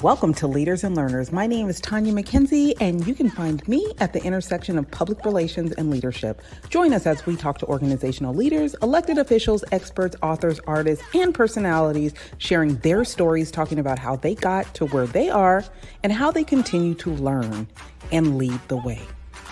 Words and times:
Welcome 0.00 0.32
to 0.34 0.46
Leaders 0.46 0.84
and 0.84 0.94
Learners. 0.94 1.32
My 1.32 1.48
name 1.48 1.68
is 1.68 1.80
Tonya 1.80 2.12
McKenzie, 2.12 2.72
and 2.80 3.04
you 3.04 3.16
can 3.16 3.28
find 3.28 3.66
me 3.66 3.94
at 3.98 4.12
the 4.12 4.22
intersection 4.22 4.78
of 4.78 4.88
public 4.92 5.24
relations 5.24 5.72
and 5.72 5.90
leadership. 5.90 6.40
Join 6.68 6.92
us 6.92 7.04
as 7.04 7.26
we 7.26 7.34
talk 7.34 7.58
to 7.58 7.66
organizational 7.66 8.32
leaders, 8.32 8.76
elected 8.80 9.18
officials, 9.18 9.64
experts, 9.72 10.14
authors, 10.22 10.60
artists, 10.68 11.04
and 11.14 11.34
personalities 11.34 12.14
sharing 12.36 12.76
their 12.76 13.04
stories, 13.04 13.50
talking 13.50 13.80
about 13.80 13.98
how 13.98 14.14
they 14.14 14.36
got 14.36 14.72
to 14.74 14.86
where 14.86 15.08
they 15.08 15.30
are 15.30 15.64
and 16.04 16.12
how 16.12 16.30
they 16.30 16.44
continue 16.44 16.94
to 16.94 17.10
learn 17.14 17.66
and 18.12 18.38
lead 18.38 18.60
the 18.68 18.76
way. 18.76 19.00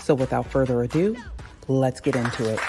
So, 0.02 0.14
without 0.14 0.46
further 0.46 0.80
ado, 0.84 1.16
let's 1.66 2.00
get 2.00 2.14
into 2.14 2.48
it. 2.48 2.60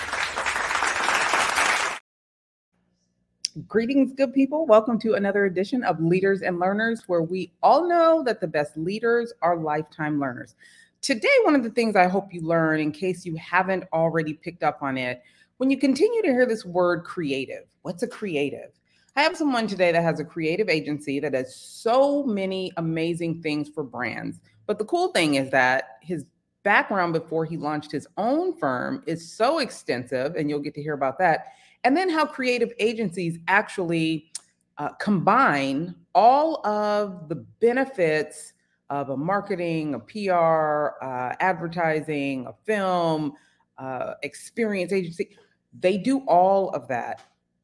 Greetings, 3.66 4.14
good 4.14 4.34
people. 4.34 4.68
Welcome 4.68 5.00
to 5.00 5.16
another 5.16 5.46
edition 5.46 5.84
of 5.84 6.00
Leaders 6.00 6.44
and 6.44 6.60
Learners, 6.60 7.04
where 7.08 7.24
we 7.24 7.54
all 7.64 7.88
know 7.88 8.22
that 8.24 8.40
the 8.40 8.48
best 8.48 8.78
leaders 8.78 9.34
are 9.42 9.58
lifetime 9.58 10.20
learners. 10.20 10.54
Today, 11.02 11.30
one 11.44 11.56
of 11.56 11.64
the 11.64 11.72
things 11.72 11.96
I 11.96 12.08
hope 12.08 12.32
you 12.32 12.42
learn, 12.42 12.80
in 12.80 12.92
case 12.92 13.26
you 13.26 13.36
haven't 13.38 13.86
already 13.94 14.34
picked 14.34 14.62
up 14.62 14.84
on 14.84 14.96
it, 14.96 15.24
when 15.58 15.72
you 15.72 15.78
continue 15.80 16.22
to 16.22 16.28
hear 16.28 16.46
this 16.46 16.66
word 16.66 17.04
creative, 17.04 17.64
what's 17.82 18.04
a 18.04 18.08
creative? 18.08 18.70
I 19.16 19.24
have 19.24 19.36
someone 19.36 19.66
today 19.66 19.92
that 19.92 20.04
has 20.04 20.20
a 20.20 20.26
creative 20.26 20.70
agency 20.70 21.20
that 21.22 21.32
does 21.32 21.56
so 21.56 22.24
many 22.24 22.72
amazing 22.78 23.42
things 23.42 23.70
for 23.70 23.84
brands. 23.84 24.40
But 24.68 24.78
the 24.78 24.86
cool 24.86 25.08
thing 25.14 25.36
is 25.36 25.50
that 25.50 25.98
his 26.04 26.26
background 26.62 27.14
before 27.14 27.46
he 27.46 27.58
launched 27.58 27.92
his 27.92 28.08
own 28.18 28.56
firm 28.58 29.02
is 29.08 29.32
so 29.32 29.60
extensive, 29.60 30.36
and 30.36 30.48
you'll 30.48 30.60
get 30.60 30.76
to 30.76 30.84
hear 30.84 30.94
about 30.94 31.18
that 31.20 31.48
and 31.88 31.96
then 31.96 32.10
how 32.10 32.26
creative 32.26 32.74
agencies 32.80 33.38
actually 33.48 34.30
uh, 34.78 34.90
combine 35.00 35.96
all 36.14 36.60
of 36.68 37.30
the 37.30 37.36
benefits 37.62 38.52
of 38.90 39.10
a 39.10 39.16
marketing, 39.16 39.94
a 39.94 40.00
PR, 40.00 41.02
uh, 41.02 41.34
advertising, 41.40 42.46
a 42.46 42.54
film, 42.66 43.32
uh, 43.78 44.16
experience 44.24 44.92
agency. 44.92 45.38
They 45.80 45.98
do 45.98 46.26
all 46.28 46.72
of 46.72 46.90
that. 46.90 47.22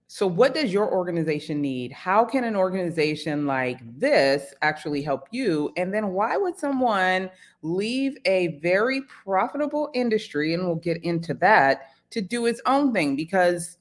So, 0.08 0.26
what 0.26 0.54
does 0.54 0.72
your 0.72 0.90
organization 0.90 1.60
need? 1.60 1.92
How 1.92 2.24
can 2.24 2.46
an 2.46 2.56
organization 2.56 3.46
like 3.46 3.80
this 4.00 4.54
actually 4.62 5.02
help 5.02 5.28
you? 5.32 5.74
And 5.76 5.94
then, 5.94 6.14
why 6.14 6.38
would 6.38 6.58
someone 6.58 7.30
leave 7.62 8.16
a 8.24 8.58
very 8.64 9.02
profitable 9.02 9.90
industry, 9.94 10.54
and 10.54 10.66
we'll 10.66 10.76
get 10.76 11.04
into 11.04 11.34
that, 11.36 11.90
to 12.12 12.22
do 12.22 12.46
its 12.46 12.62
own 12.66 12.94
thing? 12.94 13.18
Because 13.18 13.80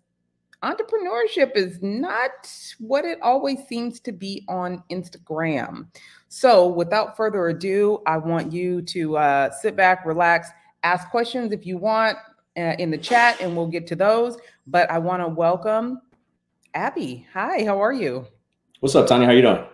entrepreneurship 0.62 1.56
is 1.56 1.82
not 1.82 2.30
what 2.78 3.05
it 3.05 3.18
always 3.22 3.58
seems 3.68 4.00
to 4.00 4.12
be 4.12 4.44
on 4.48 4.82
Instagram. 4.91 5.86
So, 6.28 6.68
without 6.68 7.16
further 7.16 7.48
ado, 7.48 8.00
I 8.06 8.16
want 8.16 8.52
you 8.52 8.83
to 8.83 9.16
uh, 9.16 9.50
sit 9.50 9.77
back, 9.77 10.06
relax, 10.06 10.48
ask 10.83 11.10
questions 11.10 11.52
if 11.52 11.66
you 11.66 11.78
want 11.78 12.16
uh, 12.56 12.74
in 12.78 12.90
the 12.90 12.98
chat, 12.98 13.40
and 13.40 13.56
we'll 13.56 13.66
get 13.66 13.86
to 13.88 13.96
those. 13.96 14.38
But 14.66 14.90
I 14.90 14.98
want 14.98 15.22
to 15.22 15.28
welcome 15.28 16.00
Abby. 16.74 17.27
Hi, 17.34 17.64
how 17.64 17.83
are 17.83 17.92
you? 17.92 18.27
What's 18.80 18.94
up, 18.94 19.06
Tonya? 19.06 19.27
How 19.27 19.33
you 19.33 19.42
doing? 19.42 19.64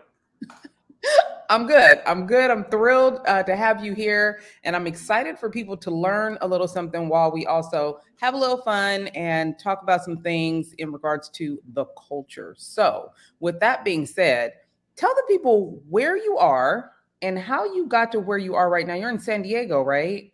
I'm 1.51 1.67
good. 1.67 2.03
I'm 2.05 2.27
good. 2.27 2.51
I'm 2.51 2.65
thrilled 2.65 3.21
uh, 3.27 3.43
to 3.45 3.57
have 3.57 3.83
you 3.83 3.95
here. 3.95 4.41
And 4.65 4.77
I'm 4.77 4.87
excited 4.87 5.39
for 5.39 5.49
people 5.49 5.79
to 5.79 5.91
learn 5.91 6.37
a 6.43 6.49
little 6.49 6.69
something 6.69 7.09
while 7.09 7.33
we 7.33 7.47
also 7.47 8.01
have 8.17 8.35
a 8.35 8.37
little 8.37 8.59
fun 8.59 9.09
and 9.09 9.59
talk 9.59 9.83
about 9.83 10.05
some 10.05 10.19
things 10.19 10.75
in 10.77 10.93
regards 10.93 11.31
to 11.31 11.59
the 11.73 11.87
culture. 12.09 12.55
So, 12.59 13.13
with 13.41 13.61
that 13.61 13.83
being 13.83 14.05
said, 14.05 14.53
tell 14.97 15.15
the 15.15 15.23
people 15.27 15.83
where 15.89 16.19
you 16.19 16.37
are 16.37 16.93
and 17.23 17.39
how 17.39 17.65
you 17.65 17.87
got 17.87 18.13
to 18.13 18.21
where 18.21 18.39
you 18.39 18.55
are 18.55 18.69
right 18.69 18.87
now. 18.87 18.95
You're 18.95 19.11
in 19.11 19.19
San 19.19 19.43
Diego, 19.43 19.83
right? 19.83 20.33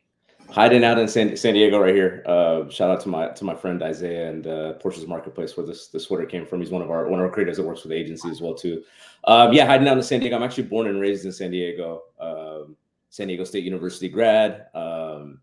Hiding 0.50 0.84
out 0.84 0.98
in 0.98 1.08
San, 1.08 1.36
San 1.36 1.54
Diego 1.54 1.78
right 1.78 1.94
here. 1.94 2.22
Uh, 2.26 2.68
shout 2.68 2.90
out 2.90 3.00
to 3.02 3.08
my 3.08 3.28
to 3.28 3.44
my 3.44 3.54
friend 3.54 3.82
Isaiah 3.82 4.30
and 4.30 4.46
uh, 4.46 4.74
Porsche's 4.74 5.06
Marketplace 5.06 5.56
where 5.56 5.66
this 5.66 5.88
this 5.88 6.04
sweater 6.04 6.26
came 6.26 6.46
from. 6.46 6.60
He's 6.60 6.70
one 6.70 6.82
of 6.82 6.90
our 6.90 7.08
one 7.08 7.20
of 7.20 7.26
our 7.26 7.32
creators 7.32 7.56
that 7.56 7.64
works 7.64 7.82
with 7.82 7.90
the 7.90 7.96
agency 7.96 8.28
as 8.30 8.40
well 8.40 8.54
too. 8.54 8.82
Um, 9.24 9.52
yeah, 9.52 9.66
hiding 9.66 9.88
out 9.88 9.96
in 9.96 10.02
San 10.02 10.20
Diego. 10.20 10.36
I'm 10.36 10.42
actually 10.42 10.64
born 10.64 10.86
and 10.86 11.00
raised 11.00 11.24
in 11.24 11.32
San 11.32 11.50
Diego. 11.50 12.02
Um, 12.20 12.76
San 13.10 13.28
Diego 13.28 13.44
State 13.44 13.64
University 13.64 14.08
grad. 14.08 14.66
Um, 14.74 15.40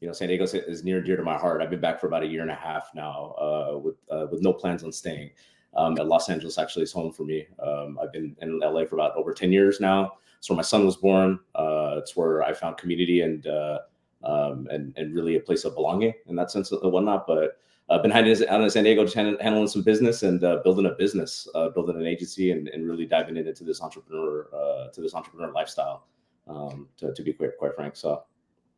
you 0.00 0.06
know, 0.06 0.12
San 0.12 0.28
Diego 0.28 0.44
is 0.44 0.84
near 0.84 0.98
and 0.98 1.06
dear 1.06 1.16
to 1.16 1.22
my 1.22 1.38
heart. 1.38 1.62
I've 1.62 1.70
been 1.70 1.80
back 1.80 1.98
for 1.98 2.06
about 2.06 2.22
a 2.22 2.26
year 2.26 2.42
and 2.42 2.50
a 2.50 2.54
half 2.54 2.90
now, 2.94 3.34
uh, 3.38 3.78
with 3.78 3.96
uh, 4.10 4.26
with 4.30 4.42
no 4.42 4.52
plans 4.52 4.84
on 4.84 4.92
staying. 4.92 5.30
Um, 5.76 5.98
at 5.98 6.06
Los 6.06 6.28
Angeles 6.28 6.58
actually 6.58 6.82
is 6.82 6.92
home 6.92 7.12
for 7.12 7.24
me. 7.24 7.46
Um, 7.60 7.98
I've 8.00 8.12
been 8.12 8.36
in 8.42 8.60
LA 8.60 8.84
for 8.84 8.96
about 8.96 9.16
over 9.16 9.32
ten 9.32 9.50
years 9.50 9.80
now. 9.80 10.18
It's 10.38 10.50
where 10.50 10.56
my 10.56 10.62
son 10.62 10.84
was 10.84 10.96
born. 10.96 11.40
Uh, 11.54 11.94
it's 11.96 12.14
where 12.14 12.42
I 12.42 12.52
found 12.52 12.76
community 12.76 13.22
and 13.22 13.46
uh, 13.46 13.78
um, 14.24 14.68
and 14.70 14.92
and 14.96 15.14
really 15.14 15.36
a 15.36 15.40
place 15.40 15.64
of 15.64 15.74
belonging 15.74 16.14
in 16.26 16.36
that 16.36 16.50
sense 16.50 16.72
and 16.72 16.92
whatnot. 16.92 17.26
But 17.26 17.58
I've 17.90 18.02
been 18.02 18.10
hiding 18.10 18.48
out 18.48 18.62
in 18.62 18.70
San 18.70 18.84
Diego, 18.84 19.04
just 19.04 19.14
handling 19.16 19.68
some 19.68 19.82
business 19.82 20.22
and 20.22 20.42
uh, 20.42 20.60
building 20.64 20.86
a 20.86 20.90
business, 20.90 21.46
uh, 21.54 21.68
building 21.68 21.96
an 21.96 22.06
agency, 22.06 22.50
and, 22.50 22.68
and 22.68 22.88
really 22.88 23.04
diving 23.04 23.36
into 23.36 23.64
this 23.64 23.82
entrepreneur 23.82 24.48
uh, 24.54 24.88
to 24.88 25.00
this 25.00 25.14
entrepreneur 25.14 25.52
lifestyle. 25.52 26.06
Um, 26.46 26.88
to, 26.98 27.12
to 27.14 27.22
be 27.22 27.32
quite 27.32 27.56
quite 27.58 27.74
frank, 27.74 27.96
so 27.96 28.24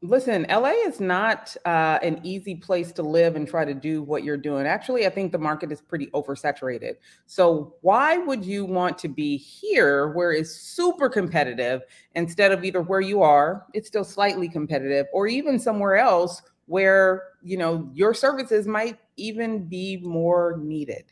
Listen, 0.03 0.45
LA 0.51 0.73
is 0.87 1.01
not 1.01 1.57
uh, 1.65 1.99
an 2.03 2.21
easy 2.23 2.55
place 2.55 2.93
to 2.93 3.03
live 3.03 3.35
and 3.35 3.49
try 3.49 3.65
to 3.65 3.73
do 3.73 4.03
what 4.03 4.23
you're 4.25 4.37
doing. 4.37 4.67
Actually, 4.67 5.07
I 5.07 5.11
think 5.11 5.33
the 5.33 5.39
market 5.39 5.73
is 5.73 5.81
pretty 5.81 6.09
oversaturated. 6.09 6.97
So, 7.25 7.77
why 7.81 8.19
would 8.19 8.45
you 8.45 8.67
want 8.67 8.99
to 8.99 9.09
be 9.09 9.39
here 9.39 10.09
where 10.09 10.33
it's 10.33 10.51
super 10.51 11.09
competitive 11.09 11.81
instead 12.15 12.53
of 12.53 12.63
either 12.63 12.83
where 12.83 13.01
you 13.01 13.23
are, 13.23 13.65
it's 13.73 13.89
still 13.89 14.05
slightly 14.05 14.51
competitive, 14.51 15.07
or 15.15 15.27
even 15.29 15.59
somewhere 15.59 15.97
else 15.97 16.43
where 16.67 17.23
you 17.43 17.57
know 17.57 17.89
your 17.95 18.13
services 18.13 18.67
might 18.67 18.99
even 19.17 19.67
be 19.67 19.97
more 19.99 20.61
needed? 20.63 21.05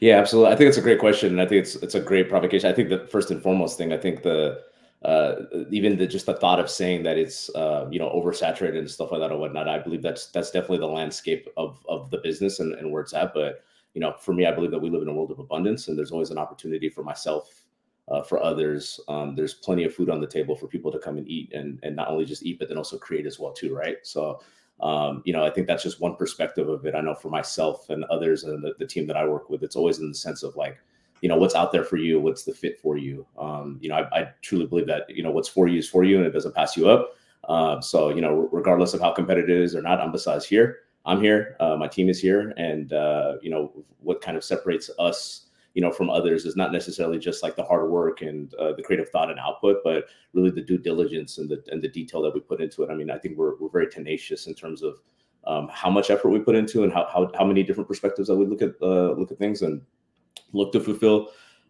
Yeah, 0.00 0.18
absolutely. 0.18 0.52
I 0.52 0.56
think 0.56 0.68
it's 0.68 0.78
a 0.78 0.82
great 0.82 0.98
question, 0.98 1.30
and 1.30 1.40
I 1.40 1.46
think 1.46 1.62
it's 1.62 1.76
it's 1.76 1.94
a 1.94 2.00
great 2.00 2.28
provocation. 2.28 2.70
I 2.70 2.74
think 2.74 2.90
the 2.90 3.06
first 3.06 3.30
and 3.30 3.42
foremost 3.42 3.78
thing, 3.78 3.90
I 3.90 3.96
think 3.96 4.22
the 4.22 4.60
uh, 5.04 5.34
even 5.70 5.96
the 5.96 6.06
just 6.06 6.26
the 6.26 6.34
thought 6.34 6.60
of 6.60 6.70
saying 6.70 7.02
that 7.02 7.18
it's 7.18 7.50
uh, 7.56 7.88
you 7.90 7.98
know 7.98 8.08
oversaturated 8.10 8.78
and 8.78 8.90
stuff 8.90 9.10
like 9.10 9.20
that 9.20 9.32
or 9.32 9.38
whatnot. 9.38 9.68
I 9.68 9.78
believe 9.78 10.02
that's 10.02 10.26
that's 10.28 10.50
definitely 10.50 10.78
the 10.78 10.86
landscape 10.86 11.48
of 11.56 11.84
of 11.88 12.10
the 12.10 12.18
business 12.18 12.60
and, 12.60 12.74
and 12.74 12.90
where 12.92 13.02
it's 13.02 13.14
at. 13.14 13.34
But 13.34 13.64
you 13.94 14.00
know, 14.00 14.14
for 14.18 14.32
me, 14.32 14.46
I 14.46 14.52
believe 14.52 14.70
that 14.70 14.78
we 14.78 14.90
live 14.90 15.02
in 15.02 15.08
a 15.08 15.12
world 15.12 15.32
of 15.32 15.40
abundance, 15.40 15.88
and 15.88 15.98
there's 15.98 16.12
always 16.12 16.30
an 16.30 16.38
opportunity 16.38 16.88
for 16.88 17.02
myself, 17.02 17.64
uh, 18.08 18.22
for 18.22 18.42
others. 18.42 19.00
Um, 19.08 19.34
there's 19.34 19.54
plenty 19.54 19.84
of 19.84 19.94
food 19.94 20.08
on 20.08 20.20
the 20.20 20.26
table 20.26 20.54
for 20.54 20.68
people 20.68 20.92
to 20.92 20.98
come 21.00 21.18
and 21.18 21.28
eat, 21.28 21.52
and 21.52 21.80
and 21.82 21.96
not 21.96 22.08
only 22.08 22.24
just 22.24 22.44
eat, 22.44 22.60
but 22.60 22.68
then 22.68 22.78
also 22.78 22.96
create 22.96 23.26
as 23.26 23.38
well 23.38 23.52
too, 23.52 23.74
right? 23.74 23.98
So. 24.02 24.40
Um, 24.80 25.22
you 25.24 25.32
know, 25.32 25.44
I 25.44 25.50
think 25.50 25.68
that's 25.68 25.84
just 25.84 26.00
one 26.00 26.16
perspective 26.16 26.68
of 26.68 26.84
it. 26.86 26.96
I 26.96 27.00
know 27.00 27.14
for 27.14 27.28
myself 27.28 27.88
and 27.90 28.02
others 28.04 28.42
and 28.42 28.64
the, 28.64 28.74
the 28.80 28.86
team 28.86 29.06
that 29.06 29.16
I 29.16 29.24
work 29.24 29.48
with, 29.48 29.62
it's 29.62 29.76
always 29.76 30.00
in 30.00 30.08
the 30.08 30.14
sense 30.14 30.42
of 30.42 30.56
like, 30.56 30.76
you 31.22 31.28
know 31.28 31.36
what's 31.36 31.54
out 31.54 31.72
there 31.72 31.84
for 31.84 31.96
you 31.96 32.20
what's 32.20 32.44
the 32.44 32.52
fit 32.52 32.78
for 32.78 32.98
you. 32.98 33.26
Um, 33.38 33.78
you 33.80 33.88
know 33.88 33.94
I, 33.94 34.20
I, 34.20 34.28
truly 34.42 34.66
believe 34.66 34.88
that 34.88 35.08
you 35.08 35.22
know 35.22 35.30
what's 35.30 35.48
for 35.48 35.68
you 35.68 35.78
is 35.78 35.88
for 35.88 36.04
you 36.04 36.18
and 36.18 36.26
it 36.26 36.32
doesn't 36.32 36.54
pass 36.54 36.76
you 36.76 36.90
up. 36.90 37.16
Uh, 37.48 37.80
so 37.80 38.10
you 38.10 38.20
know 38.20 38.48
regardless 38.52 38.92
of 38.92 39.00
how 39.00 39.12
competitive 39.12 39.48
it 39.48 39.62
is 39.62 39.74
or 39.74 39.80
not 39.80 40.00
AMBESA's 40.00 40.44
here. 40.44 40.80
I'm 41.04 41.20
here. 41.20 41.56
Uh, 41.58 41.76
my 41.76 41.88
team 41.88 42.08
is 42.08 42.20
here 42.20 42.52
and 42.56 42.92
uh, 42.92 43.36
you 43.40 43.50
know 43.50 43.72
what 44.00 44.20
kind 44.20 44.36
of 44.36 44.44
separates 44.44 44.90
us 44.98 45.46
you 45.74 45.80
know 45.80 45.90
from 45.90 46.10
others 46.10 46.44
is 46.44 46.56
not 46.56 46.72
necessarily 46.72 47.18
just 47.18 47.42
like 47.42 47.56
the 47.56 47.64
hard 47.64 47.88
work 47.88 48.20
and 48.20 48.52
uh, 48.54 48.72
the 48.74 48.82
creative 48.82 49.08
thought 49.08 49.30
and 49.30 49.38
output 49.38 49.78
but 49.84 50.06
really 50.34 50.50
the 50.50 50.60
due 50.60 50.76
diligence 50.76 51.38
and 51.38 51.48
the 51.48 51.62
and 51.70 51.80
the 51.80 51.88
detail 51.88 52.20
that 52.20 52.34
we 52.34 52.40
put 52.40 52.60
into 52.60 52.82
it. 52.82 52.90
I 52.90 52.94
mean 52.94 53.10
i 53.10 53.18
think 53.18 53.38
we're, 53.38 53.56
we're 53.58 53.70
very 53.70 53.88
tenacious 53.88 54.48
in 54.48 54.54
terms 54.54 54.82
of 54.82 54.96
um, 55.44 55.68
how 55.72 55.90
much 55.90 56.10
effort 56.10 56.28
we 56.28 56.38
put 56.38 56.54
into 56.54 56.84
and 56.84 56.92
how, 56.92 57.08
how, 57.12 57.28
how 57.36 57.44
many 57.44 57.64
different 57.64 57.88
perspectives 57.88 58.28
that 58.28 58.36
we 58.36 58.46
look 58.46 58.62
at 58.62 58.74
uh, 58.80 59.12
look 59.12 59.32
at 59.32 59.38
things 59.38 59.62
and 59.62 59.82
look 60.52 60.72
to 60.72 60.80
fulfill 60.80 61.28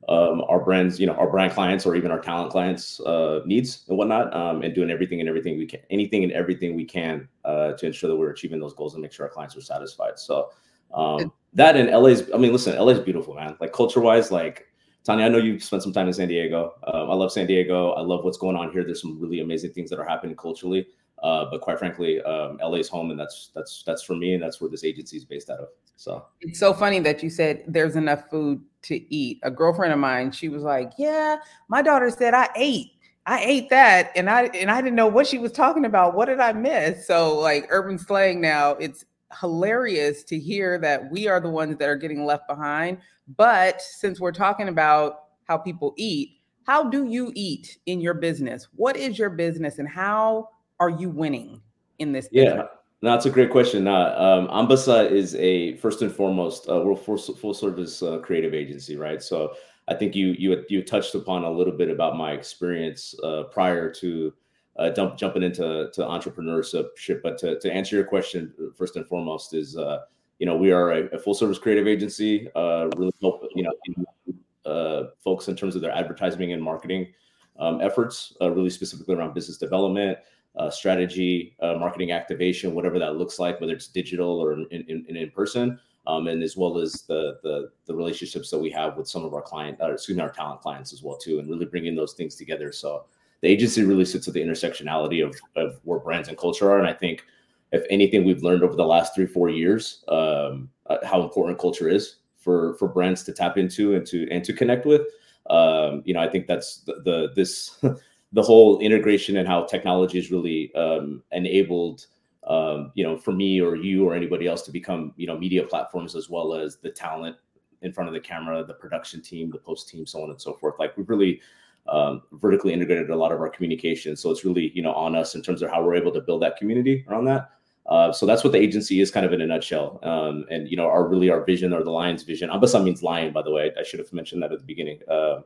um, 0.08 0.42
our 0.48 0.58
brands, 0.58 0.98
you 0.98 1.06
know, 1.06 1.14
our 1.14 1.30
brand 1.30 1.52
clients 1.52 1.86
or 1.86 1.94
even 1.94 2.10
our 2.10 2.20
talent 2.20 2.50
clients' 2.50 2.98
uh, 3.00 3.40
needs 3.46 3.84
and 3.88 3.96
whatnot, 3.96 4.34
um, 4.34 4.62
and 4.62 4.74
doing 4.74 4.90
everything 4.90 5.20
and 5.20 5.28
everything 5.28 5.56
we 5.56 5.66
can, 5.66 5.80
anything 5.90 6.24
and 6.24 6.32
everything 6.32 6.74
we 6.74 6.84
can 6.84 7.28
uh, 7.44 7.72
to 7.72 7.86
ensure 7.86 8.10
that 8.10 8.16
we're 8.16 8.30
achieving 8.30 8.58
those 8.58 8.74
goals 8.74 8.94
and 8.94 9.02
make 9.02 9.12
sure 9.12 9.26
our 9.26 9.32
clients 9.32 9.56
are 9.56 9.60
satisfied. 9.60 10.18
So 10.18 10.50
um, 10.92 11.32
that 11.54 11.76
in 11.76 11.90
LA's, 11.90 12.28
I 12.34 12.36
mean, 12.36 12.52
listen, 12.52 12.76
LA's 12.76 12.98
beautiful, 12.98 13.34
man. 13.34 13.56
Like 13.60 13.72
culture 13.72 14.00
wise, 14.00 14.32
like 14.32 14.66
Tonya, 15.06 15.24
I 15.24 15.28
know 15.28 15.38
you 15.38 15.58
spent 15.60 15.82
some 15.82 15.92
time 15.92 16.06
in 16.06 16.12
San 16.12 16.28
Diego. 16.28 16.74
Um, 16.84 17.10
I 17.10 17.14
love 17.14 17.32
San 17.32 17.46
Diego. 17.46 17.92
I 17.92 18.02
love 18.02 18.24
what's 18.24 18.38
going 18.38 18.56
on 18.56 18.72
here. 18.72 18.84
There's 18.84 19.00
some 19.00 19.20
really 19.20 19.40
amazing 19.40 19.72
things 19.72 19.90
that 19.90 19.98
are 19.98 20.04
happening 20.04 20.36
culturally. 20.36 20.86
Uh, 21.22 21.46
but 21.50 21.60
quite 21.60 21.78
frankly, 21.78 22.20
um, 22.22 22.58
LA's 22.62 22.88
home, 22.88 23.12
and 23.12 23.20
that's 23.20 23.50
that's 23.54 23.84
that's 23.86 24.02
for 24.02 24.16
me, 24.16 24.34
and 24.34 24.42
that's 24.42 24.60
where 24.60 24.68
this 24.68 24.82
agency 24.82 25.16
is 25.16 25.24
based 25.24 25.50
out 25.50 25.60
of. 25.60 25.68
So 25.96 26.24
it's 26.40 26.58
so 26.58 26.74
funny 26.74 26.98
that 27.00 27.22
you 27.22 27.30
said 27.30 27.62
there's 27.68 27.94
enough 27.94 28.28
food 28.28 28.60
to 28.82 29.14
eat. 29.14 29.40
A 29.42 29.50
girlfriend 29.50 29.92
of 29.92 29.98
mine, 29.98 30.32
she 30.32 30.48
was 30.48 30.62
like, 30.62 30.92
"Yeah, 30.98 31.36
my 31.68 31.82
daughter 31.82 32.10
said 32.10 32.34
I 32.34 32.48
ate. 32.56 32.92
I 33.26 33.42
ate 33.44 33.70
that, 33.70 34.10
and 34.16 34.28
I 34.28 34.44
and 34.46 34.70
I 34.70 34.80
didn't 34.80 34.96
know 34.96 35.06
what 35.06 35.26
she 35.26 35.38
was 35.38 35.52
talking 35.52 35.84
about. 35.84 36.14
What 36.14 36.26
did 36.26 36.40
I 36.40 36.52
miss?" 36.52 37.06
So 37.06 37.38
like 37.38 37.66
urban 37.70 37.98
slang 37.98 38.40
now, 38.40 38.72
it's 38.72 39.04
hilarious 39.40 40.24
to 40.24 40.38
hear 40.38 40.78
that 40.78 41.10
we 41.10 41.28
are 41.28 41.40
the 41.40 41.48
ones 41.48 41.76
that 41.78 41.88
are 41.88 41.96
getting 41.96 42.24
left 42.24 42.46
behind. 42.48 42.98
But 43.36 43.80
since 43.80 44.20
we're 44.20 44.32
talking 44.32 44.68
about 44.68 45.24
how 45.44 45.56
people 45.56 45.94
eat, 45.96 46.40
how 46.66 46.88
do 46.88 47.04
you 47.06 47.32
eat 47.34 47.78
in 47.86 48.00
your 48.00 48.14
business? 48.14 48.68
What 48.74 48.96
is 48.96 49.18
your 49.18 49.30
business 49.30 49.78
and 49.78 49.88
how 49.88 50.50
are 50.80 50.90
you 50.90 51.08
winning 51.08 51.60
in 51.98 52.12
this? 52.12 52.28
Business? 52.28 52.54
Yeah. 52.56 52.78
No, 53.02 53.10
that's 53.10 53.26
a 53.26 53.30
great 53.30 53.50
question. 53.50 53.88
Uh, 53.88 54.14
um, 54.16 54.48
AMBESA 54.48 55.10
is 55.10 55.34
a 55.34 55.76
first 55.78 56.02
and 56.02 56.12
foremost 56.12 56.68
uh, 56.68 56.82
full, 56.94 57.18
full 57.18 57.52
service 57.52 58.00
uh, 58.00 58.18
creative 58.18 58.54
agency, 58.54 58.96
right? 58.96 59.20
So 59.20 59.54
I 59.88 59.94
think 59.94 60.14
you 60.14 60.28
you 60.38 60.64
you 60.68 60.82
touched 60.84 61.14
upon 61.16 61.42
a 61.42 61.50
little 61.50 61.72
bit 61.72 61.90
about 61.90 62.16
my 62.16 62.30
experience 62.32 63.14
uh, 63.24 63.44
prior 63.44 63.92
to 63.94 64.32
uh, 64.76 64.90
jump, 64.90 65.18
jumping 65.18 65.42
into 65.42 65.90
to 65.92 66.02
entrepreneurship. 66.02 67.22
But 67.22 67.38
to, 67.38 67.58
to 67.58 67.72
answer 67.72 67.96
your 67.96 68.04
question, 68.04 68.54
first 68.76 68.94
and 68.94 69.04
foremost, 69.06 69.52
is 69.52 69.76
uh, 69.76 70.02
you 70.38 70.46
know 70.46 70.56
we 70.56 70.70
are 70.70 70.92
a, 70.92 71.06
a 71.06 71.18
full 71.18 71.34
service 71.34 71.58
creative 71.58 71.88
agency. 71.88 72.48
Uh, 72.54 72.88
really 72.96 73.12
help 73.20 73.42
you 73.56 73.64
know 73.64 74.34
uh, 74.64 75.08
folks 75.18 75.48
in 75.48 75.56
terms 75.56 75.74
of 75.74 75.82
their 75.82 75.90
advertising 75.90 76.52
and 76.52 76.62
marketing 76.62 77.12
um, 77.58 77.80
efforts, 77.80 78.36
uh, 78.40 78.48
really 78.48 78.70
specifically 78.70 79.16
around 79.16 79.34
business 79.34 79.58
development, 79.58 80.18
uh, 80.56 80.70
strategy, 80.70 81.56
uh, 81.62 81.74
marketing 81.74 82.12
activation, 82.12 82.74
whatever 82.74 82.98
that 82.98 83.16
looks 83.16 83.38
like, 83.38 83.60
whether 83.60 83.72
it's 83.72 83.88
digital 83.88 84.38
or 84.38 84.52
in, 84.52 84.84
in, 84.88 85.16
in 85.16 85.30
person, 85.30 85.78
um, 86.06 86.26
and 86.26 86.42
as 86.42 86.56
well 86.56 86.78
as 86.78 87.02
the, 87.08 87.38
the, 87.42 87.70
the 87.86 87.94
relationships 87.94 88.50
that 88.50 88.58
we 88.58 88.70
have 88.70 88.96
with 88.96 89.08
some 89.08 89.24
of 89.24 89.34
our 89.34 89.42
client, 89.42 89.78
or 89.80 89.92
excuse 89.92 90.16
me, 90.16 90.22
our 90.22 90.30
talent 90.30 90.60
clients 90.60 90.92
as 90.92 91.02
well 91.02 91.16
too, 91.16 91.38
and 91.38 91.48
really 91.48 91.64
bringing 91.64 91.94
those 91.94 92.14
things 92.14 92.34
together. 92.34 92.72
So 92.72 93.06
the 93.40 93.48
agency 93.48 93.82
really 93.84 94.04
sits 94.04 94.28
at 94.28 94.34
the 94.34 94.42
intersectionality 94.42 95.24
of, 95.26 95.34
of 95.56 95.80
where 95.84 95.98
brands 95.98 96.28
and 96.28 96.36
culture 96.36 96.70
are, 96.70 96.78
and 96.78 96.88
I 96.88 96.92
think 96.92 97.24
if 97.72 97.84
anything 97.88 98.24
we've 98.24 98.42
learned 98.42 98.62
over 98.62 98.76
the 98.76 98.84
last 98.84 99.14
three 99.14 99.26
four 99.26 99.48
years, 99.48 100.04
um, 100.08 100.68
uh, 100.86 100.98
how 101.04 101.22
important 101.22 101.58
culture 101.58 101.88
is 101.88 102.16
for 102.38 102.74
for 102.74 102.88
brands 102.88 103.22
to 103.24 103.32
tap 103.32 103.56
into 103.56 103.94
and 103.94 104.06
to 104.06 104.28
and 104.30 104.44
to 104.44 104.52
connect 104.52 104.86
with. 104.86 105.02
Um, 105.50 106.02
you 106.04 106.14
know, 106.14 106.20
I 106.20 106.28
think 106.28 106.46
that's 106.46 106.82
the, 106.82 107.00
the 107.04 107.32
this 107.34 107.82
the 108.32 108.42
whole 108.42 108.78
integration 108.80 109.36
and 109.36 109.46
how 109.46 109.64
technology 109.64 110.18
has 110.18 110.30
really 110.30 110.74
um, 110.74 111.22
enabled 111.32 112.06
um, 112.44 112.90
you 112.94 113.04
know 113.04 113.16
for 113.16 113.32
me 113.32 113.60
or 113.60 113.76
you 113.76 114.04
or 114.04 114.14
anybody 114.14 114.46
else 114.46 114.62
to 114.62 114.72
become 114.72 115.12
you 115.16 115.26
know 115.26 115.38
media 115.38 115.62
platforms 115.62 116.16
as 116.16 116.28
well 116.28 116.54
as 116.54 116.76
the 116.76 116.90
talent 116.90 117.36
in 117.82 117.92
front 117.92 118.08
of 118.08 118.14
the 118.14 118.20
camera, 118.20 118.64
the 118.64 118.74
production 118.74 119.20
team, 119.20 119.50
the 119.50 119.58
post 119.58 119.88
team, 119.88 120.06
so 120.06 120.22
on 120.22 120.30
and 120.30 120.40
so 120.40 120.54
forth. 120.54 120.76
Like 120.78 120.96
we've 120.96 121.08
really 121.08 121.40
um, 121.88 122.22
vertically 122.32 122.72
integrated 122.72 123.10
a 123.10 123.16
lot 123.16 123.32
of 123.32 123.40
our 123.40 123.48
communication. 123.48 124.16
So 124.16 124.30
it's 124.30 124.44
really 124.44 124.72
you 124.74 124.82
know 124.82 124.94
on 124.94 125.14
us 125.14 125.34
in 125.34 125.42
terms 125.42 125.62
of 125.62 125.70
how 125.70 125.82
we're 125.84 125.96
able 125.96 126.12
to 126.12 126.20
build 126.20 126.42
that 126.42 126.56
community 126.56 127.04
around 127.08 127.26
that. 127.26 127.50
Uh, 127.86 128.12
so 128.12 128.24
that's 128.24 128.44
what 128.44 128.52
the 128.52 128.58
agency 128.58 129.00
is 129.00 129.10
kind 129.10 129.26
of 129.26 129.32
in 129.32 129.40
a 129.40 129.46
nutshell. 129.46 129.98
Um, 130.02 130.46
and 130.50 130.68
you 130.68 130.76
know, 130.76 130.86
our 130.86 131.06
really 131.06 131.30
our 131.30 131.44
vision 131.44 131.72
or 131.72 131.82
the 131.82 131.90
Lion's 131.90 132.22
vision. 132.22 132.48
AMBESA 132.48 132.82
means 132.82 133.02
lion, 133.02 133.32
by 133.32 133.42
the 133.42 133.50
way. 133.50 133.72
I 133.78 133.82
should 133.82 133.98
have 133.98 134.12
mentioned 134.12 134.42
that 134.42 134.52
at 134.52 134.58
the 134.58 134.64
beginning. 134.64 135.00
Uh, 135.10 135.40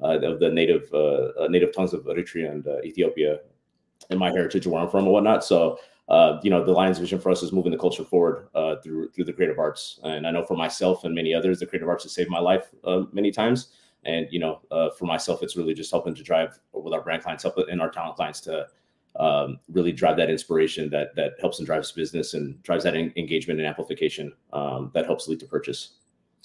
of 0.00 0.40
the 0.40 0.50
native 0.50 0.88
uh, 0.92 1.44
uh, 1.44 1.48
native 1.48 1.74
tongues 1.74 1.92
of 1.92 2.04
Eritrea 2.04 2.50
and 2.50 2.66
uh, 2.66 2.80
Ethiopia, 2.82 3.40
and 4.10 4.18
my 4.18 4.30
heritage, 4.30 4.66
where 4.66 4.82
I'm 4.82 4.88
from, 4.88 5.04
and 5.04 5.12
whatnot. 5.12 5.44
So, 5.44 5.78
uh, 6.08 6.38
you 6.42 6.50
know, 6.50 6.64
the 6.64 6.72
Lion's 6.72 6.98
vision 6.98 7.20
for 7.20 7.30
us 7.30 7.42
is 7.42 7.52
moving 7.52 7.72
the 7.72 7.78
culture 7.78 8.04
forward 8.04 8.48
uh, 8.54 8.76
through 8.76 9.10
through 9.10 9.24
the 9.24 9.32
creative 9.32 9.58
arts. 9.58 10.00
And 10.02 10.26
I 10.26 10.30
know 10.30 10.44
for 10.44 10.56
myself 10.56 11.04
and 11.04 11.14
many 11.14 11.34
others, 11.34 11.60
the 11.60 11.66
creative 11.66 11.88
arts 11.88 12.04
has 12.04 12.12
saved 12.12 12.30
my 12.30 12.40
life 12.40 12.70
many 13.12 13.30
times. 13.30 13.68
And 14.04 14.26
you 14.30 14.40
know, 14.40 14.60
for 14.98 15.04
myself, 15.04 15.42
it's 15.42 15.56
really 15.56 15.74
just 15.74 15.90
helping 15.90 16.14
to 16.14 16.22
drive 16.22 16.58
with 16.72 16.92
our 16.92 17.02
brand 17.02 17.22
clients, 17.22 17.44
help 17.44 17.56
and 17.56 17.80
our 17.80 17.90
talent 17.90 18.16
clients 18.16 18.40
to 18.42 18.66
um, 19.16 19.58
really 19.70 19.92
drive 19.92 20.16
that 20.16 20.30
inspiration 20.30 20.88
that 20.90 21.14
that 21.16 21.34
helps 21.40 21.58
and 21.58 21.66
drives 21.66 21.92
business 21.92 22.34
and 22.34 22.60
drives 22.62 22.84
that 22.84 22.96
engagement 22.96 23.60
and 23.60 23.68
amplification 23.68 24.32
um, 24.52 24.90
that 24.94 25.06
helps 25.06 25.28
lead 25.28 25.40
to 25.40 25.46
purchase. 25.46 25.96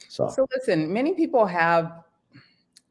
So, 0.09 0.27
so 0.29 0.47
listen, 0.53 0.91
many 0.91 1.13
people 1.13 1.45
have 1.45 2.03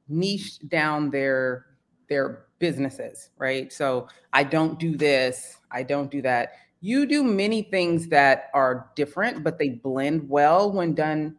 niched 0.09 0.69
down 0.69 1.11
their 1.11 1.67
their 2.09 2.47
businesses, 2.59 3.31
right? 3.37 3.73
So 3.73 4.09
I 4.33 4.45
don't 4.45 4.79
do 4.79 4.97
this, 4.97 5.57
I 5.71 5.83
don't 5.83 6.11
do 6.11 6.23
that. 6.23 6.53
You 6.81 7.07
do 7.07 7.25
many 7.25 7.63
things 7.63 8.07
that 8.09 8.51
are 8.55 8.91
different, 8.95 9.43
but 9.43 9.59
they 9.59 9.71
blend 9.71 10.29
well 10.29 10.71
when 10.71 10.95
done 10.95 11.37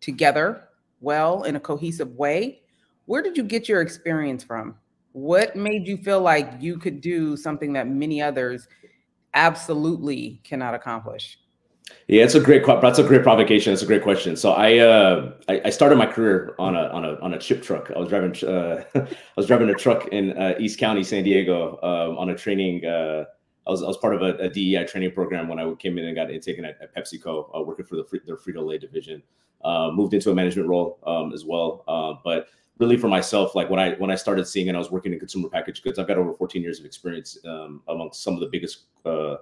together, 0.00 0.68
well 1.00 1.42
in 1.42 1.56
a 1.56 1.60
cohesive 1.60 2.12
way. 2.12 2.62
Where 3.06 3.22
did 3.22 3.36
you 3.36 3.42
get 3.42 3.68
your 3.68 3.80
experience 3.80 4.44
from? 4.44 4.76
What 5.12 5.56
made 5.56 5.86
you 5.86 5.96
feel 5.96 6.20
like 6.20 6.52
you 6.60 6.78
could 6.78 7.00
do 7.00 7.36
something 7.36 7.72
that 7.72 7.88
many 7.88 8.20
others 8.20 8.68
absolutely 9.34 10.40
cannot 10.44 10.74
accomplish? 10.74 11.38
Yeah, 12.08 12.22
it's 12.22 12.36
a 12.36 12.40
great 12.40 12.64
that's 12.64 12.98
a 12.98 13.02
great 13.02 13.22
provocation. 13.22 13.72
It's 13.72 13.82
a 13.82 13.86
great 13.86 14.02
question. 14.02 14.36
So 14.36 14.52
I 14.52 14.78
uh, 14.78 15.32
I, 15.48 15.62
I, 15.66 15.70
started 15.70 15.96
my 15.96 16.06
career 16.06 16.54
on 16.58 16.76
a 16.76 16.84
on 16.88 17.04
a 17.04 17.18
on 17.20 17.34
a 17.34 17.38
chip 17.38 17.62
truck. 17.62 17.90
I 17.94 17.98
was 17.98 18.08
driving 18.08 18.32
uh, 18.48 18.84
I 18.94 19.08
was 19.36 19.46
driving 19.46 19.68
a 19.70 19.74
truck 19.74 20.06
in 20.08 20.36
uh, 20.38 20.54
East 20.58 20.78
County, 20.78 21.02
San 21.02 21.24
Diego, 21.24 21.78
um, 21.82 22.16
on 22.18 22.30
a 22.30 22.36
training. 22.36 22.84
Uh, 22.84 23.24
I 23.66 23.70
was 23.70 23.82
I 23.82 23.86
was 23.86 23.96
part 23.96 24.14
of 24.14 24.22
a, 24.22 24.36
a, 24.36 24.48
DEI 24.48 24.84
training 24.84 25.12
program 25.12 25.48
when 25.48 25.58
I 25.58 25.72
came 25.74 25.98
in 25.98 26.04
and 26.04 26.14
got 26.14 26.28
taken 26.42 26.64
at, 26.64 26.78
at 26.80 26.94
PepsiCo, 26.94 27.50
uh, 27.56 27.62
working 27.62 27.84
for 27.84 27.96
the 27.96 28.04
their 28.24 28.36
Frito 28.36 28.64
Lay 28.64 28.78
division. 28.78 29.22
Uh, 29.64 29.90
moved 29.92 30.14
into 30.14 30.30
a 30.30 30.34
management 30.34 30.68
role 30.68 31.00
um, 31.06 31.32
as 31.32 31.44
well, 31.44 31.82
but 32.24 32.46
really 32.78 32.96
for 32.96 33.08
myself, 33.08 33.56
like 33.56 33.68
when 33.68 33.80
I 33.80 33.94
when 33.94 34.10
I 34.10 34.14
started 34.14 34.46
seeing 34.46 34.68
and 34.68 34.76
I 34.76 34.78
was 34.78 34.92
working 34.92 35.12
in 35.12 35.18
consumer 35.18 35.48
packaged 35.48 35.82
goods, 35.82 35.98
I've 35.98 36.06
got 36.06 36.18
over 36.18 36.32
14 36.34 36.62
years 36.62 36.78
of 36.78 36.84
experience 36.84 37.38
um, 37.44 37.82
amongst 37.88 38.22
some 38.22 38.34
of 38.34 38.40
the 38.40 38.46
biggest 38.46 38.84
uh, 39.04 39.36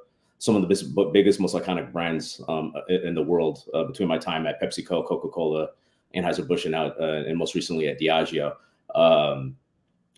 some 0.44 0.56
of 0.56 0.62
the 0.62 1.10
biggest, 1.12 1.40
most 1.40 1.54
iconic 1.54 1.92
brands 1.92 2.40
um, 2.48 2.74
in 2.88 3.14
the 3.14 3.22
world 3.22 3.64
uh, 3.72 3.84
between 3.84 4.08
my 4.08 4.18
time 4.18 4.46
at 4.46 4.60
PepsiCo, 4.60 5.06
Coca-Cola, 5.06 5.68
Anheuser-Busch, 6.14 6.64
and 6.64 6.72
now 6.72 6.86
uh, 7.00 7.24
and 7.26 7.38
most 7.38 7.54
recently 7.54 7.88
at 7.88 8.00
Diageo. 8.00 8.54
Um, 8.94 9.56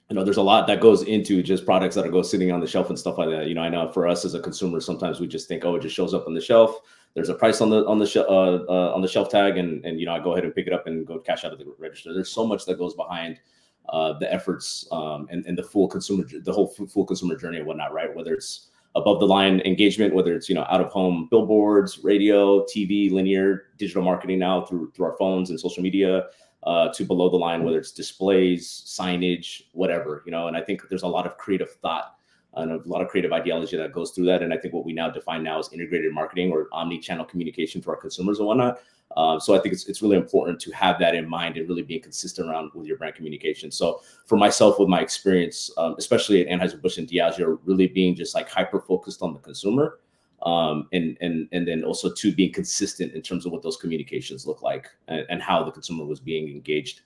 you 0.09 0.15
know, 0.17 0.25
there's 0.25 0.37
a 0.37 0.43
lot 0.43 0.67
that 0.69 0.81
goes 0.81 1.03
into 1.03 1.43
just 1.43 1.65
products 1.65 1.95
that 1.97 2.07
are 2.07 2.11
go 2.11 2.23
sitting 2.23 2.53
on 2.53 2.61
the 2.61 2.67
shelf 2.67 2.91
and 2.91 2.99
stuff 2.99 3.19
like 3.19 3.29
that. 3.31 3.49
You 3.49 3.55
know, 3.55 3.63
I 3.63 3.69
know 3.69 3.91
for 3.91 4.07
us 4.07 4.25
as 4.25 4.35
a 4.35 4.41
consumer, 4.41 4.81
sometimes 4.81 5.21
we 5.21 5.27
just 5.27 5.49
think, 5.49 5.65
oh, 5.65 5.75
it 5.77 5.83
just 5.83 5.97
shows 5.97 6.15
up 6.15 6.27
on 6.27 6.35
the 6.35 6.41
shelf 6.41 6.81
there's 7.17 7.31
a 7.31 7.35
price 7.35 7.63
on 7.63 7.71
the 7.71 7.85
on 7.87 7.99
the 7.99 8.07
sh- 8.07 8.19
uh, 8.19 8.59
uh, 8.69 8.93
on 8.95 9.01
the 9.01 9.09
shelf 9.09 9.31
tag, 9.31 9.57
and 9.57 9.83
and 9.87 9.99
you 9.99 10.05
know 10.05 10.13
I 10.13 10.21
go 10.21 10.33
ahead 10.33 10.45
and 10.45 10.55
pick 10.55 10.67
it 10.67 10.75
up 10.75 10.87
and 10.87 11.07
go 11.07 11.19
cash 11.19 11.47
out 11.47 11.53
of 11.53 11.59
the 11.59 11.65
register. 11.79 12.13
There's 12.13 12.31
so 12.31 12.47
much 12.47 12.67
that 12.67 12.77
goes 12.77 12.95
behind 12.95 13.41
uh, 13.89 14.19
the 14.19 14.31
efforts 14.31 14.87
um, 14.93 15.27
and 15.31 15.45
and 15.47 15.57
the 15.57 15.63
full 15.63 15.89
consumer 15.89 16.25
the 16.29 16.53
whole 16.53 16.69
full 16.69 17.07
consumer 17.07 17.35
journey 17.35 17.57
and 17.57 17.67
whatnot, 17.67 17.95
right? 17.95 18.15
Whether 18.15 18.35
it's 18.35 18.69
above 18.97 19.21
the 19.21 19.27
line 19.27 19.61
engagement, 19.61 20.15
whether 20.15 20.35
it's 20.35 20.49
you 20.49 20.55
know 20.55 20.67
out 20.69 20.81
of 20.81 20.89
home 20.89 21.29
billboards, 21.31 22.03
radio, 22.03 22.65
TV, 22.65 23.11
linear, 23.13 23.67
digital 23.79 24.03
marketing 24.03 24.39
now 24.39 24.65
through 24.65 24.91
through 24.93 25.07
our 25.07 25.17
phones 25.17 25.51
and 25.51 25.61
social 25.61 25.83
media. 25.83 26.25
Uh, 26.63 26.93
to 26.93 27.05
below 27.05 27.31
the 27.31 27.37
line, 27.37 27.63
whether 27.63 27.79
it's 27.79 27.93
displays, 27.93 28.83
signage, 28.85 29.63
whatever, 29.71 30.25
you 30.27 30.33
know, 30.33 30.49
and 30.49 30.57
I 30.57 30.61
think 30.61 30.83
there's 30.89 31.05
a 31.05 31.07
lot 31.07 31.25
of 31.25 31.39
creative 31.39 31.71
thought 31.71 32.17
and 32.57 32.73
a 32.73 32.89
lot 32.89 33.03
of 33.03 33.09
creative 33.09 33.33
ideology 33.33 33.77
that 33.77 33.93
goes 33.93 34.11
through 34.11 34.27
that. 34.27 34.43
And 34.43 34.53
I 34.53 34.57
think 34.57 34.75
what 34.75 34.85
we 34.85 34.93
now 34.93 35.11
define 35.11 35.43
now 35.43 35.59
is 35.59 35.73
integrated 35.73 36.13
marketing 36.13 36.51
or 36.51 36.69
omni-channel 36.73 37.27
communication 37.27 37.81
for 37.81 37.95
our 37.95 38.01
consumers 38.01 38.39
and 38.39 38.49
whatnot. 38.49 38.81
Um, 39.17 39.41
so 39.41 39.55
I 39.55 39.61
think 39.61 39.73
it's, 39.73 39.87
it's 39.87 40.03
really 40.03 40.17
important 40.17 40.61
to 40.61 40.71
have 40.73 40.99
that 40.99 41.15
in 41.15 41.29
mind 41.29 41.57
and 41.57 41.69
really 41.69 41.83
being 41.83 42.03
consistent 42.03 42.49
around 42.49 42.71
with 42.75 42.87
your 42.87 42.99
brand 42.99 43.15
communication. 43.15 43.71
So 43.71 44.03
for 44.27 44.37
myself, 44.37 44.79
with 44.79 44.89
my 44.89 45.01
experience, 45.01 45.71
um, 45.79 45.95
especially 45.99 46.47
at 46.47 46.49
Anheuser-Busch 46.49 46.99
and 46.99 47.09
Diageo, 47.09 47.59
really 47.65 47.87
being 47.87 48.15
just 48.15 48.35
like 48.35 48.49
hyper 48.49 48.81
focused 48.81 49.23
on 49.23 49.33
the 49.33 49.41
consumer. 49.41 50.01
Um, 50.43 50.87
and 50.93 51.17
and 51.23 51.49
and 51.53 51.67
then 51.67 51.83
also 51.83 52.13
to 52.13 52.31
being 52.31 52.53
consistent 52.53 53.15
in 53.15 53.23
terms 53.23 53.47
of 53.47 53.53
what 53.53 53.63
those 53.63 53.79
communications 53.79 54.47
look 54.47 54.61
like 54.61 54.87
and, 55.09 55.25
and 55.31 55.43
how 55.43 55.65
the 55.65 55.73
consumer 55.73 56.05
was 56.05 56.21
being 56.21 56.49
engaged 56.51 57.01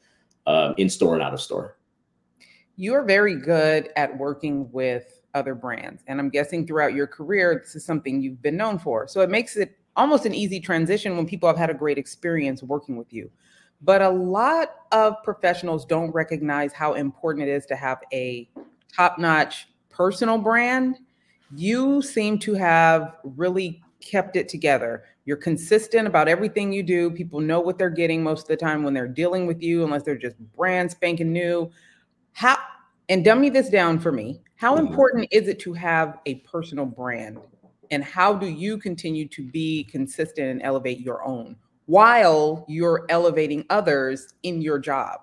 um, 0.49 0.75
in 0.79 0.91
store 0.91 1.15
and 1.15 1.23
out 1.23 1.33
of 1.33 1.41
store. 1.41 1.77
You're 2.75 3.05
very 3.05 3.37
good 3.37 3.91
at 3.95 4.19
working 4.19 4.71
with 4.73 5.23
other 5.35 5.55
brands. 5.55 6.03
And 6.09 6.19
I'm 6.19 6.29
guessing 6.29 6.67
throughout 6.67 6.93
your 6.93 7.07
career, 7.07 7.61
this 7.63 7.77
is 7.77 7.85
something 7.85 8.21
you've 8.21 8.43
been 8.43 8.57
known 8.57 8.79
for. 8.81 9.07
So 9.07 9.21
it 9.21 9.31
makes 9.31 9.57
it 9.57 9.79
almost 9.97 10.27
an 10.27 10.35
easy 10.35 10.61
transition 10.61 11.17
when 11.17 11.27
people 11.27 11.49
have 11.49 11.59
had 11.59 11.71
a 11.71 11.75
great 11.75 11.99
experience 11.99 12.63
working 12.63 12.97
with 12.97 13.13
you. 13.13 13.31
But 13.83 14.03
a 14.03 14.11
lot 14.11 14.75
of 14.93 15.15
professionals 15.25 15.87
don't 15.87 16.11
recognize 16.13 16.73
how 16.73 16.95
important 16.95 17.49
it 17.49 17.53
is 17.53 17.67
to 17.67 17.77
have 17.77 17.99
a 18.13 18.49
top 18.95 19.19
notch 19.19 19.69
personal 19.89 20.39
brand. 20.39 20.99
You 21.55 22.03
seem 22.03 22.39
to 22.41 22.55
have 22.55 23.17
really 23.25 23.83
kept 24.01 24.37
it 24.37 24.49
together. 24.49 25.05
You're 25.25 25.37
consistent 25.37 26.07
about 26.07 26.29
everything 26.29 26.73
you 26.73 26.83
do. 26.83 27.11
People 27.11 27.41
know 27.41 27.61
what 27.61 27.79
they're 27.79 27.91
getting 27.91 28.23
most 28.23 28.43
of 28.43 28.49
the 28.49 28.57
time 28.57 28.83
when 28.83 28.95
they're 28.95 29.09
dealing 29.09 29.47
with 29.47 29.63
you, 29.63 29.85
unless 29.85 30.03
they're 30.03 30.17
just 30.17 30.37
brand 30.57 30.91
spanking 30.91 31.33
new. 31.33 31.71
How 32.33 32.57
and 33.09 33.25
dummy 33.25 33.51
this 33.51 33.69
down 33.69 33.99
for 33.99 34.13
me. 34.13 34.41
How 34.55 34.77
mm-hmm. 34.77 34.87
important 34.87 35.29
is 35.31 35.49
it 35.49 35.59
to 35.61 35.73
have 35.73 36.19
a 36.27 36.37
personal 36.37 36.87
brand? 36.87 37.39
And 37.91 38.05
how 38.05 38.35
do 38.35 38.47
you 38.47 38.79
continue 38.79 39.27
to 39.29 39.43
be 39.43 39.85
consistent 39.85 40.49
and 40.49 40.63
elevate 40.63 41.01
your 41.01 41.25
own 41.25 41.57
while 41.87 42.65
you're 42.69 43.07
elevating 43.09 43.65
others 43.71 44.35
in 44.43 44.63
your 44.63 44.79
job? 44.79 45.21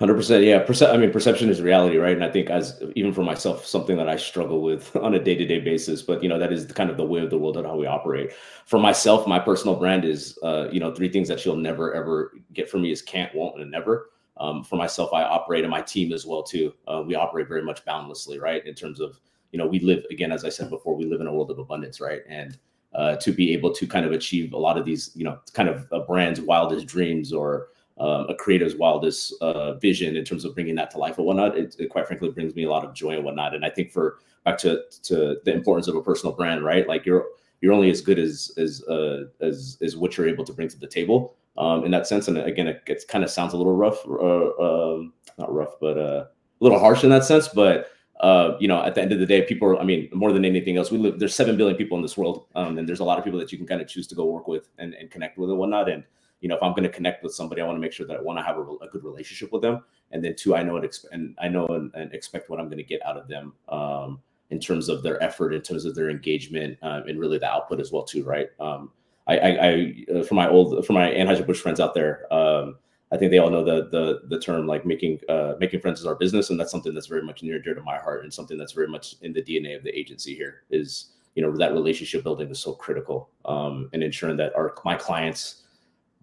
100% 0.00 0.44
yeah 0.44 0.58
Perce- 0.58 0.82
i 0.82 0.96
mean 0.96 1.12
perception 1.12 1.48
is 1.48 1.62
reality 1.62 1.98
right 1.98 2.14
and 2.14 2.24
i 2.24 2.30
think 2.30 2.50
as 2.50 2.82
even 2.96 3.12
for 3.12 3.22
myself 3.22 3.64
something 3.64 3.96
that 3.96 4.08
i 4.08 4.16
struggle 4.16 4.60
with 4.60 4.94
on 5.06 5.14
a 5.14 5.22
day-to-day 5.22 5.60
basis 5.60 6.02
but 6.02 6.20
you 6.20 6.28
know 6.28 6.36
that 6.36 6.52
is 6.52 6.66
kind 6.72 6.90
of 6.90 6.96
the 6.96 7.04
way 7.04 7.20
of 7.20 7.30
the 7.30 7.38
world 7.38 7.56
and 7.56 7.64
how 7.64 7.76
we 7.76 7.86
operate 7.86 8.32
for 8.66 8.80
myself 8.80 9.24
my 9.28 9.38
personal 9.38 9.76
brand 9.76 10.04
is 10.04 10.36
uh, 10.42 10.68
you 10.72 10.80
know 10.80 10.92
three 10.92 11.08
things 11.08 11.28
that 11.28 11.44
you'll 11.44 11.54
never 11.56 11.94
ever 11.94 12.32
get 12.54 12.68
from 12.68 12.82
me 12.82 12.90
is 12.90 13.02
can't 13.02 13.32
won't 13.36 13.60
and 13.60 13.70
never 13.70 14.10
Um, 14.38 14.62
for 14.62 14.76
myself, 14.76 15.12
I 15.12 15.22
operate 15.24 15.64
and 15.64 15.70
my 15.70 15.82
team 15.82 16.12
as 16.12 16.24
well 16.24 16.42
too. 16.42 16.72
Uh, 16.86 17.02
we 17.04 17.16
operate 17.16 17.48
very 17.48 17.62
much 17.62 17.84
boundlessly, 17.84 18.38
right? 18.38 18.64
In 18.66 18.74
terms 18.74 19.00
of 19.00 19.20
you 19.52 19.58
know, 19.58 19.66
we 19.66 19.80
live 19.80 20.04
again, 20.10 20.32
as 20.32 20.44
I 20.44 20.48
said 20.48 20.70
before, 20.70 20.94
we 20.94 21.04
live 21.04 21.20
in 21.20 21.26
a 21.26 21.32
world 21.32 21.50
of 21.50 21.58
abundance, 21.58 22.00
right? 22.00 22.22
And 22.28 22.58
uh, 22.94 23.16
to 23.16 23.32
be 23.32 23.52
able 23.52 23.72
to 23.74 23.86
kind 23.86 24.06
of 24.06 24.12
achieve 24.12 24.52
a 24.52 24.58
lot 24.58 24.78
of 24.78 24.84
these, 24.84 25.10
you 25.14 25.24
know, 25.24 25.38
kind 25.52 25.68
of 25.68 25.86
a 25.92 26.00
brand's 26.00 26.40
wildest 26.40 26.86
dreams 26.86 27.32
or 27.32 27.68
um, 27.98 28.26
a 28.28 28.34
creative's 28.34 28.76
wildest 28.76 29.34
uh, 29.40 29.74
vision 29.74 30.16
in 30.16 30.24
terms 30.24 30.44
of 30.44 30.54
bringing 30.54 30.76
that 30.76 30.90
to 30.92 30.98
life 30.98 31.18
and 31.18 31.26
whatnot, 31.26 31.58
it, 31.58 31.74
it, 31.78 31.90
quite 31.90 32.06
frankly 32.06 32.30
brings 32.30 32.54
me 32.54 32.64
a 32.64 32.70
lot 32.70 32.84
of 32.84 32.94
joy 32.94 33.16
and 33.16 33.24
whatnot. 33.24 33.54
And 33.54 33.64
I 33.64 33.70
think 33.70 33.90
for 33.90 34.18
back 34.44 34.56
to 34.58 34.82
to 35.04 35.38
the 35.44 35.52
importance 35.52 35.88
of 35.88 35.96
a 35.96 36.02
personal 36.02 36.34
brand, 36.34 36.62
right? 36.64 36.86
Like 36.86 37.04
you're 37.04 37.26
you're 37.60 37.72
only 37.72 37.90
as 37.90 38.00
good 38.00 38.18
as 38.18 38.52
as 38.56 38.82
uh, 38.84 39.24
as 39.40 39.78
as 39.82 39.96
what 39.96 40.16
you're 40.16 40.28
able 40.28 40.44
to 40.44 40.52
bring 40.52 40.68
to 40.68 40.78
the 40.78 40.86
table 40.86 41.34
um, 41.56 41.84
in 41.84 41.90
that 41.90 42.06
sense. 42.06 42.28
And 42.28 42.38
again, 42.38 42.68
it, 42.68 42.82
it 42.86 43.04
kind 43.08 43.24
of 43.24 43.30
sounds 43.30 43.52
a 43.52 43.56
little 43.56 43.74
rough, 43.74 44.06
uh, 44.06 44.94
um, 44.94 45.12
not 45.36 45.52
rough, 45.52 45.74
but 45.80 45.98
uh, 45.98 46.24
a 46.24 46.60
little 46.60 46.78
harsh 46.78 47.02
in 47.02 47.10
that 47.10 47.24
sense. 47.24 47.48
But 47.48 47.90
uh, 48.20 48.56
you 48.58 48.66
know, 48.66 48.82
at 48.82 48.94
the 48.94 49.02
end 49.02 49.12
of 49.12 49.20
the 49.20 49.26
day, 49.26 49.42
people 49.42 49.68
are, 49.68 49.78
I 49.78 49.84
mean, 49.84 50.08
more 50.12 50.32
than 50.32 50.44
anything 50.44 50.76
else, 50.76 50.90
we 50.90 50.98
live, 50.98 51.18
there's 51.18 51.34
7 51.34 51.56
billion 51.56 51.76
people 51.76 51.96
in 51.96 52.02
this 52.02 52.16
world. 52.16 52.46
Um, 52.54 52.78
and 52.78 52.88
there's 52.88 53.00
a 53.00 53.04
lot 53.04 53.18
of 53.18 53.24
people 53.24 53.38
that 53.38 53.52
you 53.52 53.58
can 53.58 53.66
kind 53.66 53.80
of 53.80 53.88
choose 53.88 54.06
to 54.08 54.14
go 54.14 54.24
work 54.24 54.48
with 54.48 54.68
and, 54.78 54.94
and 54.94 55.10
connect 55.10 55.38
with 55.38 55.50
and 55.50 55.58
whatnot. 55.58 55.88
And, 55.88 56.04
you 56.40 56.48
know, 56.48 56.56
if 56.56 56.62
I'm 56.62 56.72
going 56.72 56.82
to 56.82 56.88
connect 56.88 57.22
with 57.22 57.34
somebody, 57.34 57.62
I 57.62 57.66
want 57.66 57.76
to 57.76 57.80
make 57.80 57.92
sure 57.92 58.06
that 58.06 58.16
I 58.16 58.20
want 58.20 58.38
to 58.38 58.42
have 58.42 58.56
a, 58.58 58.62
a, 58.62 58.88
good 58.90 59.04
relationship 59.04 59.52
with 59.52 59.62
them. 59.62 59.84
And 60.10 60.24
then 60.24 60.34
two, 60.36 60.56
I 60.56 60.62
know 60.62 60.76
it, 60.76 60.96
and 61.12 61.36
I 61.40 61.48
know 61.48 61.66
and, 61.68 61.92
and 61.94 62.12
expect 62.12 62.50
what 62.50 62.58
I'm 62.58 62.66
going 62.66 62.78
to 62.78 62.84
get 62.84 63.04
out 63.06 63.16
of 63.16 63.28
them. 63.28 63.52
Um, 63.68 64.20
in 64.50 64.58
terms 64.58 64.88
of 64.88 65.02
their 65.02 65.22
effort, 65.22 65.52
in 65.52 65.60
terms 65.60 65.84
of 65.84 65.94
their 65.94 66.08
engagement, 66.08 66.78
um, 66.82 67.02
and 67.06 67.18
really 67.18 67.38
the 67.38 67.46
output 67.46 67.80
as 67.80 67.92
well 67.92 68.02
too, 68.02 68.24
right? 68.24 68.48
Um, 68.58 68.90
I, 69.26 69.36
I, 69.36 69.48
I, 69.48 70.04
uh, 70.14 70.22
for 70.22 70.34
my 70.34 70.48
old, 70.48 70.86
for 70.86 70.94
my 70.94 71.10
Anheuser 71.10 71.46
Busch 71.46 71.60
friends 71.60 71.80
out 71.80 71.92
there, 71.94 72.32
um, 72.32 72.76
I 73.10 73.16
think 73.16 73.30
they 73.30 73.38
all 73.38 73.50
know 73.50 73.64
the 73.64 73.88
the 73.88 74.20
the 74.28 74.38
term 74.38 74.66
like 74.66 74.84
making 74.84 75.20
uh, 75.28 75.54
making 75.58 75.80
friends 75.80 76.00
is 76.00 76.06
our 76.06 76.14
business, 76.14 76.50
and 76.50 76.60
that's 76.60 76.70
something 76.70 76.92
that's 76.92 77.06
very 77.06 77.22
much 77.22 77.42
near 77.42 77.54
and 77.54 77.64
dear 77.64 77.74
to 77.74 77.82
my 77.82 77.96
heart, 77.96 78.22
and 78.22 78.32
something 78.32 78.58
that's 78.58 78.72
very 78.72 78.88
much 78.88 79.14
in 79.22 79.32
the 79.32 79.42
DNA 79.42 79.76
of 79.76 79.82
the 79.82 79.98
agency 79.98 80.34
here. 80.34 80.62
Is 80.70 81.12
you 81.34 81.42
know 81.42 81.56
that 81.56 81.72
relationship 81.72 82.22
building 82.22 82.50
is 82.50 82.58
so 82.58 82.74
critical, 82.74 83.30
um, 83.46 83.88
and 83.92 84.02
ensuring 84.02 84.36
that 84.38 84.54
our 84.54 84.74
my 84.84 84.94
clients, 84.94 85.62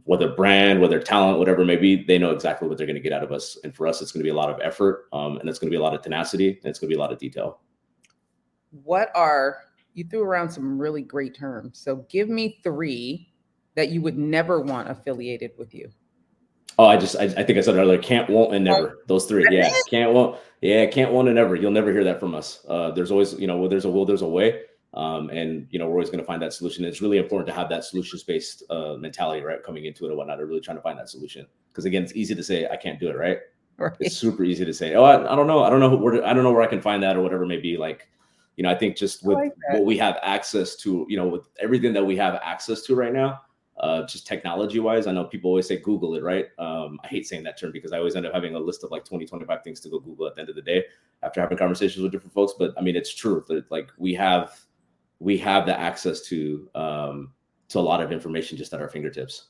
whether 0.04 0.30
brand, 0.30 0.80
whether 0.80 1.00
talent, 1.00 1.40
whatever 1.40 1.64
it 1.64 1.66
may 1.66 1.76
be, 1.76 2.04
they 2.04 2.20
know 2.20 2.32
exactly 2.32 2.68
what 2.68 2.78
they're 2.78 2.88
going 2.88 2.96
to 2.96 3.02
get 3.02 3.14
out 3.14 3.24
of 3.24 3.32
us. 3.32 3.58
And 3.64 3.74
for 3.74 3.88
us, 3.88 4.02
it's 4.02 4.12
going 4.12 4.22
to 4.22 4.26
be 4.26 4.30
a 4.30 4.36
lot 4.36 4.52
of 4.52 4.60
effort, 4.62 5.08
um, 5.12 5.38
and 5.38 5.50
it's 5.50 5.58
going 5.58 5.70
to 5.70 5.76
be 5.76 5.80
a 5.80 5.84
lot 5.84 5.96
of 5.96 6.04
tenacity, 6.04 6.50
and 6.50 6.66
it's 6.66 6.78
going 6.78 6.90
to 6.90 6.96
be 6.96 7.00
a 7.00 7.02
lot 7.02 7.12
of 7.12 7.18
detail. 7.18 7.62
What 8.84 9.10
are 9.16 9.58
you 9.96 10.04
threw 10.04 10.22
around 10.22 10.52
some 10.52 10.78
really 10.78 11.02
great 11.02 11.34
terms? 11.34 11.80
So 11.80 12.06
give 12.10 12.30
me 12.30 12.60
three 12.64 13.32
that 13.76 13.90
you 13.90 14.02
would 14.02 14.18
never 14.18 14.62
want 14.62 14.90
affiliated 14.90 15.52
with 15.58 15.74
you. 15.74 15.90
Oh, 16.78 16.86
I 16.86 16.98
just 16.98 17.16
I, 17.16 17.24
I, 17.24 17.44
think 17.44 17.58
I 17.58 17.62
said 17.62 17.76
earlier, 17.76 17.98
can't, 17.98 18.30
won't, 18.30 18.54
and 18.54 18.66
never. 18.66 19.00
Those 19.08 19.26
three. 19.26 19.46
Yeah. 19.50 19.74
Can't, 19.90 20.14
won't. 20.14 20.38
Yeah, 20.62 20.86
can't, 20.88 21.12
won't, 21.12 21.28
and 21.28 21.36
never. 21.36 21.56
You'll 21.56 21.72
never 21.72 21.92
hear 21.92 22.04
that 22.04 22.20
from 22.20 22.36
us. 22.36 22.66
Uh, 22.68 22.92
there's 22.92 23.12
always, 23.12 23.34
you 23.34 23.48
know, 23.48 23.58
well, 23.58 23.70
there's 23.70 23.86
a 23.86 23.90
will, 23.90 24.06
there's 24.06 24.22
a 24.22 24.28
way. 24.28 24.62
Um, 24.96 25.30
and 25.30 25.68
you 25.72 25.78
know, 25.78 25.86
we're 25.88 25.94
always 25.94 26.10
going 26.10 26.20
to 26.20 26.26
find 26.26 26.42
that 26.42 26.54
solution. 26.54 26.86
it's 26.86 27.02
really 27.02 27.18
important 27.18 27.48
to 27.48 27.54
have 27.54 27.70
that 27.70 27.84
solutions-based 27.84 28.64
uh, 28.70 28.96
mentality, 28.98 29.42
right? 29.44 29.62
Coming 29.62 29.86
into 29.86 30.06
it 30.06 30.10
and 30.10 30.18
whatnot, 30.18 30.40
or 30.40 30.46
really 30.46 30.62
trying 30.62 30.78
to 30.78 30.84
find 30.84 30.98
that 30.98 31.10
solution. 31.10 31.46
Because 31.70 31.86
again, 31.86 32.04
it's 32.04 32.16
easy 32.16 32.34
to 32.34 32.44
say 32.44 32.68
I 32.68 32.78
can't 32.78 33.00
do 33.00 33.10
it, 33.10 33.18
right? 33.18 33.40
right. 33.78 33.92
It's 34.00 34.16
super 34.16 34.46
easy 34.46 34.64
to 34.64 34.74
say, 34.74 34.96
oh, 34.96 35.04
I, 35.04 35.34
I 35.34 35.36
don't 35.36 35.48
know, 35.48 35.64
I 35.64 35.70
don't 35.70 35.82
know 35.82 35.96
where, 35.96 36.26
I 36.26 36.34
don't 36.34 36.44
know 36.44 36.54
where 36.54 36.62
I 36.62 36.68
can 36.68 36.82
find 36.82 37.04
that 37.04 37.18
or 37.18 37.22
whatever 37.22 37.44
it 37.44 37.48
may 37.48 37.60
be. 37.60 37.76
Like, 37.76 38.08
you 38.56 38.64
know, 38.64 38.70
I 38.70 38.76
think 38.76 38.96
just 38.96 39.26
with 39.26 39.38
like 39.38 39.54
what 39.72 39.84
we 39.84 39.98
have 39.98 40.18
access 40.22 40.78
to, 40.78 41.06
you 41.10 41.18
know, 41.18 41.28
with 41.28 41.50
everything 41.60 41.92
that 41.94 42.06
we 42.06 42.16
have 42.16 42.36
access 42.42 42.84
to 42.84 42.96
right 42.96 43.12
now, 43.12 43.42
uh, 43.78 44.06
just 44.06 44.26
technology 44.26 44.80
wise. 44.80 45.08
I 45.08 45.12
know 45.12 45.26
people 45.26 45.50
always 45.50 45.68
say 45.68 45.78
Google 45.78 46.16
it, 46.16 46.24
right? 46.24 46.48
Um, 46.58 47.00
I 47.04 47.08
hate 47.08 47.28
saying 47.28 47.44
that 47.44 47.60
term 47.60 47.72
because 47.72 47.92
I 47.92 47.98
always 47.98 48.16
end 48.16 48.26
up 48.26 48.34
having 48.34 48.56
a 48.56 48.60
list 48.60 48.84
of 48.84 48.92
like 48.92 49.04
20, 49.04 49.26
25 49.26 49.64
things 49.64 49.80
to 49.82 49.90
go 49.90 50.00
Google 50.00 50.28
at 50.28 50.36
the 50.36 50.42
end 50.42 50.50
of 50.50 50.56
the 50.56 50.62
day 50.62 50.86
after 51.24 51.42
having 51.42 51.58
conversations 51.58 52.02
with 52.02 52.12
different 52.12 52.34
folks. 52.34 52.54
But 52.58 52.74
I 52.78 52.82
mean, 52.82 52.96
it's 52.96 53.14
true 53.14 53.44
that 53.48 53.70
like 53.72 53.90
we 53.98 54.14
have, 54.14 54.60
we 55.20 55.38
have 55.40 55.66
the 55.66 55.78
access 55.78 56.22
to, 56.24 56.70
um, 56.76 57.34
to 57.70 57.80
a 57.80 57.82
lot 57.82 58.02
of 58.02 58.12
information 58.12 58.58
just 58.58 58.74
at 58.74 58.82
our 58.82 58.90
fingertips. 58.90 59.48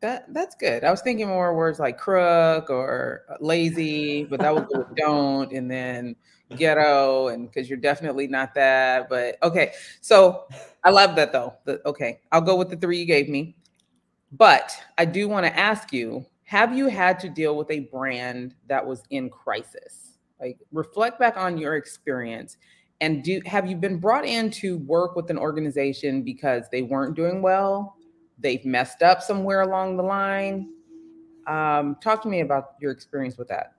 That 0.00 0.32
that's 0.34 0.54
good. 0.54 0.84
I 0.84 0.90
was 0.90 1.00
thinking 1.00 1.26
more 1.26 1.56
words 1.56 1.78
like 1.78 1.96
crook 1.96 2.68
or 2.68 3.22
lazy, 3.40 4.24
but 4.24 4.40
that 4.40 4.68
go 4.68 4.86
don't, 4.94 5.52
and 5.52 5.70
then 5.70 6.14
ghetto, 6.54 7.28
and 7.28 7.48
because 7.50 7.68
you're 7.68 7.78
definitely 7.78 8.26
not 8.26 8.54
that. 8.54 9.08
But 9.08 9.36
okay, 9.42 9.72
so 10.00 10.44
I 10.84 10.90
love 10.90 11.16
that 11.16 11.32
though. 11.32 11.54
The, 11.64 11.80
okay, 11.86 12.20
I'll 12.32 12.40
go 12.40 12.56
with 12.56 12.70
the 12.70 12.76
three 12.76 12.98
you 12.98 13.06
gave 13.06 13.28
me. 13.28 13.56
But 14.32 14.72
I 14.98 15.04
do 15.04 15.28
want 15.28 15.46
to 15.46 15.58
ask 15.58 15.92
you 15.92 16.26
have 16.44 16.76
you 16.76 16.86
had 16.86 17.18
to 17.20 17.28
deal 17.28 17.56
with 17.56 17.70
a 17.70 17.80
brand 17.80 18.54
that 18.68 18.84
was 18.84 19.02
in 19.10 19.30
crisis? 19.30 20.18
Like, 20.40 20.58
reflect 20.70 21.18
back 21.18 21.36
on 21.36 21.58
your 21.58 21.76
experience 21.76 22.56
and 23.00 23.22
do 23.22 23.40
have 23.44 23.66
you 23.66 23.76
been 23.76 23.98
brought 23.98 24.24
in 24.24 24.50
to 24.50 24.78
work 24.78 25.16
with 25.16 25.28
an 25.30 25.38
organization 25.38 26.22
because 26.22 26.64
they 26.70 26.82
weren't 26.82 27.14
doing 27.14 27.42
well? 27.42 27.96
They've 28.38 28.64
messed 28.64 29.02
up 29.02 29.22
somewhere 29.22 29.62
along 29.62 29.96
the 29.96 30.02
line. 30.02 30.70
Um, 31.46 31.96
talk 32.02 32.22
to 32.22 32.28
me 32.28 32.40
about 32.40 32.74
your 32.80 32.90
experience 32.90 33.36
with 33.36 33.48
that. 33.48 33.74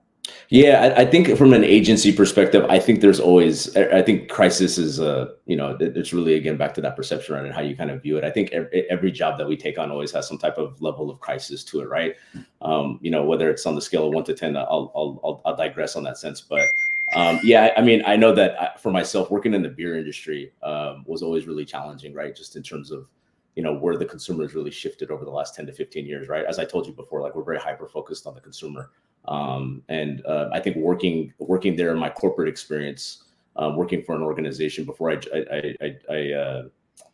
Yeah, 0.50 0.94
I, 0.96 1.02
I, 1.02 1.04
think 1.04 1.36
from 1.36 1.52
an 1.52 1.62
agency 1.62 2.10
perspective, 2.10 2.64
I 2.70 2.78
think 2.78 3.02
there's 3.02 3.20
always, 3.20 3.76
I 3.76 4.00
think 4.00 4.30
crisis 4.30 4.78
is, 4.78 4.98
a, 4.98 5.34
you 5.44 5.56
know, 5.56 5.76
it's 5.78 6.14
really 6.14 6.34
again 6.34 6.56
back 6.56 6.72
to 6.74 6.80
that 6.80 6.96
perception 6.96 7.34
and 7.34 7.52
how 7.52 7.60
you 7.60 7.76
kind 7.76 7.90
of 7.90 8.02
view 8.02 8.16
it. 8.16 8.24
I 8.24 8.30
think 8.30 8.52
every, 8.52 9.12
job 9.12 9.36
that 9.38 9.46
we 9.46 9.58
take 9.58 9.78
on 9.78 9.90
always 9.90 10.10
has 10.12 10.26
some 10.26 10.38
type 10.38 10.56
of 10.56 10.80
level 10.80 11.10
of 11.10 11.20
crisis 11.20 11.64
to 11.64 11.80
it, 11.80 11.88
right? 11.88 12.14
Um, 12.62 12.98
you 13.02 13.10
know, 13.10 13.24
whether 13.24 13.50
it's 13.50 13.66
on 13.66 13.74
the 13.74 13.82
scale 13.82 14.06
of 14.06 14.14
one 14.14 14.24
to 14.24 14.34
ten, 14.34 14.56
I'll 14.56 14.92
I'll 14.94 15.20
I'll, 15.24 15.42
I'll 15.44 15.56
digress 15.56 15.96
on 15.96 16.04
that 16.04 16.18
sense, 16.18 16.40
but 16.40 16.66
um, 17.14 17.40
yeah, 17.42 17.72
I 17.76 17.82
mean, 17.82 18.02
I 18.06 18.16
know 18.16 18.34
that 18.34 18.80
for 18.80 18.90
myself, 18.90 19.30
working 19.30 19.54
in 19.54 19.62
the 19.62 19.70
beer 19.70 19.98
industry 19.98 20.52
um, 20.62 21.04
was 21.06 21.22
always 21.22 21.46
really 21.46 21.64
challenging, 21.64 22.14
right? 22.14 22.36
Just 22.36 22.54
in 22.56 22.62
terms 22.62 22.90
of 22.90 23.06
you 23.54 23.62
know 23.62 23.74
where 23.74 23.96
the 23.96 24.06
consumer 24.06 24.44
has 24.44 24.54
really 24.54 24.70
shifted 24.70 25.10
over 25.10 25.24
the 25.24 25.30
last 25.30 25.56
10 25.56 25.66
to 25.66 25.72
15 25.72 26.06
years 26.06 26.28
right 26.28 26.44
as 26.44 26.60
i 26.60 26.64
told 26.64 26.86
you 26.86 26.92
before 26.92 27.20
like 27.20 27.34
we're 27.34 27.42
very 27.42 27.58
hyper 27.58 27.88
focused 27.88 28.24
on 28.24 28.34
the 28.36 28.40
consumer 28.40 28.90
um, 29.28 29.82
and 29.88 30.24
uh, 30.26 30.48
I 30.52 30.60
think 30.60 30.76
working 30.76 31.32
working 31.38 31.76
there 31.76 31.92
in 31.92 31.98
my 31.98 32.10
corporate 32.10 32.48
experience, 32.48 33.24
um, 33.56 33.76
working 33.76 34.02
for 34.02 34.16
an 34.16 34.22
organization 34.22 34.84
before 34.84 35.10
I 35.10 35.20
I 35.34 35.74
I, 35.80 35.96
I, 36.10 36.32
uh, 36.32 36.62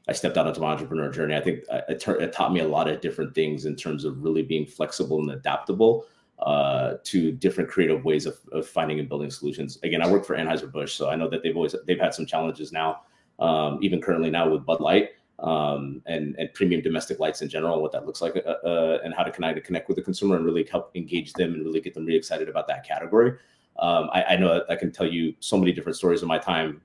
I 0.09 0.13
stepped 0.13 0.37
out 0.37 0.47
into 0.47 0.61
my 0.61 0.73
entrepreneur 0.73 1.11
journey, 1.11 1.35
I 1.35 1.41
think 1.41 1.65
it, 1.71 2.07
it, 2.07 2.33
taught 2.33 2.53
me 2.53 2.61
a 2.61 2.69
lot 2.69 2.89
of 2.89 3.01
different 3.01 3.35
things 3.35 3.65
in 3.65 3.75
terms 3.75 4.05
of 4.05 4.23
really 4.23 4.43
being 4.43 4.67
flexible 4.67 5.19
and 5.21 5.31
adaptable 5.31 6.07
uh, 6.41 6.95
to 7.05 7.33
different 7.33 7.71
creative 7.71 8.05
ways 8.05 8.27
of, 8.27 8.39
of, 8.53 8.67
finding 8.67 8.99
and 8.99 9.09
building 9.09 9.31
solutions. 9.31 9.79
Again, 9.83 10.03
I 10.03 10.11
work 10.11 10.25
for 10.25 10.37
Anheuser 10.37 10.71
Busch, 10.71 10.93
so 10.93 11.09
I 11.09 11.17
know 11.17 11.29
that 11.31 11.43
they've 11.43 11.57
always 11.57 11.75
they've 11.87 11.99
had 11.99 12.13
some 12.15 12.27
challenges 12.27 12.71
now, 12.71 13.03
um, 13.39 13.79
even 13.83 14.01
currently 14.01 14.31
now 14.31 14.49
with 14.49 14.67
Bud 14.67 14.81
Light 14.81 15.11
um, 15.41 16.03
and 16.07 16.37
and 16.39 16.53
premium 16.55 16.81
domestic 16.81 17.19
lights 17.19 17.43
in 17.43 17.49
general, 17.49 17.83
what 17.83 17.93
that 17.93 18.07
looks 18.07 18.23
like, 18.23 18.37
uh, 18.37 18.67
uh, 18.67 18.99
and 19.05 19.15
how 19.15 19.23
to 19.23 19.31
connect 19.31 19.65
connect 19.65 19.89
with 19.89 19.97
the 19.97 20.03
consumer 20.03 20.37
and 20.37 20.45
really 20.45 20.65
help 20.71 20.91
engage 20.95 21.33
them 21.33 21.55
and 21.55 21.65
really 21.65 21.81
get 21.81 21.95
them 21.95 22.05
really 22.05 22.19
excited 22.19 22.49
about 22.49 22.67
that 22.69 22.87
category. 22.87 23.33
Um, 23.79 24.09
I, 24.13 24.23
I, 24.23 24.37
know 24.37 24.63
I 24.69 24.77
can 24.77 24.93
tell 24.93 25.07
you 25.07 25.35
so 25.41 25.59
many 25.59 25.73
different 25.73 25.97
stories 25.97 26.23
of 26.23 26.29
my 26.29 26.39
time 26.39 26.81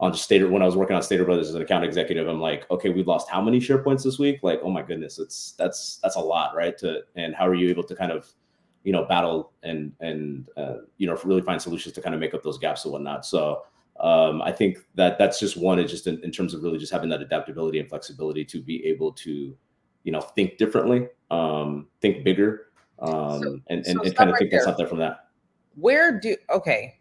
on 0.00 0.10
just 0.10 0.24
Stater 0.24 0.48
when 0.48 0.60
I 0.60 0.66
was 0.66 0.74
working 0.74 0.96
on 0.96 1.02
Stater 1.02 1.24
Brothers 1.24 1.48
as 1.48 1.54
an 1.54 1.62
account 1.62 1.84
executive. 1.84 2.26
I'm 2.26 2.40
like, 2.40 2.68
okay, 2.68 2.90
we've 2.90 3.06
lost 3.06 3.28
how 3.28 3.40
many 3.40 3.60
share 3.60 3.78
points 3.78 4.02
this 4.02 4.18
week? 4.18 4.40
Like, 4.42 4.60
oh 4.64 4.70
my 4.70 4.82
goodness, 4.82 5.20
it's 5.20 5.52
that's 5.52 5.98
that's 6.02 6.16
a 6.16 6.20
lot, 6.20 6.56
right? 6.56 6.76
To 6.78 7.02
and 7.14 7.34
how 7.34 7.46
are 7.46 7.54
you 7.54 7.68
able 7.70 7.84
to 7.84 7.94
kind 7.94 8.10
of 8.10 8.28
you 8.82 8.92
know 8.92 9.04
battle 9.04 9.52
and 9.62 9.92
and 10.00 10.48
uh, 10.56 10.78
you 10.98 11.06
know 11.06 11.16
really 11.24 11.42
find 11.42 11.62
solutions 11.62 11.94
to 11.94 12.02
kind 12.02 12.14
of 12.14 12.20
make 12.20 12.34
up 12.34 12.42
those 12.42 12.58
gaps 12.58 12.84
and 12.84 12.92
whatnot. 12.92 13.24
So 13.24 13.62
um, 14.02 14.42
I 14.42 14.50
think 14.50 14.78
that 14.96 15.16
that's 15.16 15.38
just 15.38 15.56
one 15.56 15.78
is 15.78 15.90
just 15.90 16.08
in, 16.08 16.22
in, 16.24 16.32
terms 16.32 16.54
of 16.54 16.62
really 16.62 16.78
just 16.78 16.92
having 16.92 17.08
that 17.10 17.22
adaptability 17.22 17.78
and 17.78 17.88
flexibility 17.88 18.44
to 18.46 18.60
be 18.60 18.84
able 18.84 19.12
to, 19.12 19.56
you 20.02 20.12
know, 20.12 20.20
think 20.20 20.58
differently, 20.58 21.06
um, 21.30 21.86
think 22.00 22.24
bigger, 22.24 22.72
um, 22.98 23.40
so, 23.40 23.60
and, 23.68 23.86
and, 23.86 23.86
so 23.86 24.02
and 24.02 24.16
kind 24.16 24.28
of 24.28 24.34
right 24.34 24.38
think 24.40 24.50
that's 24.50 24.66
out 24.66 24.76
there 24.76 24.88
from 24.88 24.98
that. 24.98 25.28
Where 25.76 26.18
do, 26.18 26.36
okay, 26.50 26.98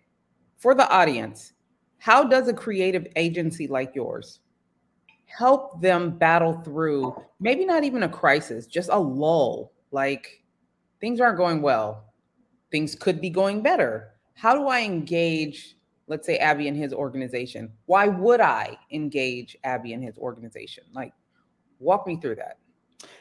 for 0.60 0.76
the 0.76 0.88
audience, 0.90 1.54
how 1.98 2.24
does 2.24 2.48
a 2.48 2.54
creative 2.54 3.08
agency 3.16 3.68
like 3.68 3.96
yours 3.96 4.40
help 5.26 5.82
them 5.82 6.12
battle 6.12 6.54
through 6.62 7.16
maybe 7.40 7.66
not 7.66 7.84
even 7.84 8.04
a 8.04 8.10
crisis, 8.10 8.68
just 8.68 8.90
a 8.92 9.00
lull? 9.00 9.74
Like 9.92 10.44
things 11.00 11.20
aren't 11.20 11.38
going 11.38 11.64
well, 11.64 12.14
things 12.72 12.94
could 12.94 13.22
be 13.22 13.32
going 13.32 13.64
better. 13.64 14.14
How 14.36 14.54
do 14.54 14.68
I 14.68 14.82
engage 14.82 15.78
let's 16.08 16.26
say 16.26 16.38
Abby 16.38 16.68
and 16.68 16.78
his 16.78 16.94
organization. 16.94 17.72
Why 17.86 18.08
would 18.08 18.42
I 18.42 18.78
engage 18.92 19.58
Abby 19.64 19.94
and 19.94 20.04
his 20.04 20.18
organization? 20.18 20.84
Like, 20.94 21.14
walk 21.80 22.08
me 22.08 22.18
through 22.18 22.36
that. 22.36 22.58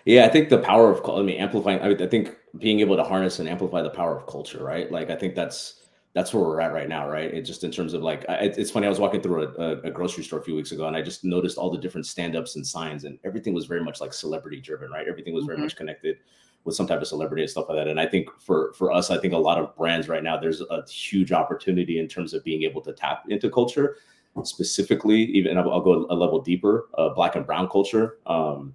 Yeah, 0.04 0.26
I 0.26 0.28
think 0.28 0.49
the 0.49 0.58
power 0.58 0.90
of 0.90 1.08
I 1.08 1.22
mean 1.22 1.38
amplifying. 1.38 1.80
I, 1.80 2.04
I 2.04 2.06
think 2.06 2.37
being 2.58 2.80
able 2.80 2.96
to 2.96 3.04
harness 3.04 3.38
and 3.38 3.49
amplify 3.49 3.82
the 3.82 3.90
power 3.90 4.16
of 4.16 4.26
culture, 4.26 4.62
right? 4.62 4.90
Like, 4.90 5.10
I 5.10 5.16
think 5.16 5.34
that's 5.34 5.76
that's 6.12 6.34
where 6.34 6.42
we're 6.42 6.60
at 6.60 6.72
right 6.72 6.88
now, 6.88 7.08
right? 7.08 7.32
It 7.32 7.42
just 7.42 7.62
in 7.62 7.70
terms 7.70 7.94
of 7.94 8.02
like, 8.02 8.28
I, 8.28 8.34
it's 8.38 8.70
funny. 8.70 8.87
I 8.87 8.90
was 8.90 8.99
walking 8.99 9.22
through 9.22 9.54
a, 9.56 9.80
a, 9.82 9.90
grocery 9.90 10.25
store 10.25 10.40
a 10.40 10.42
few 10.42 10.56
weeks 10.56 10.72
ago, 10.72 10.88
and 10.88 10.96
I 10.96 11.02
just 11.02 11.22
noticed 11.22 11.56
all 11.56 11.70
the 11.70 11.78
different 11.78 12.04
stand-ups 12.04 12.56
and 12.56 12.66
signs, 12.66 13.04
and 13.04 13.18
everything 13.25 13.54
was 13.54 13.66
very 13.66 13.82
much 13.82 14.00
like 14.00 14.12
celebrity 14.12 14.60
driven, 14.60 14.90
right? 14.90 15.06
Everything 15.06 15.34
was 15.34 15.44
very 15.44 15.56
mm-hmm. 15.56 15.66
much 15.66 15.76
connected 15.76 16.16
with 16.64 16.74
some 16.74 16.86
type 16.86 17.00
of 17.00 17.08
celebrity 17.08 17.42
and 17.42 17.50
stuff 17.50 17.66
like 17.68 17.78
that. 17.78 17.88
And 17.88 17.98
I 17.98 18.06
think 18.06 18.28
for 18.38 18.72
for 18.74 18.92
us, 18.92 19.10
I 19.10 19.18
think 19.18 19.32
a 19.32 19.38
lot 19.38 19.58
of 19.58 19.74
brands 19.76 20.08
right 20.08 20.22
now, 20.22 20.36
there's 20.36 20.60
a 20.60 20.84
huge 20.88 21.32
opportunity 21.32 21.98
in 21.98 22.08
terms 22.08 22.34
of 22.34 22.44
being 22.44 22.62
able 22.62 22.82
to 22.82 22.92
tap 22.92 23.24
into 23.28 23.50
culture, 23.50 23.96
specifically. 24.42 25.22
Even 25.22 25.56
I'll, 25.56 25.70
I'll 25.72 25.80
go 25.80 26.06
a 26.10 26.14
level 26.14 26.40
deeper, 26.40 26.88
uh, 26.98 27.10
Black 27.10 27.36
and 27.36 27.46
Brown 27.46 27.68
culture, 27.68 28.18
um, 28.26 28.74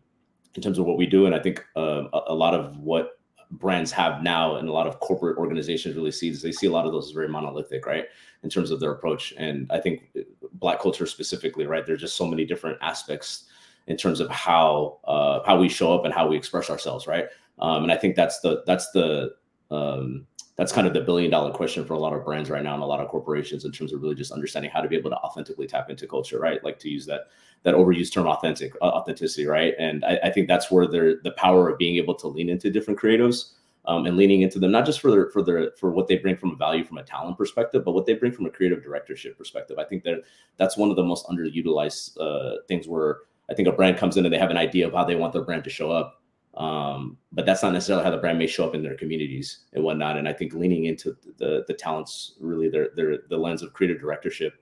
in 0.56 0.62
terms 0.62 0.80
of 0.80 0.86
what 0.86 0.98
we 0.98 1.06
do. 1.06 1.26
And 1.26 1.36
I 1.36 1.40
think 1.40 1.64
uh, 1.76 2.06
a, 2.14 2.22
a 2.28 2.36
lot 2.36 2.54
of 2.54 2.78
what 2.80 3.20
brands 3.52 3.92
have 3.92 4.24
now 4.24 4.56
and 4.56 4.68
a 4.68 4.72
lot 4.72 4.88
of 4.88 5.00
corporate 5.00 5.38
organizations 5.38 5.96
really 5.96 6.12
see 6.12 6.30
is 6.30 6.42
they 6.42 6.52
see 6.52 6.68
a 6.68 6.72
lot 6.72 6.86
of 6.86 6.92
those 6.92 7.08
as 7.08 7.12
very 7.12 7.28
monolithic, 7.28 7.86
right? 7.86 8.06
In 8.44 8.50
terms 8.50 8.72
of 8.72 8.80
their 8.80 8.92
approach. 8.92 9.34
And 9.38 9.72
I 9.72 9.80
think 9.80 10.10
black 10.54 10.80
culture 10.80 11.06
specifically, 11.06 11.66
right? 11.66 11.86
There's 11.86 12.02
just 12.02 12.18
so 12.18 12.28
many 12.28 12.46
different 12.46 12.78
aspects 12.82 13.46
in 13.88 13.98
terms 13.98 14.20
of 14.20 14.30
how 14.30 15.00
uh, 15.06 15.42
how 15.46 15.60
we 15.60 15.70
show 15.70 15.94
up 15.94 16.06
and 16.06 16.14
how 16.14 16.28
we 16.28 16.36
express 16.36 16.70
ourselves, 16.70 17.06
right? 17.08 17.28
Um, 17.60 17.84
and 17.84 17.92
I 17.92 17.98
think 17.98 18.16
that's 18.16 18.40
the 18.40 18.64
that's 18.66 18.92
the 18.92 19.34
um, 19.72 20.28
that's 20.56 20.72
kind 20.72 20.88
of 20.88 20.94
the 20.94 21.02
billion 21.02 21.32
dollar 21.32 21.52
question 21.52 21.86
for 21.86 21.94
a 21.94 22.00
lot 22.00 22.14
of 22.14 22.24
brands 22.24 22.50
right 22.50 22.64
now 22.64 22.74
and 22.74 22.84
a 22.84 22.86
lot 22.86 23.02
of 23.02 23.10
corporations 23.10 23.66
in 23.66 23.72
terms 23.72 23.92
of 23.92 24.02
really 24.02 24.16
just 24.16 24.32
understanding 24.32 24.72
how 24.72 24.82
to 24.82 24.88
be 24.88 24.96
able 24.96 25.10
to 25.10 25.18
authentically 25.18 25.68
tap 25.68 25.90
into 25.90 26.08
culture, 26.08 26.40
right? 26.40 26.64
Like 26.64 26.80
to 26.80 26.90
use 26.90 27.06
that 27.08 27.28
that 27.64 27.76
overused 27.76 28.14
term, 28.14 28.28
authentic 28.28 28.74
uh, 28.82 28.86
authenticity, 28.86 29.48
right? 29.48 29.74
And 29.80 30.06
I, 30.06 30.20
I 30.26 30.32
think 30.32 30.48
that's 30.48 30.72
where 30.72 30.88
the 30.88 31.20
the 31.24 31.32
power 31.32 31.70
of 31.70 31.78
being 31.78 31.98
able 31.98 32.16
to 32.16 32.28
lean 32.28 32.50
into 32.50 32.70
different 32.70 33.00
creatives. 33.00 33.52
Um, 33.88 34.08
and 34.08 34.18
leaning 34.18 34.42
into 34.42 34.58
them 34.58 34.72
not 34.72 34.84
just 34.84 35.00
for 35.00 35.12
their 35.12 35.30
for 35.30 35.44
their 35.44 35.70
for 35.80 35.92
what 35.92 36.08
they 36.08 36.18
bring 36.18 36.36
from 36.36 36.50
a 36.50 36.56
value 36.56 36.84
from 36.84 36.98
a 36.98 37.04
talent 37.04 37.38
perspective, 37.38 37.86
but 37.86 37.92
what 37.92 38.08
they 38.08 38.16
bring 38.16 38.32
from 38.32 38.48
a 38.48 38.50
creative 38.50 38.82
directorship 38.82 39.38
perspective. 39.38 39.78
I 39.78 39.84
think 39.84 40.04
that 40.06 40.24
that's 40.58 40.76
one 40.76 40.90
of 40.90 40.96
the 40.96 41.04
most 41.04 41.28
underutilized 41.28 42.20
uh, 42.20 42.64
things 42.68 42.88
where 42.88 43.20
I 43.48 43.54
think 43.54 43.68
a 43.68 43.72
brand 43.72 43.98
comes 43.98 44.18
in 44.18 44.26
and 44.26 44.34
they 44.34 44.40
have 44.40 44.50
an 44.50 44.58
idea 44.58 44.88
of 44.88 44.94
how 44.94 45.04
they 45.04 45.16
want 45.16 45.34
their 45.34 45.44
brand 45.44 45.64
to 45.66 45.70
show 45.70 45.92
up. 45.92 46.20
Um, 46.56 47.18
but 47.34 47.46
that's 47.46 47.64
not 47.64 47.74
necessarily 47.74 48.06
how 48.06 48.12
the 48.12 48.18
brand 48.18 48.40
may 48.40 48.48
show 48.48 48.66
up 48.66 48.76
in 48.76 48.84
their 48.84 48.96
communities 48.96 49.66
and 49.74 49.84
whatnot. 49.84 50.18
And 50.18 50.28
I 50.28 50.34
think 50.34 50.54
leaning 50.54 50.86
into 50.86 51.16
the 51.38 51.66
the 51.68 51.74
talents, 51.74 52.36
really 52.40 52.70
their 52.70 52.90
their 52.96 53.20
the 53.30 53.38
lens 53.38 53.62
of 53.62 53.74
creative 53.74 54.00
directorship, 54.00 54.54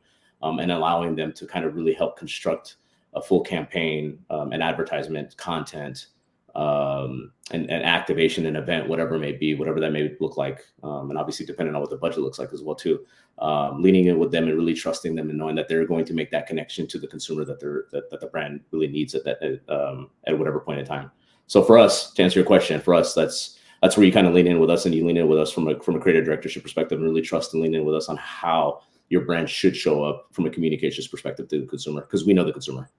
um, 0.42 0.60
and 0.60 0.72
allowing 0.72 1.16
them 1.16 1.34
to 1.34 1.46
kind 1.46 1.66
of 1.66 1.76
really 1.76 1.94
help 1.94 2.18
construct 2.18 2.78
a 3.14 3.22
full 3.22 3.42
campaign 3.42 4.18
um, 4.30 4.54
and 4.54 4.64
advertisement 4.64 5.38
content 5.38 6.08
um, 6.56 7.32
and, 7.52 7.70
and, 7.70 7.84
activation 7.84 8.46
and 8.46 8.58
event, 8.58 8.88
whatever 8.88 9.16
it 9.16 9.20
may 9.20 9.32
be, 9.32 9.56
whatever 9.56 9.80
that 9.80 9.92
may 9.92 10.16
look 10.20 10.38
like, 10.38 10.64
um, 10.84 11.10
and 11.10 11.18
obviously 11.18 11.46
depending 11.46 11.74
on 11.74 11.82
what 11.82 11.90
the 11.90 11.98
budget 11.98 12.20
looks 12.20 12.38
like 12.38 12.54
as 12.54 12.62
well 12.62 12.76
too. 12.76 13.06
Um, 13.40 13.82
leaning 13.82 14.06
in 14.06 14.20
with 14.20 14.32
them 14.32 14.48
and 14.48 14.56
really 14.56 14.76
trusting 14.76 15.16
them 15.16 15.30
and 15.30 15.40
knowing 15.40 15.56
that 15.56 15.68
they're 15.68 15.88
going 15.88 16.06
to 16.06 16.14
make 16.14 16.30
that 16.30 16.46
connection 16.46 16.86
to 16.88 17.00
the 17.00 17.08
consumer 17.08 17.44
that 17.46 17.60
they're 17.60 17.86
that, 17.92 18.12
that 18.12 18.20
the 18.20 18.28
brand 18.28 18.62
really 18.70 18.88
needs 18.88 19.16
at 19.16 19.24
that 19.24 19.42
at, 19.42 19.68
um, 19.70 20.12
at 20.28 20.38
whatever 20.38 20.60
point 20.60 20.80
in 20.80 20.86
time. 20.86 21.10
So 21.48 21.64
for 21.64 21.78
us, 21.78 22.12
to 22.14 22.24
answer 22.24 22.40
your 22.40 22.48
question, 22.48 22.80
for 22.82 22.94
us, 22.94 23.14
that's 23.14 23.60
that's 23.82 23.98
where 23.98 24.06
you 24.06 24.14
kind 24.14 24.28
of 24.28 24.34
lean 24.34 24.48
in 24.48 24.60
with 24.60 24.70
us 24.70 24.86
and 24.86 24.96
you 24.96 25.06
lean 25.06 25.18
in 25.18 25.28
with 25.28 25.40
us 25.40 25.52
from 25.52 25.68
a 25.68 25.80
from 25.80 25.96
a 25.96 26.00
creative 26.00 26.26
directorship 26.26 26.64
perspective 26.64 27.00
and 27.00 27.08
really 27.08 27.22
trust 27.22 27.54
and 27.54 27.62
lean 27.62 27.76
in 27.76 27.86
with 27.86 27.96
us 27.96 28.08
on 28.10 28.18
how 28.18 28.82
your 29.10 29.26
brand 29.26 29.50
should 29.50 29.76
show 29.76 30.04
up 30.04 30.28
from 30.32 30.46
a 30.46 30.50
communications 30.50 31.08
perspective 31.08 31.48
to 31.50 31.60
the 31.60 31.68
consumer 31.68 32.02
because 32.02 32.26
we 32.26 32.34
know 32.34 32.46
the 32.46 32.54
consumer 32.54 32.90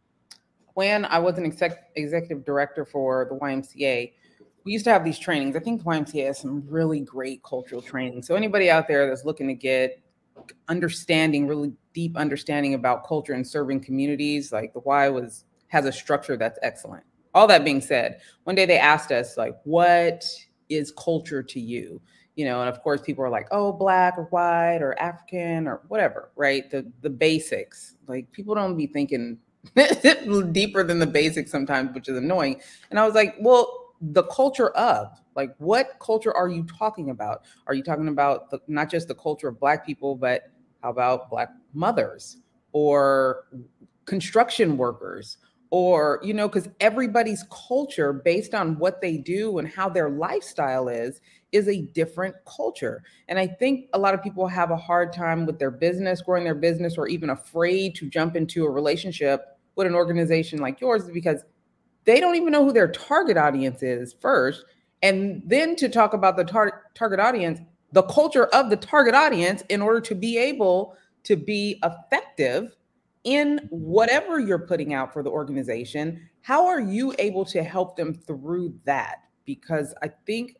when 0.74 1.04
I 1.04 1.18
was 1.18 1.38
an 1.38 1.46
exec- 1.46 1.90
executive 1.94 2.44
director 2.44 2.84
for 2.84 3.26
the 3.30 3.36
YMCA, 3.36 4.12
we 4.64 4.72
used 4.72 4.84
to 4.84 4.92
have 4.92 5.04
these 5.04 5.18
trainings. 5.18 5.56
I 5.56 5.60
think 5.60 5.82
the 5.82 5.88
YMCA 5.88 6.26
has 6.26 6.40
some 6.40 6.64
really 6.68 7.00
great 7.00 7.42
cultural 7.42 7.80
training. 7.80 8.22
So 8.22 8.34
anybody 8.34 8.70
out 8.70 8.88
there 8.88 9.06
that's 9.06 9.24
looking 9.24 9.46
to 9.48 9.54
get 9.54 10.00
understanding, 10.68 11.46
really 11.46 11.72
deep 11.92 12.16
understanding 12.16 12.74
about 12.74 13.06
culture 13.06 13.34
and 13.34 13.46
serving 13.46 13.80
communities, 13.80 14.52
like 14.52 14.72
the 14.72 14.80
Y 14.80 15.08
was 15.08 15.44
has 15.68 15.86
a 15.86 15.92
structure 15.92 16.36
that's 16.36 16.58
excellent. 16.62 17.04
All 17.34 17.46
that 17.48 17.64
being 17.64 17.80
said, 17.80 18.20
one 18.44 18.56
day 18.56 18.66
they 18.66 18.78
asked 18.78 19.10
us 19.10 19.36
like, 19.36 19.56
"What 19.64 20.24
is 20.68 20.92
culture 20.92 21.42
to 21.42 21.60
you?" 21.60 22.00
You 22.36 22.44
know, 22.46 22.60
and 22.60 22.68
of 22.68 22.82
course 22.82 23.00
people 23.00 23.24
are 23.24 23.30
like, 23.30 23.48
"Oh, 23.50 23.72
black 23.72 24.14
or 24.16 24.24
white 24.24 24.78
or 24.80 24.98
African 24.98 25.66
or 25.66 25.82
whatever," 25.88 26.30
right? 26.36 26.70
The 26.70 26.90
the 27.02 27.10
basics. 27.10 27.96
Like 28.06 28.30
people 28.32 28.54
don't 28.54 28.76
be 28.76 28.86
thinking 28.86 29.38
deeper 30.52 30.84
than 30.84 30.98
the 30.98 31.06
basics 31.06 31.50
sometimes, 31.50 31.94
which 31.94 32.08
is 32.08 32.16
annoying. 32.16 32.60
And 32.90 32.98
I 32.98 33.06
was 33.06 33.14
like, 33.14 33.34
well, 33.40 33.94
the 34.00 34.24
culture 34.24 34.70
of 34.70 35.08
like 35.34 35.54
what 35.58 35.98
culture 36.00 36.32
are 36.34 36.48
you 36.48 36.64
talking 36.64 37.10
about? 37.10 37.42
Are 37.66 37.74
you 37.74 37.82
talking 37.82 38.08
about 38.08 38.50
the, 38.50 38.60
not 38.68 38.90
just 38.90 39.08
the 39.08 39.14
culture 39.14 39.48
of 39.48 39.58
black 39.58 39.86
people, 39.86 40.14
but 40.14 40.50
how 40.82 40.90
about 40.90 41.30
black 41.30 41.50
mothers 41.72 42.38
or 42.72 43.46
construction 44.04 44.76
workers 44.76 45.38
or 45.74 46.20
you 46.22 46.32
know 46.32 46.46
because 46.46 46.68
everybody's 46.78 47.44
culture 47.50 48.12
based 48.12 48.54
on 48.54 48.78
what 48.78 49.00
they 49.00 49.16
do 49.16 49.58
and 49.58 49.66
how 49.66 49.88
their 49.88 50.08
lifestyle 50.08 50.86
is 50.86 51.20
is 51.50 51.66
a 51.66 51.82
different 51.94 52.36
culture 52.44 53.02
and 53.26 53.40
i 53.40 53.46
think 53.46 53.88
a 53.92 53.98
lot 53.98 54.14
of 54.14 54.22
people 54.22 54.46
have 54.46 54.70
a 54.70 54.76
hard 54.76 55.12
time 55.12 55.44
with 55.46 55.58
their 55.58 55.72
business 55.72 56.22
growing 56.22 56.44
their 56.44 56.54
business 56.54 56.96
or 56.96 57.08
even 57.08 57.30
afraid 57.30 57.92
to 57.92 58.08
jump 58.08 58.36
into 58.36 58.64
a 58.64 58.70
relationship 58.70 59.58
with 59.74 59.86
an 59.86 59.96
organization 59.96 60.60
like 60.60 60.80
yours 60.80 61.10
because 61.12 61.42
they 62.04 62.20
don't 62.20 62.36
even 62.36 62.52
know 62.52 62.64
who 62.64 62.72
their 62.72 62.90
target 62.90 63.36
audience 63.36 63.82
is 63.82 64.14
first. 64.20 64.64
And 65.02 65.42
then 65.44 65.76
to 65.76 65.88
talk 65.88 66.14
about 66.14 66.36
the 66.36 66.44
tar- 66.44 66.84
target 66.94 67.20
audience, 67.20 67.60
the 67.92 68.02
culture 68.02 68.46
of 68.46 68.70
the 68.70 68.76
target 68.76 69.14
audience 69.14 69.62
in 69.68 69.82
order 69.82 70.00
to 70.02 70.14
be 70.14 70.38
able 70.38 70.96
to 71.24 71.36
be 71.36 71.80
effective 71.82 72.76
in 73.24 73.66
whatever 73.70 74.38
you're 74.38 74.66
putting 74.66 74.94
out 74.94 75.12
for 75.12 75.22
the 75.22 75.30
organization. 75.30 76.28
How 76.42 76.66
are 76.66 76.80
you 76.80 77.14
able 77.18 77.44
to 77.46 77.62
help 77.62 77.96
them 77.96 78.14
through 78.14 78.74
that? 78.84 79.16
Because 79.44 79.94
I 80.02 80.10
think 80.26 80.56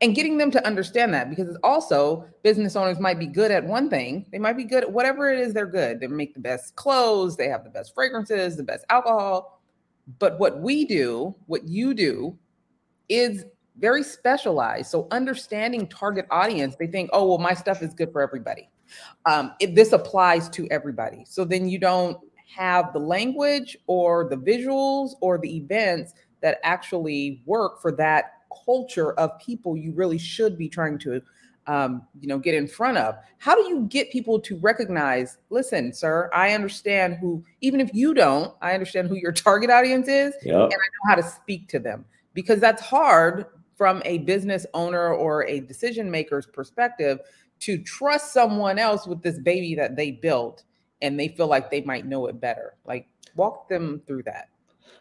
and 0.00 0.14
getting 0.14 0.38
them 0.38 0.50
to 0.52 0.64
understand 0.66 1.12
that 1.12 1.28
because 1.28 1.56
also 1.62 2.24
business 2.42 2.76
owners 2.76 3.00
might 3.00 3.18
be 3.18 3.26
good 3.26 3.50
at 3.50 3.64
one 3.64 3.90
thing 3.90 4.24
they 4.30 4.38
might 4.38 4.56
be 4.56 4.64
good 4.64 4.84
at 4.84 4.92
whatever 4.92 5.30
it 5.30 5.38
is 5.38 5.52
they're 5.52 5.66
good 5.66 6.00
they 6.00 6.06
make 6.06 6.34
the 6.34 6.40
best 6.40 6.76
clothes 6.76 7.36
they 7.36 7.48
have 7.48 7.64
the 7.64 7.70
best 7.70 7.94
fragrances 7.94 8.56
the 8.56 8.62
best 8.62 8.84
alcohol 8.90 9.60
but 10.18 10.38
what 10.38 10.60
we 10.60 10.84
do 10.84 11.34
what 11.46 11.66
you 11.66 11.94
do 11.94 12.36
is 13.08 13.44
very 13.78 14.02
specialized 14.02 14.90
so 14.90 15.08
understanding 15.10 15.86
target 15.88 16.26
audience 16.30 16.76
they 16.76 16.86
think 16.86 17.10
oh 17.12 17.26
well 17.26 17.38
my 17.38 17.54
stuff 17.54 17.82
is 17.82 17.92
good 17.94 18.12
for 18.12 18.22
everybody 18.22 18.68
um, 19.26 19.52
it, 19.60 19.74
this 19.74 19.92
applies 19.92 20.48
to 20.50 20.68
everybody. 20.70 21.24
So 21.26 21.44
then 21.44 21.68
you 21.68 21.78
don't 21.78 22.18
have 22.54 22.92
the 22.92 22.98
language 22.98 23.76
or 23.86 24.28
the 24.28 24.36
visuals 24.36 25.10
or 25.20 25.38
the 25.38 25.56
events 25.56 26.14
that 26.40 26.58
actually 26.62 27.42
work 27.46 27.80
for 27.80 27.92
that 27.92 28.32
culture 28.64 29.12
of 29.14 29.38
people 29.38 29.76
you 29.76 29.92
really 29.92 30.18
should 30.18 30.56
be 30.56 30.68
trying 30.68 30.98
to 30.98 31.20
um, 31.66 32.02
you 32.18 32.26
know 32.26 32.38
get 32.38 32.54
in 32.54 32.66
front 32.66 32.96
of. 32.96 33.16
How 33.36 33.54
do 33.54 33.68
you 33.68 33.86
get 33.88 34.10
people 34.10 34.40
to 34.40 34.56
recognize 34.58 35.36
listen 35.50 35.92
sir 35.92 36.30
i 36.32 36.52
understand 36.52 37.18
who 37.20 37.44
even 37.60 37.80
if 37.80 37.90
you 37.92 38.14
don't 38.14 38.54
i 38.62 38.72
understand 38.72 39.08
who 39.08 39.16
your 39.16 39.32
target 39.46 39.70
audience 39.70 40.08
is 40.08 40.34
yep. 40.42 40.54
and 40.54 40.72
i 40.72 40.76
know 40.76 41.08
how 41.08 41.14
to 41.14 41.22
speak 41.22 41.68
to 41.68 41.78
them. 41.78 42.04
Because 42.32 42.60
that's 42.60 42.80
hard 42.80 43.46
from 43.76 44.02
a 44.04 44.18
business 44.18 44.66
owner 44.74 45.12
or 45.12 45.46
a 45.46 45.60
decision 45.60 46.10
maker's 46.10 46.46
perspective 46.46 47.20
to 47.60 47.78
trust 47.78 48.32
someone 48.32 48.78
else 48.78 49.06
with 49.06 49.22
this 49.22 49.38
baby 49.38 49.74
that 49.74 49.96
they 49.96 50.10
built 50.10 50.64
and 51.02 51.18
they 51.18 51.28
feel 51.28 51.46
like 51.46 51.70
they 51.70 51.82
might 51.82 52.06
know 52.06 52.26
it 52.26 52.40
better 52.40 52.74
like 52.84 53.06
walk 53.36 53.68
them 53.68 54.02
through 54.06 54.22
that 54.22 54.48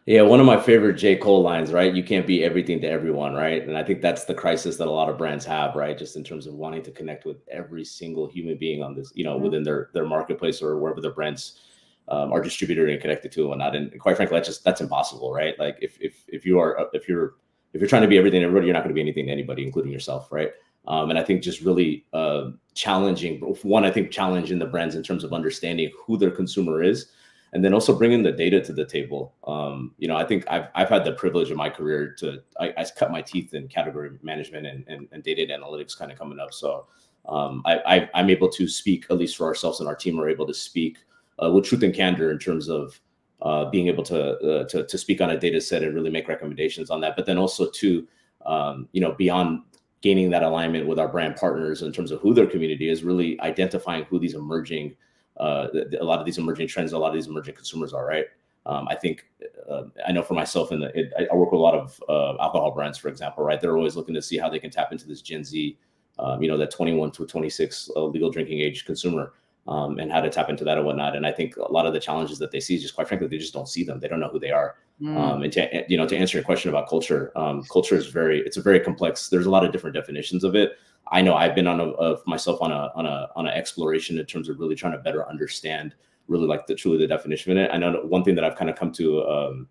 yeah, 0.07 0.21
one 0.21 0.39
of 0.39 0.45
my 0.45 0.57
favorite 0.57 0.93
J. 0.93 1.17
Cole 1.17 1.41
lines, 1.41 1.73
right? 1.73 1.93
You 1.93 2.01
can't 2.01 2.25
be 2.25 2.41
everything 2.41 2.79
to 2.79 2.87
everyone, 2.87 3.33
right? 3.33 3.67
And 3.67 3.77
I 3.77 3.83
think 3.83 4.01
that's 4.01 4.23
the 4.23 4.33
crisis 4.33 4.77
that 4.77 4.87
a 4.87 4.91
lot 4.91 5.09
of 5.09 5.17
brands 5.17 5.43
have, 5.43 5.75
right? 5.75 5.97
Just 5.97 6.15
in 6.15 6.23
terms 6.23 6.47
of 6.47 6.53
wanting 6.53 6.81
to 6.83 6.91
connect 6.91 7.25
with 7.25 7.41
every 7.51 7.83
single 7.83 8.25
human 8.25 8.57
being 8.57 8.81
on 8.81 8.95
this, 8.95 9.11
you 9.15 9.25
know, 9.25 9.35
mm-hmm. 9.35 9.43
within 9.43 9.63
their 9.63 9.89
their 9.93 10.05
marketplace 10.05 10.61
or 10.61 10.77
wherever 10.77 11.01
their 11.01 11.11
brands 11.11 11.59
um, 12.07 12.31
are 12.31 12.41
distributed 12.41 12.87
and 12.87 13.01
connected 13.01 13.33
to 13.33 13.41
and 13.41 13.49
whatnot. 13.49 13.75
And 13.75 13.99
quite 13.99 14.15
frankly, 14.15 14.37
that's 14.37 14.47
just 14.47 14.63
that's 14.63 14.79
impossible, 14.79 15.33
right? 15.33 15.59
Like 15.59 15.77
if 15.81 15.97
if 15.99 16.23
if 16.29 16.45
you 16.45 16.57
are 16.57 16.87
if 16.93 17.09
you're 17.09 17.33
if 17.73 17.81
you're 17.81 17.89
trying 17.89 18.03
to 18.03 18.07
be 18.07 18.17
everything 18.17 18.39
to 18.39 18.45
everybody, 18.45 18.67
you're 18.67 18.75
not 18.75 18.83
going 18.83 18.95
to 18.95 18.95
be 18.95 19.01
anything 19.01 19.25
to 19.25 19.31
anybody, 19.33 19.65
including 19.65 19.91
yourself, 19.91 20.31
right? 20.31 20.53
Um, 20.87 21.09
and 21.09 21.19
I 21.19 21.23
think 21.23 21.43
just 21.43 21.61
really 21.61 22.05
uh, 22.13 22.51
challenging 22.73 23.39
one, 23.41 23.85
I 23.85 23.91
think 23.91 24.09
challenging 24.09 24.57
the 24.57 24.65
brands 24.65 24.95
in 24.95 25.03
terms 25.03 25.23
of 25.23 25.33
understanding 25.33 25.91
who 26.05 26.17
their 26.17 26.31
consumer 26.31 26.81
is 26.81 27.07
and 27.53 27.63
then 27.63 27.73
also 27.73 27.97
bringing 27.97 28.23
the 28.23 28.31
data 28.31 28.61
to 28.61 28.73
the 28.73 28.85
table. 28.85 29.33
Um, 29.45 29.93
you 29.97 30.07
know, 30.07 30.15
I 30.15 30.25
think 30.25 30.45
I've, 30.49 30.67
I've 30.75 30.89
had 30.89 31.05
the 31.05 31.13
privilege 31.13 31.49
in 31.49 31.57
my 31.57 31.69
career 31.69 32.13
to 32.19 32.41
I, 32.59 32.73
I 32.77 32.85
cut 32.95 33.11
my 33.11 33.21
teeth 33.21 33.53
in 33.53 33.67
category 33.67 34.11
management 34.21 34.67
and, 34.67 34.83
and, 34.87 35.07
and 35.11 35.23
data 35.23 35.45
analytics 35.51 35.97
kind 35.97 36.11
of 36.11 36.17
coming 36.17 36.39
up. 36.39 36.53
So 36.53 36.87
um, 37.27 37.61
I, 37.65 38.09
I 38.13 38.19
am 38.21 38.29
able 38.29 38.49
to 38.49 38.67
speak 38.67 39.05
at 39.09 39.17
least 39.17 39.37
for 39.37 39.45
ourselves 39.45 39.79
and 39.79 39.87
our 39.87 39.95
team 39.95 40.19
are 40.19 40.29
able 40.29 40.47
to 40.47 40.53
speak 40.53 40.97
uh, 41.41 41.51
with 41.51 41.65
truth 41.65 41.83
and 41.83 41.93
candor 41.93 42.31
in 42.31 42.39
terms 42.39 42.69
of 42.69 42.99
uh, 43.41 43.69
being 43.69 43.87
able 43.87 44.03
to, 44.03 44.37
uh, 44.39 44.63
to 44.67 44.85
to 44.85 44.97
speak 44.97 45.21
on 45.21 45.29
a 45.29 45.39
data 45.39 45.61
set 45.61 45.83
and 45.83 45.93
really 45.93 46.09
make 46.09 46.27
recommendations 46.27 46.89
on 46.89 46.99
that. 47.01 47.15
But 47.15 47.25
then 47.27 47.37
also 47.37 47.69
to 47.69 48.07
um, 48.45 48.89
you 48.93 49.01
know 49.01 49.13
beyond 49.13 49.61
gaining 50.01 50.29
that 50.29 50.43
alignment 50.43 50.87
with 50.87 50.99
our 50.99 51.07
brand 51.07 51.35
partners 51.35 51.81
in 51.81 51.91
terms 51.91 52.11
of 52.11 52.19
who 52.21 52.33
their 52.33 52.47
community 52.47 52.89
is, 52.89 53.03
really 53.03 53.39
identifying 53.41 54.03
who 54.05 54.19
these 54.19 54.35
emerging 54.35 54.95
uh, 55.39 55.67
a 55.99 56.03
lot 56.03 56.19
of 56.19 56.25
these 56.25 56.37
emerging 56.37 56.67
trends, 56.67 56.93
a 56.93 56.97
lot 56.97 57.09
of 57.09 57.13
these 57.13 57.27
emerging 57.27 57.55
consumers 57.55 57.93
are 57.93 58.05
right. 58.05 58.25
Um, 58.65 58.87
I 58.89 58.95
think 58.95 59.25
uh, 59.69 59.83
I 60.05 60.11
know 60.11 60.23
for 60.23 60.33
myself, 60.33 60.71
and 60.71 60.83
I 60.83 61.33
work 61.33 61.51
with 61.51 61.59
a 61.59 61.61
lot 61.61 61.73
of 61.73 62.03
uh, 62.09 62.41
alcohol 62.41 62.71
brands, 62.71 62.97
for 62.97 63.07
example, 63.07 63.43
right? 63.43 63.61
They're 63.61 63.77
always 63.77 63.95
looking 63.95 64.15
to 64.15 64.21
see 64.21 64.37
how 64.37 64.49
they 64.49 64.59
can 64.59 64.71
tap 64.71 64.91
into 64.91 65.07
this 65.07 65.21
Gen 65.21 65.43
Z, 65.43 65.77
um, 66.19 66.41
you 66.41 66.49
know, 66.49 66.57
that 66.57 66.71
21 66.71 67.11
to 67.11 67.25
26 67.25 67.91
uh, 67.95 68.03
legal 68.05 68.29
drinking 68.29 68.59
age 68.59 68.85
consumer. 68.85 69.33
Um, 69.67 69.99
and 69.99 70.09
how 70.09 70.21
to 70.21 70.29
tap 70.29 70.49
into 70.49 70.63
that 70.63 70.77
and 70.77 70.85
whatnot. 70.85 71.17
And 71.17 71.27
I 71.27 71.33
think 71.33 71.57
a 71.57 71.69
lot 71.69 71.85
of 71.85 71.91
the 71.91 71.99
challenges 71.99 72.39
that 72.39 72.51
they 72.51 72.61
see 72.61 72.75
is 72.75 72.81
just 72.81 72.95
quite 72.95 73.09
frankly, 73.09 73.27
they 73.27 73.37
just 73.37 73.53
don't 73.53 73.67
see 73.67 73.83
them. 73.83 73.99
They 73.99 74.07
don't 74.07 74.21
know 74.21 74.29
who 74.29 74.39
they 74.39 74.51
are. 74.51 74.77
Mm. 75.01 75.17
Um, 75.17 75.43
and 75.43 75.53
to 75.53 75.85
you 75.87 75.97
know, 75.97 76.07
to 76.07 76.17
answer 76.17 76.37
your 76.37 76.43
question 76.43 76.69
about 76.69 76.89
culture, 76.89 77.31
um, 77.35 77.63
culture 77.63 77.95
is 77.95 78.07
very 78.07 78.39
it's 78.39 78.57
a 78.57 78.61
very 78.61 78.79
complex. 78.79 79.29
There's 79.29 79.45
a 79.45 79.51
lot 79.51 79.63
of 79.63 79.71
different 79.71 79.95
definitions 79.95 80.43
of 80.43 80.55
it. 80.55 80.73
I 81.11 81.21
know 81.21 81.35
I've 81.35 81.55
been 81.55 81.67
on 81.67 81.79
a, 81.79 81.89
a 81.91 82.17
myself 82.25 82.61
on 82.61 82.71
a 82.71 82.91
on 82.95 83.05
a 83.05 83.29
on 83.35 83.45
an 83.45 83.53
exploration 83.53 84.17
in 84.17 84.25
terms 84.25 84.49
of 84.49 84.59
really 84.59 84.75
trying 84.75 84.93
to 84.93 84.99
better 84.99 85.27
understand 85.29 85.93
really 86.27 86.47
like 86.47 86.67
the 86.67 86.75
truly 86.75 86.97
the 86.97 87.07
definition 87.07 87.51
of 87.51 87.57
it. 87.57 87.69
I 87.71 87.77
know 87.77 88.01
one 88.03 88.23
thing 88.23 88.35
that 88.35 88.43
I've 88.43 88.55
kind 88.55 88.69
of 88.69 88.75
come 88.75 88.91
to 88.93 89.23
um, 89.27 89.67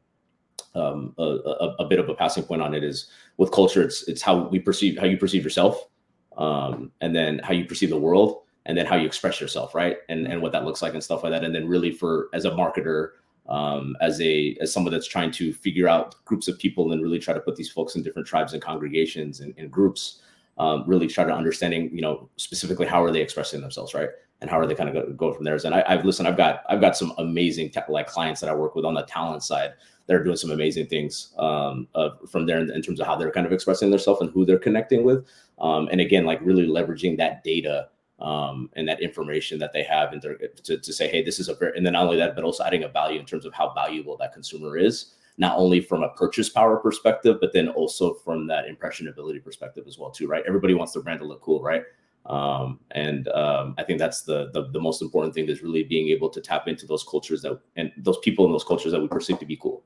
um, 0.75 1.15
a, 1.19 1.23
a, 1.23 1.77
a, 1.81 1.85
bit 1.87 1.99
of 1.99 2.09
a 2.09 2.15
passing 2.15 2.43
point 2.43 2.63
on 2.63 2.75
it 2.75 2.85
is 2.85 3.09
with 3.37 3.51
culture, 3.51 3.83
it's 3.83 4.07
it's 4.09 4.23
how 4.23 4.49
we 4.49 4.59
perceive 4.59 4.99
how 4.99 5.07
you 5.07 5.17
perceive 5.17 5.43
yourself, 5.43 5.89
um, 6.37 6.93
and 7.01 7.17
then 7.17 7.41
how 7.43 7.53
you 7.53 7.65
perceive 7.65 7.91
the 7.91 7.99
world, 7.99 8.43
and 8.67 8.77
then 8.77 8.87
how 8.87 8.97
you 8.97 9.07
express 9.07 9.41
yourself, 9.41 9.75
right? 9.75 9.99
And 10.09 10.27
and 10.27 10.41
what 10.41 10.53
that 10.53 10.65
looks 10.65 10.83
like 10.83 10.95
and 10.95 11.03
stuff 11.03 11.23
like 11.23 11.33
that. 11.33 11.45
And 11.45 11.55
then 11.55 11.67
really 11.67 11.91
for 11.91 12.29
as 12.33 12.45
a 12.45 12.51
marketer, 12.51 13.11
um, 13.49 13.97
as 14.01 14.21
a 14.21 14.57
as 14.61 14.73
someone 14.73 14.93
that's 14.93 15.07
trying 15.07 15.31
to 15.33 15.53
figure 15.53 15.89
out 15.89 16.15
groups 16.25 16.49
of 16.49 16.59
people 16.59 16.93
and 16.93 17.03
really 17.03 17.19
try 17.19 17.35
to 17.35 17.41
put 17.41 17.57
these 17.57 17.71
folks 17.71 17.95
in 17.95 18.03
different 18.03 18.27
tribes 18.27 18.53
and 18.53 18.63
congregations 18.63 19.41
and, 19.41 19.55
and 19.57 19.71
groups 19.71 20.21
um, 20.59 20.85
really 20.87 21.07
try 21.07 21.25
to 21.25 21.33
understanding, 21.33 21.91
you 21.95 22.01
know, 22.01 22.29
specifically 22.37 22.87
how 22.87 23.05
are 23.05 23.11
they 23.11 23.21
expressing 23.21 23.61
themselves, 23.61 23.95
right? 23.95 24.09
And 24.41 24.51
how 24.51 24.59
are 24.59 24.67
they 24.67 24.75
kind 24.75 24.89
of 24.89 24.95
go, 24.95 25.13
go 25.13 25.33
from 25.35 25.45
there? 25.45 25.59
And 25.65 25.75
I, 25.75 25.85
have 25.91 26.05
listened, 26.05 26.29
I've 26.29 26.37
got 26.37 26.63
I've 26.69 26.81
got 26.81 26.97
some 26.97 27.13
amazing 27.19 27.73
like 27.89 28.07
clients 28.07 28.41
that 28.41 28.51
I 28.51 28.55
work 28.55 28.75
with 28.75 28.85
on 28.85 28.95
the 28.95 29.03
talent 29.03 29.43
side 29.43 29.73
that 30.07 30.15
are 30.15 30.23
doing 30.23 30.37
some 30.37 30.51
amazing 30.51 30.87
things 30.87 31.35
um, 31.39 31.89
uh, 31.95 32.11
from 32.31 32.47
there 32.47 32.61
in, 32.61 32.71
in, 32.71 32.81
terms 32.81 33.01
of 33.01 33.07
how 33.07 33.17
they're 33.17 33.33
kind 33.33 33.47
of 33.47 33.53
expressing 33.53 33.91
themselves 33.91 34.21
and 34.21 34.31
who 34.31 34.45
they're 34.45 34.59
connecting 34.59 35.05
with. 35.05 35.27
Um, 35.59 35.89
and 35.91 36.01
again, 36.01 36.25
like 36.25 36.41
really 36.43 36.67
leveraging 36.67 37.17
that 37.17 37.43
data 37.43 37.89
um, 38.19 38.71
and 38.75 38.89
that 38.89 39.03
information 39.03 39.59
that 39.59 39.73
they 39.73 39.83
have 39.83 40.13
and 40.13 40.23
to, 40.23 40.79
to 40.79 40.93
say, 40.93 41.09
hey, 41.09 41.23
this 41.23 41.39
is 41.39 41.49
a 41.49 41.57
and 41.75 41.85
then 41.85 41.93
not 41.93 42.05
only 42.05 42.17
that, 42.17 42.35
but 42.35 42.45
also 42.45 42.65
adding 42.65 42.85
a 42.85 42.89
value 42.89 43.21
in 43.21 43.27
terms 43.27 43.45
of 43.45 43.53
how 43.53 43.73
valuable 43.75 44.17
that 44.17 44.33
consumer 44.33 44.77
is 44.77 45.13
not 45.39 45.57
only 45.59 45.81
from 45.81 46.03
a 46.03 46.09
purchase 46.11 46.49
power 46.49 46.77
perspective, 46.77 47.39
but 47.41 47.53
then 47.53 47.69
also 47.69 48.15
from 48.15 48.47
that 48.47 48.67
impressionability 48.67 49.39
perspective 49.39 49.85
as 49.87 49.99
well, 49.99 50.11
too, 50.11 50.27
right? 50.27 50.43
Everybody 50.47 50.75
wants 50.75 50.93
their 50.93 51.03
brand 51.03 51.21
to 51.21 51.27
look 51.27 51.43
cool, 51.43 51.63
right? 51.63 51.83
Um, 52.25 52.81
and 52.93 53.29
um, 53.29 53.75
I 53.79 53.85
think 53.85 53.99
that's 53.99 54.23
the, 54.23 54.51
the, 54.53 54.69
the 54.73 54.81
most 54.81 55.03
important 55.03 55.35
thing 55.35 55.49
is 55.49 55.63
really 55.63 55.85
being 55.85 56.09
able 56.09 56.29
to 56.31 56.41
tap 56.41 56.67
into 56.69 56.87
those 56.87 57.05
cultures 57.05 57.43
that 57.43 57.61
and 57.77 57.93
those 57.99 58.19
people 58.19 58.47
in 58.47 58.53
those 58.53 58.65
cultures 58.65 58.93
that 58.93 59.01
we 59.01 59.07
perceive 59.07 59.39
to 59.39 59.47
be 59.47 59.57
cool. 59.57 59.85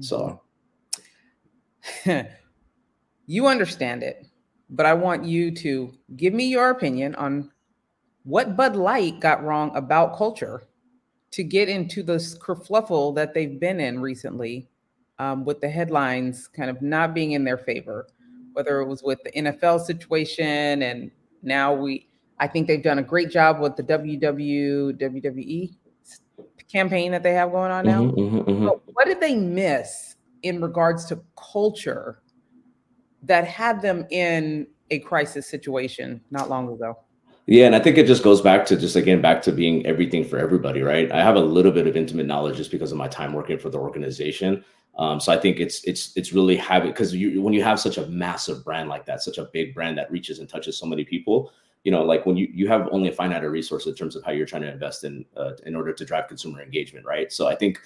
So, 0.00 0.40
you 3.26 3.46
understand 3.46 4.02
it, 4.02 4.26
but 4.70 4.86
I 4.86 4.94
want 4.94 5.24
you 5.24 5.50
to 5.56 5.92
give 6.16 6.32
me 6.32 6.46
your 6.46 6.70
opinion 6.70 7.14
on 7.16 7.50
what 8.24 8.56
Bud 8.56 8.76
Light 8.76 9.20
got 9.20 9.44
wrong 9.44 9.74
about 9.76 10.16
culture 10.16 10.64
to 11.30 11.44
get 11.44 11.68
into 11.68 12.02
this 12.02 12.36
kerfluffle 12.38 13.14
that 13.14 13.34
they've 13.34 13.58
been 13.58 13.80
in 13.80 14.00
recently 14.00 14.68
um, 15.18 15.44
with 15.44 15.60
the 15.60 15.68
headlines 15.68 16.48
kind 16.48 16.70
of 16.70 16.80
not 16.82 17.14
being 17.14 17.32
in 17.32 17.44
their 17.44 17.58
favor, 17.58 18.08
whether 18.52 18.80
it 18.80 18.86
was 18.86 19.02
with 19.02 19.22
the 19.24 19.32
NFL 19.32 19.84
situation 19.84 20.82
and 20.82 21.10
now 21.42 21.74
we, 21.74 22.08
I 22.38 22.48
think 22.48 22.66
they've 22.66 22.82
done 22.82 22.98
a 22.98 23.02
great 23.02 23.30
job 23.30 23.60
with 23.60 23.76
the 23.76 23.82
WW, 23.82 24.98
WWE 24.98 25.74
campaign 26.70 27.12
that 27.12 27.22
they 27.22 27.32
have 27.32 27.52
going 27.52 27.70
on 27.70 27.86
now. 27.86 28.02
Mm-hmm, 28.02 28.20
mm-hmm, 28.20 28.50
mm-hmm. 28.50 28.90
what 28.92 29.06
did 29.06 29.20
they 29.20 29.36
miss 29.36 30.16
in 30.42 30.60
regards 30.60 31.04
to 31.06 31.22
culture 31.52 32.22
that 33.22 33.46
had 33.46 33.80
them 33.80 34.06
in 34.10 34.66
a 34.90 34.98
crisis 35.00 35.46
situation 35.46 36.20
not 36.30 36.48
long 36.48 36.72
ago? 36.72 36.98
Yeah, 37.46 37.66
and 37.66 37.76
I 37.76 37.78
think 37.78 37.98
it 37.98 38.06
just 38.06 38.22
goes 38.22 38.40
back 38.40 38.64
to 38.66 38.76
just 38.76 38.96
again 38.96 39.20
back 39.20 39.42
to 39.42 39.52
being 39.52 39.84
everything 39.84 40.24
for 40.24 40.38
everybody, 40.38 40.80
right? 40.80 41.12
I 41.12 41.22
have 41.22 41.36
a 41.36 41.40
little 41.40 41.72
bit 41.72 41.86
of 41.86 41.96
intimate 41.96 42.26
knowledge 42.26 42.56
just 42.56 42.70
because 42.70 42.90
of 42.90 42.96
my 42.96 43.08
time 43.08 43.34
working 43.34 43.58
for 43.58 43.68
the 43.68 43.78
organization. 43.78 44.64
Um, 44.96 45.20
so 45.20 45.30
I 45.32 45.36
think 45.36 45.60
it's 45.60 45.84
it's 45.84 46.16
it's 46.16 46.32
really 46.32 46.56
having 46.56 46.90
because 46.90 47.14
you 47.14 47.42
when 47.42 47.52
you 47.52 47.62
have 47.62 47.78
such 47.78 47.98
a 47.98 48.06
massive 48.06 48.64
brand 48.64 48.88
like 48.88 49.04
that, 49.06 49.22
such 49.22 49.36
a 49.36 49.44
big 49.44 49.74
brand 49.74 49.98
that 49.98 50.10
reaches 50.10 50.38
and 50.38 50.48
touches 50.48 50.78
so 50.78 50.86
many 50.86 51.04
people, 51.04 51.52
you 51.82 51.92
know, 51.92 52.02
like 52.02 52.24
when 52.24 52.36
you 52.36 52.48
you 52.50 52.66
have 52.68 52.88
only 52.92 53.10
a 53.10 53.12
finite 53.12 53.42
resource 53.42 53.86
in 53.86 53.94
terms 53.94 54.16
of 54.16 54.24
how 54.24 54.32
you're 54.32 54.46
trying 54.46 54.62
to 54.62 54.72
invest 54.72 55.04
in 55.04 55.26
uh, 55.36 55.52
in 55.66 55.76
order 55.76 55.92
to 55.92 56.04
drive 56.04 56.28
consumer 56.28 56.62
engagement, 56.62 57.04
right? 57.04 57.30
So 57.30 57.46
I 57.46 57.56
think 57.56 57.78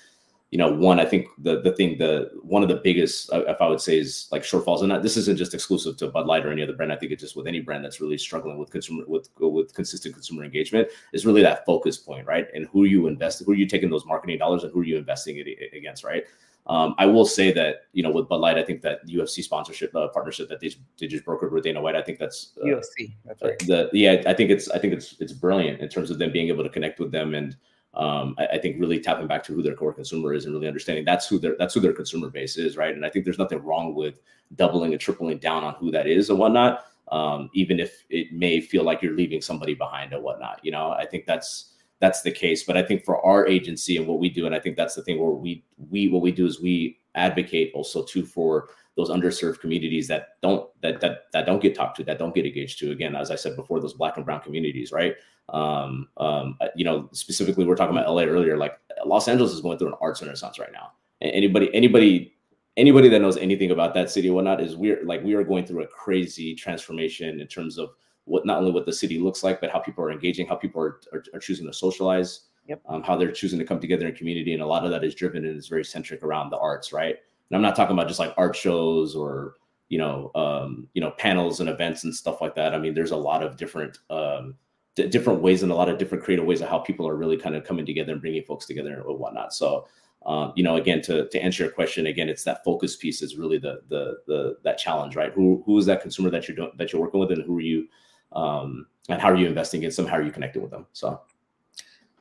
you 0.50 0.56
know, 0.56 0.72
one, 0.72 0.98
I 0.98 1.04
think 1.04 1.28
the 1.36 1.60
the 1.60 1.72
thing, 1.72 1.98
the 1.98 2.30
one 2.42 2.62
of 2.62 2.70
the 2.70 2.80
biggest, 2.82 3.30
uh, 3.32 3.44
if 3.46 3.60
I 3.60 3.68
would 3.68 3.82
say, 3.82 3.98
is 3.98 4.28
like 4.32 4.42
shortfalls, 4.42 4.82
and 4.82 5.04
this 5.04 5.18
isn't 5.18 5.36
just 5.36 5.52
exclusive 5.52 5.98
to 5.98 6.08
Bud 6.08 6.26
Light 6.26 6.46
or 6.46 6.52
any 6.52 6.62
other 6.62 6.72
brand. 6.72 6.90
I 6.90 6.96
think 6.96 7.12
it's 7.12 7.22
just 7.22 7.36
with 7.36 7.46
any 7.46 7.60
brand 7.60 7.84
that's 7.84 8.00
really 8.00 8.16
struggling 8.16 8.56
with 8.56 8.70
consumer 8.70 9.04
with 9.06 9.28
with 9.38 9.74
consistent 9.74 10.14
consumer 10.14 10.44
engagement 10.44 10.88
is 11.12 11.26
really 11.26 11.42
that 11.42 11.66
focus 11.66 11.98
point, 11.98 12.26
right? 12.26 12.46
And 12.54 12.66
who 12.72 12.84
are 12.84 12.86
you 12.86 13.08
invest, 13.08 13.42
who 13.44 13.52
are 13.52 13.56
you 13.56 13.66
taking 13.66 13.90
those 13.90 14.06
marketing 14.06 14.38
dollars, 14.38 14.64
and 14.64 14.72
who 14.72 14.80
are 14.80 14.84
you 14.84 14.96
investing 14.96 15.36
it 15.36 15.76
against, 15.76 16.02
right? 16.02 16.24
Um, 16.66 16.94
I 16.98 17.04
will 17.04 17.26
say 17.26 17.52
that 17.52 17.82
you 17.92 18.02
know 18.02 18.10
with 18.10 18.26
Bud 18.28 18.40
Light, 18.40 18.56
I 18.56 18.64
think 18.64 18.80
that 18.82 19.06
UFC 19.06 19.42
sponsorship 19.42 19.94
uh, 19.94 20.08
partnership 20.08 20.48
that 20.48 20.60
they, 20.60 20.70
they 20.98 21.08
just 21.08 21.26
brokered 21.26 21.52
with 21.52 21.64
Dana 21.64 21.82
White, 21.82 21.94
I 21.94 22.02
think 22.02 22.18
that's 22.18 22.52
uh, 22.62 22.64
UFC. 22.64 23.12
That's 23.26 23.42
right. 23.42 23.58
The, 23.58 23.90
yeah, 23.92 24.22
I 24.26 24.32
think 24.32 24.50
it's 24.50 24.70
I 24.70 24.78
think 24.78 24.94
it's 24.94 25.14
it's 25.20 25.32
brilliant 25.34 25.80
in 25.80 25.90
terms 25.90 26.10
of 26.10 26.18
them 26.18 26.32
being 26.32 26.48
able 26.48 26.64
to 26.64 26.70
connect 26.70 27.00
with 27.00 27.12
them 27.12 27.34
and 27.34 27.54
um, 27.98 28.36
I, 28.38 28.46
I, 28.46 28.58
think 28.58 28.80
really 28.80 29.00
tapping 29.00 29.26
back 29.26 29.42
to 29.44 29.52
who 29.52 29.60
their 29.60 29.74
core 29.74 29.92
consumer 29.92 30.32
is 30.32 30.44
and 30.44 30.54
really 30.54 30.68
understanding 30.68 31.04
that's 31.04 31.26
who 31.26 31.36
their 31.38 31.56
that's 31.58 31.74
who 31.74 31.80
their 31.80 31.92
consumer 31.92 32.30
base 32.30 32.56
is, 32.56 32.76
right? 32.76 32.94
And 32.94 33.04
I 33.04 33.10
think 33.10 33.24
there's 33.24 33.38
nothing 33.38 33.62
wrong 33.62 33.92
with 33.94 34.20
doubling 34.54 34.92
and 34.92 35.00
tripling 35.00 35.38
down 35.38 35.64
on 35.64 35.74
who 35.74 35.90
that 35.90 36.06
is 36.06 36.30
and 36.30 36.38
whatnot, 36.38 36.84
um, 37.10 37.50
even 37.54 37.80
if 37.80 38.04
it 38.08 38.32
may 38.32 38.60
feel 38.60 38.84
like 38.84 39.02
you're 39.02 39.16
leaving 39.16 39.40
somebody 39.40 39.74
behind 39.74 40.12
and 40.12 40.22
whatnot. 40.22 40.60
You 40.62 40.70
know, 40.70 40.90
I 40.90 41.06
think 41.06 41.26
that's 41.26 41.74
that's 41.98 42.22
the 42.22 42.30
case. 42.30 42.62
But 42.62 42.76
I 42.76 42.84
think 42.84 43.04
for 43.04 43.24
our 43.26 43.46
agency 43.48 43.96
and 43.96 44.06
what 44.06 44.20
we 44.20 44.30
do, 44.30 44.46
and 44.46 44.54
I 44.54 44.60
think 44.60 44.76
that's 44.76 44.94
the 44.94 45.02
thing 45.02 45.18
where 45.18 45.30
we 45.30 45.64
we 45.90 46.08
what 46.08 46.22
we 46.22 46.30
do 46.30 46.46
is 46.46 46.60
we 46.60 47.00
advocate 47.16 47.72
also 47.74 48.04
too 48.04 48.24
for 48.24 48.68
those 48.96 49.10
underserved 49.10 49.60
communities 49.60 50.06
that 50.06 50.40
don't 50.40 50.70
that 50.82 51.00
that 51.00 51.32
that 51.32 51.46
don't 51.46 51.60
get 51.60 51.74
talked 51.74 51.96
to, 51.96 52.04
that 52.04 52.18
don't 52.18 52.34
get 52.34 52.46
engaged 52.46 52.78
to. 52.78 52.92
Again, 52.92 53.16
as 53.16 53.32
I 53.32 53.34
said 53.34 53.56
before, 53.56 53.80
those 53.80 53.94
black 53.94 54.16
and 54.16 54.24
brown 54.24 54.40
communities, 54.40 54.92
right? 54.92 55.16
Um, 55.50 56.08
um, 56.18 56.56
uh, 56.60 56.68
you 56.76 56.84
know, 56.84 57.08
specifically, 57.12 57.64
we're 57.64 57.76
talking 57.76 57.96
about 57.96 58.12
LA 58.12 58.22
earlier. 58.22 58.56
Like 58.56 58.78
Los 59.04 59.28
Angeles 59.28 59.52
is 59.52 59.60
going 59.60 59.78
through 59.78 59.88
an 59.88 59.94
arts 60.00 60.20
renaissance 60.20 60.58
right 60.58 60.72
now. 60.72 60.92
Anybody, 61.20 61.74
anybody, 61.74 62.34
anybody 62.76 63.08
that 63.08 63.20
knows 63.20 63.36
anything 63.36 63.70
about 63.70 63.94
that 63.94 64.10
city 64.10 64.28
or 64.30 64.34
whatnot 64.34 64.60
is 64.60 64.76
we're 64.76 65.02
like 65.04 65.22
we 65.24 65.34
are 65.34 65.44
going 65.44 65.66
through 65.66 65.82
a 65.82 65.86
crazy 65.86 66.54
transformation 66.54 67.40
in 67.40 67.46
terms 67.46 67.78
of 67.78 67.90
what 68.24 68.44
not 68.44 68.58
only 68.58 68.70
what 68.70 68.86
the 68.86 68.92
city 68.92 69.18
looks 69.18 69.42
like, 69.42 69.60
but 69.60 69.70
how 69.70 69.78
people 69.78 70.04
are 70.04 70.12
engaging, 70.12 70.46
how 70.46 70.54
people 70.54 70.82
are, 70.82 71.00
are, 71.12 71.24
are 71.34 71.40
choosing 71.40 71.66
to 71.66 71.72
socialize, 71.72 72.42
yep. 72.66 72.80
um, 72.88 73.02
how 73.02 73.16
they're 73.16 73.32
choosing 73.32 73.58
to 73.58 73.64
come 73.64 73.80
together 73.80 74.06
in 74.06 74.14
community, 74.14 74.52
and 74.52 74.62
a 74.62 74.66
lot 74.66 74.84
of 74.84 74.90
that 74.90 75.02
is 75.02 75.14
driven 75.14 75.44
and 75.44 75.56
is 75.56 75.68
very 75.68 75.84
centric 75.84 76.22
around 76.22 76.50
the 76.50 76.58
arts, 76.58 76.92
right? 76.92 77.16
And 77.50 77.56
I'm 77.56 77.62
not 77.62 77.74
talking 77.74 77.94
about 77.94 78.08
just 78.08 78.20
like 78.20 78.34
art 78.36 78.54
shows 78.54 79.16
or 79.16 79.54
you 79.88 79.98
know 79.98 80.30
um, 80.34 80.86
you 80.92 81.00
know 81.00 81.10
panels 81.12 81.60
and 81.60 81.68
events 81.68 82.04
and 82.04 82.14
stuff 82.14 82.40
like 82.40 82.54
that. 82.54 82.74
I 82.74 82.78
mean, 82.78 82.94
there's 82.94 83.10
a 83.10 83.16
lot 83.16 83.42
of 83.42 83.56
different 83.56 83.98
um, 84.10 84.54
d- 84.98 85.08
different 85.08 85.40
ways 85.40 85.62
and 85.62 85.72
a 85.72 85.74
lot 85.74 85.88
of 85.88 85.98
different 85.98 86.22
creative 86.22 86.44
ways 86.44 86.60
of 86.60 86.68
how 86.68 86.78
people 86.78 87.08
are 87.08 87.16
really 87.16 87.36
kind 87.36 87.54
of 87.54 87.64
coming 87.64 87.86
together 87.86 88.12
and 88.12 88.20
bringing 88.20 88.42
folks 88.44 88.66
together 88.66 88.94
and 88.94 89.18
whatnot. 89.18 89.54
So. 89.54 89.86
Um, 90.26 90.52
you 90.56 90.64
know, 90.64 90.76
again, 90.76 91.00
to, 91.02 91.28
to 91.28 91.40
answer 91.40 91.62
your 91.62 91.72
question, 91.72 92.08
again, 92.08 92.28
it's 92.28 92.42
that 92.42 92.64
focus 92.64 92.96
piece 92.96 93.22
is 93.22 93.36
really 93.36 93.56
the 93.56 93.82
the 93.88 94.18
the 94.26 94.58
that 94.64 94.76
challenge, 94.76 95.14
right? 95.14 95.32
Who 95.32 95.62
who 95.64 95.78
is 95.78 95.86
that 95.86 96.02
consumer 96.02 96.28
that 96.30 96.48
you're 96.48 96.56
doing 96.56 96.72
that 96.76 96.92
you're 96.92 97.00
working 97.00 97.20
with, 97.20 97.30
and 97.30 97.44
who 97.44 97.56
are 97.56 97.62
you, 97.62 97.86
um, 98.32 98.88
and 99.08 99.22
how 99.22 99.30
are 99.30 99.36
you 99.36 99.46
investing 99.46 99.84
in 99.84 99.92
them? 99.92 100.06
How 100.06 100.16
are 100.16 100.22
you 100.22 100.32
connecting 100.32 100.60
with 100.60 100.72
them? 100.72 100.86
So, 100.92 101.20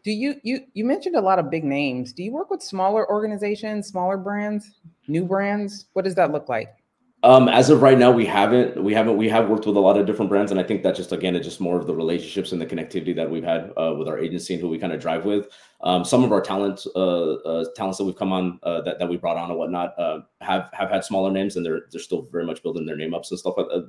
do 0.03 0.11
you 0.11 0.35
you 0.43 0.67
you 0.73 0.85
mentioned 0.85 1.15
a 1.15 1.21
lot 1.21 1.39
of 1.39 1.49
big 1.49 1.63
names? 1.63 2.13
Do 2.13 2.23
you 2.23 2.31
work 2.31 2.51
with 2.51 2.61
smaller 2.61 3.09
organizations, 3.09 3.87
smaller 3.87 4.15
brands? 4.15 4.75
new 5.07 5.25
brands? 5.25 5.87
What 5.93 6.05
does 6.05 6.15
that 6.15 6.31
look 6.31 6.49
like? 6.49 6.76
Um, 7.23 7.49
as 7.49 7.71
of 7.71 7.81
right 7.81 7.97
now, 7.97 8.11
we 8.11 8.27
haven't. 8.27 8.81
We 8.81 8.93
haven't. 8.93 9.17
We 9.17 9.27
have 9.29 9.49
worked 9.49 9.65
with 9.65 9.75
a 9.75 9.79
lot 9.79 9.97
of 9.97 10.05
different 10.05 10.29
brands, 10.29 10.51
and 10.51 10.59
I 10.59 10.63
think 10.63 10.83
that 10.83 10.95
just 10.95 11.11
again, 11.11 11.35
it's 11.35 11.47
just 11.47 11.59
more 11.59 11.75
of 11.75 11.87
the 11.87 11.95
relationships 11.95 12.51
and 12.51 12.61
the 12.61 12.65
connectivity 12.65 13.15
that 13.15 13.29
we've 13.29 13.43
had 13.43 13.73
uh, 13.75 13.95
with 13.97 14.07
our 14.07 14.19
agency 14.19 14.53
and 14.53 14.61
who 14.61 14.69
we 14.69 14.77
kind 14.77 14.93
of 14.93 15.01
drive 15.01 15.25
with. 15.25 15.47
Um, 15.81 16.05
some 16.05 16.23
of 16.23 16.31
our 16.31 16.41
talent, 16.41 16.85
uh, 16.95 17.33
uh, 17.33 17.65
talents 17.75 17.97
that 17.97 18.03
we've 18.03 18.15
come 18.15 18.31
on 18.31 18.59
uh, 18.61 18.81
that 18.81 18.99
that 18.99 19.09
we 19.09 19.17
brought 19.17 19.35
on 19.35 19.49
and 19.49 19.57
whatnot, 19.57 19.97
uh, 19.97 20.19
have 20.41 20.69
have 20.73 20.91
had 20.91 21.03
smaller 21.03 21.31
names, 21.31 21.55
and 21.55 21.65
they're 21.65 21.85
they're 21.91 22.01
still 22.01 22.21
very 22.31 22.45
much 22.45 22.61
building 22.61 22.85
their 22.85 22.95
name 22.95 23.15
ups 23.15 23.31
and 23.31 23.39
stuff. 23.39 23.55
Uh, 23.57 23.81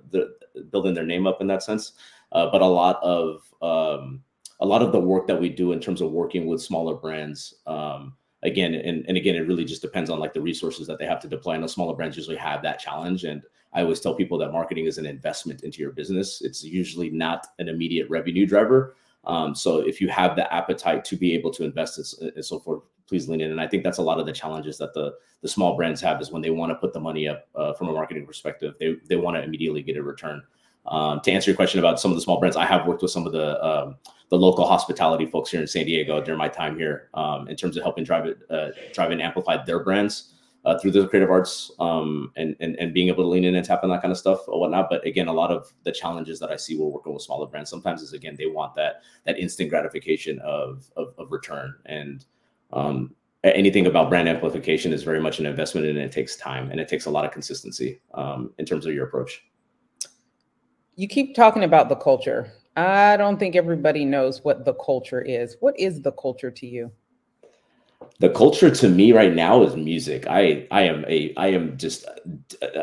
building 0.70 0.94
their 0.94 1.04
name 1.04 1.26
up 1.26 1.42
in 1.42 1.46
that 1.48 1.62
sense, 1.62 1.92
but 2.32 2.62
a 2.62 2.66
lot 2.66 2.98
of 3.02 3.42
um, 3.60 4.22
a 4.60 4.66
lot 4.66 4.80
of 4.80 4.90
the 4.90 5.00
work 5.00 5.26
that 5.26 5.38
we 5.38 5.50
do 5.50 5.72
in 5.72 5.80
terms 5.80 6.00
of 6.00 6.12
working 6.12 6.46
with 6.46 6.62
smaller 6.62 6.94
brands. 6.94 7.56
Um, 7.66 8.14
again, 8.42 8.74
and, 8.74 9.05
and 9.09 9.16
again, 9.16 9.35
it 9.35 9.46
really 9.46 9.64
just 9.64 9.83
depends 9.83 10.11
on 10.11 10.18
like 10.18 10.33
the 10.33 10.40
resources 10.40 10.87
that 10.87 10.98
they 10.98 11.07
have 11.07 11.20
to 11.20 11.29
deploy. 11.29 11.53
And 11.55 11.64
the 11.64 11.68
smaller 11.68 11.94
brands 11.94 12.16
usually 12.16 12.37
have 12.37 12.62
that 12.62 12.79
challenge. 12.79 13.24
And 13.24 13.42
I 13.72 13.83
always 13.83 14.01
tell 14.01 14.14
people 14.14 14.38
that 14.38 14.53
marketing 14.53 14.87
is 14.87 14.98
an 14.98 15.07
investment 15.07 15.62
into 15.62 15.79
your 15.79 15.90
business. 15.92 16.40
It's 16.40 16.64
usually 16.64 17.11
not 17.11 17.48
an 17.59 17.68
immediate 17.68 18.09
revenue 18.09 18.46
driver. 18.46 18.94
Um, 19.24 19.55
so 19.55 19.81
if 19.81 20.01
you 20.01 20.09
have 20.09 20.37
the 20.37 20.53
appetite 20.53 21.05
to 21.07 21.16
be 21.16 21.35
able 21.35 21.51
to 21.53 21.64
invest 21.64 22.20
and, 22.20 22.33
and 22.35 22.44
so 22.44 22.59
forth, 22.59 22.83
please 23.07 23.29
lean 23.29 23.40
in. 23.40 23.51
And 23.51 23.61
I 23.61 23.66
think 23.66 23.83
that's 23.83 23.98
a 23.98 24.03
lot 24.03 24.18
of 24.18 24.27
the 24.27 24.33
challenges 24.33 24.79
that 24.79 24.94
the 24.94 25.14
the 25.40 25.48
small 25.48 25.77
brands 25.77 26.01
have 26.01 26.20
is 26.20 26.33
when 26.33 26.42
they 26.42 26.51
want 26.51 26.70
to 26.70 26.74
put 26.74 26.92
the 26.92 27.01
money 27.01 27.29
up 27.29 27.46
uh, 27.55 27.72
from 27.72 27.88
a 27.88 27.92
marketing 27.92 28.27
perspective, 28.27 28.74
they 28.81 28.96
they 29.09 29.16
want 29.16 29.37
to 29.37 29.42
immediately 29.42 29.83
get 29.83 29.96
a 29.96 30.03
return. 30.03 30.42
Um, 30.87 31.20
to 31.20 31.31
answer 31.31 31.51
your 31.51 31.57
question 31.57 31.79
about 31.79 32.01
some 32.01 32.11
of 32.11 32.16
the 32.16 32.20
small 32.20 32.40
brands, 32.40 32.57
I 32.57 32.64
have 32.64 32.87
worked 32.87 33.03
with 33.03 33.11
some 33.11 33.27
of 33.27 33.33
the 33.33 33.62
um, 33.64 33.96
the 34.30 34.36
local 34.36 34.66
hospitality 34.66 35.26
folks 35.26 35.50
here 35.50 35.60
in 35.60 35.66
San 35.66 35.86
Diego 35.86 36.20
during 36.20 36.38
my 36.38 36.48
time 36.48 36.76
here 36.76 37.08
um, 37.14 37.48
in 37.48 37.56
terms 37.56 37.76
of 37.76 37.82
helping 37.82 38.04
drive 38.04 38.26
it, 38.26 38.38
uh, 38.50 38.68
drive 38.92 39.10
and 39.10 39.22
amplify 39.22 39.62
their 39.64 39.82
brands 39.82 40.34
uh, 40.64 40.78
through 40.78 40.90
the 40.90 41.06
creative 41.08 41.30
arts 41.30 41.70
um, 41.78 42.30
and, 42.36 42.54
and 42.60 42.76
and 42.76 42.92
being 42.92 43.08
able 43.08 43.24
to 43.24 43.28
lean 43.28 43.44
in 43.44 43.54
and 43.54 43.64
tap 43.64 43.84
on 43.84 43.90
that 43.90 44.02
kind 44.02 44.12
of 44.12 44.18
stuff 44.18 44.40
or 44.48 44.60
whatnot. 44.60 44.90
But 44.90 45.06
again, 45.06 45.28
a 45.28 45.32
lot 45.32 45.50
of 45.50 45.72
the 45.84 45.92
challenges 45.92 46.38
that 46.40 46.50
I 46.50 46.56
see 46.56 46.76
when 46.76 46.90
working 46.90 47.14
with 47.14 47.22
smaller 47.22 47.46
brands 47.46 47.70
sometimes 47.70 48.02
is 48.02 48.12
again 48.12 48.36
they 48.36 48.46
want 48.46 48.74
that 48.74 49.02
that 49.24 49.38
instant 49.38 49.70
gratification 49.70 50.38
of 50.40 50.90
of, 50.96 51.14
of 51.16 51.30
return 51.32 51.74
and 51.86 52.24
um, 52.72 53.14
anything 53.44 53.86
about 53.86 54.08
brand 54.08 54.28
amplification 54.28 54.92
is 54.92 55.02
very 55.02 55.20
much 55.20 55.38
an 55.38 55.46
investment 55.46 55.86
and 55.86 55.96
it 55.96 56.12
takes 56.12 56.36
time 56.36 56.70
and 56.70 56.80
it 56.80 56.88
takes 56.88 57.06
a 57.06 57.10
lot 57.10 57.24
of 57.24 57.30
consistency 57.30 58.00
um, 58.14 58.52
in 58.58 58.66
terms 58.66 58.84
of 58.84 58.94
your 58.94 59.06
approach. 59.06 59.44
You 60.96 61.06
keep 61.06 61.36
talking 61.36 61.62
about 61.62 61.88
the 61.88 61.94
culture. 61.94 62.52
I 62.78 63.16
don't 63.16 63.38
think 63.38 63.56
everybody 63.56 64.04
knows 64.04 64.44
what 64.44 64.64
the 64.64 64.74
culture 64.74 65.20
is. 65.20 65.56
What 65.58 65.78
is 65.78 66.00
the 66.00 66.12
culture 66.12 66.50
to 66.50 66.66
you? 66.66 66.92
The 68.20 68.30
culture 68.30 68.70
to 68.70 68.88
me 68.88 69.10
right 69.12 69.34
now 69.34 69.62
is 69.64 69.74
music. 69.74 70.26
I 70.28 70.66
I 70.70 70.82
am 70.82 71.04
a 71.08 71.34
I 71.36 71.48
am 71.48 71.76
just 71.76 72.06